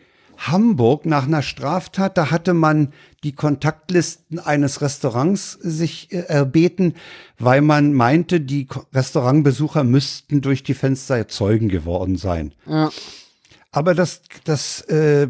[0.49, 2.17] Hamburg nach einer Straftat.
[2.19, 2.93] Da hatte man
[3.23, 6.95] die Kontaktlisten eines Restaurants sich äh, erbeten,
[7.39, 12.55] weil man meinte, die Restaurantbesucher müssten durch die Fenster Zeugen geworden sein.
[12.67, 12.91] Ja.
[13.71, 15.29] Aber das, das äh,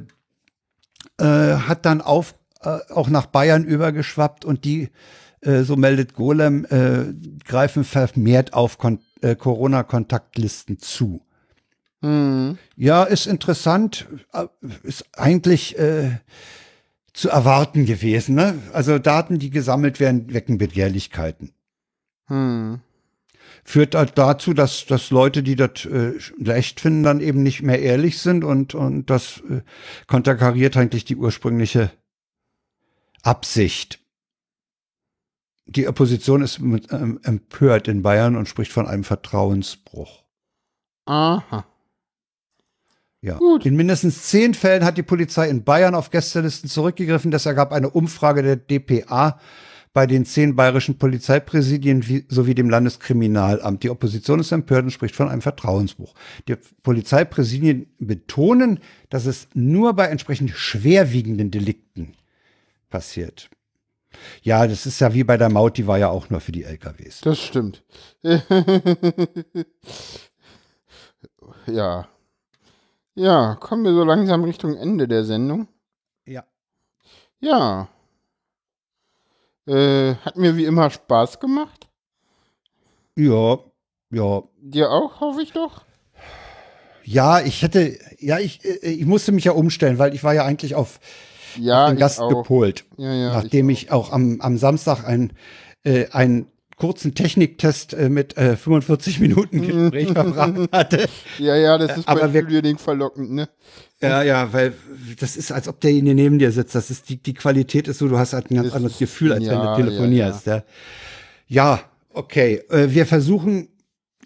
[1.18, 4.89] äh, hat dann auf, äh, auch nach Bayern übergeschwappt und die,
[5.40, 7.14] äh, so meldet Golem, äh,
[7.44, 8.98] greifen vermehrt auf Kon
[9.39, 11.24] Corona-Kontaktlisten zu.
[12.02, 12.58] Mhm.
[12.76, 14.46] Ja, ist interessant, äh,
[14.82, 16.18] ist eigentlich äh,
[17.12, 18.34] zu erwarten gewesen.
[18.34, 18.60] Ne?
[18.72, 21.52] Also Daten, die gesammelt werden, wecken Begehrlichkeiten.
[22.26, 22.80] Hm.
[23.64, 27.80] Führt halt dazu, dass, dass Leute, die das äh, leicht finden, dann eben nicht mehr
[27.80, 29.60] ehrlich sind und, und das äh,
[30.08, 31.92] konterkariert eigentlich die ursprüngliche
[33.22, 34.00] Absicht.
[35.66, 40.24] Die Opposition ist ähm, empört in Bayern und spricht von einem Vertrauensbruch.
[41.04, 41.64] Aha.
[43.22, 43.38] Ja.
[43.38, 43.64] Gut.
[43.64, 47.30] In mindestens zehn Fällen hat die Polizei in Bayern auf Gästelisten zurückgegriffen.
[47.30, 49.38] Das ergab eine Umfrage der DPA
[49.92, 53.82] bei den zehn bayerischen Polizeipräsidien sowie dem Landeskriminalamt.
[53.82, 56.14] Die Opposition ist empört und spricht von einem Vertrauensbruch.
[56.48, 62.14] Die Polizeipräsidien betonen, dass es nur bei entsprechend schwerwiegenden Delikten
[62.90, 63.50] passiert.
[64.42, 66.64] Ja, das ist ja wie bei der Maut, die war ja auch nur für die
[66.64, 67.20] LKWs.
[67.20, 67.84] Das stimmt.
[71.66, 72.08] ja.
[73.14, 75.68] Ja, kommen wir so langsam Richtung Ende der Sendung.
[76.24, 76.44] Ja.
[77.40, 77.89] Ja.
[79.66, 81.89] Äh, hat mir wie immer Spaß gemacht.
[83.16, 83.59] Ja,
[84.10, 84.43] ja.
[84.60, 85.82] Dir auch, hoffe ich doch.
[87.05, 90.44] Ja, ich hätte, ja, ich, äh, ich musste mich ja umstellen, weil ich war ja
[90.44, 91.01] eigentlich auf,
[91.56, 92.28] ja, auf den Gast auch.
[92.28, 92.84] gepolt.
[92.97, 95.32] Ja, ja, nachdem ich auch, ich auch am, am Samstag ein,
[95.84, 101.08] äh, ein kurzen Techniktest äh, mit äh, 45 Minuten Gespräch verbracht hatte.
[101.38, 103.48] Ja, ja, das ist Aber bei Studio-Ding verlockend, ne?
[104.00, 104.74] Ja, ja, weil
[105.20, 106.74] das ist, als ob derjenige neben dir sitzt.
[106.74, 109.32] Das ist die, die Qualität ist so, du hast halt ein ganz das anderes Gefühl,
[109.32, 110.46] als ja, wenn du telefonierst.
[110.46, 110.62] Ja, ja.
[111.46, 111.80] ja
[112.12, 112.62] okay.
[112.68, 113.68] Äh, wir versuchen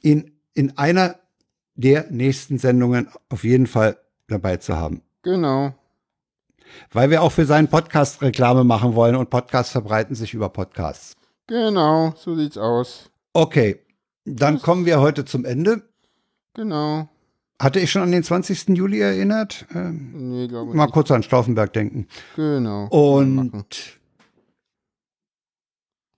[0.02, 1.16] ihn in einer
[1.74, 3.98] der nächsten Sendungen auf jeden Fall
[4.28, 5.02] dabei zu haben.
[5.22, 5.74] Genau.
[6.92, 11.15] Weil wir auch für seinen Podcast Reklame machen wollen und Podcasts verbreiten sich über Podcasts.
[11.46, 13.10] Genau, so sieht's aus.
[13.32, 13.80] Okay,
[14.24, 15.82] dann kommen wir heute zum Ende.
[16.54, 17.08] Genau.
[17.60, 18.68] Hatte ich schon an den 20.
[18.76, 19.64] Juli erinnert?
[19.74, 20.92] Ähm, nee, glaube ich Mal nicht.
[20.94, 22.06] kurz an Stauffenberg denken.
[22.34, 22.86] Genau.
[22.88, 23.64] Und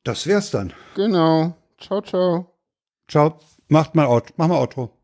[0.04, 0.72] das wär's dann.
[0.94, 1.54] Genau.
[1.78, 2.54] Ciao, ciao.
[3.08, 3.38] Ciao.
[3.68, 4.32] Macht mal Out.
[4.36, 4.97] Mach mal Outro.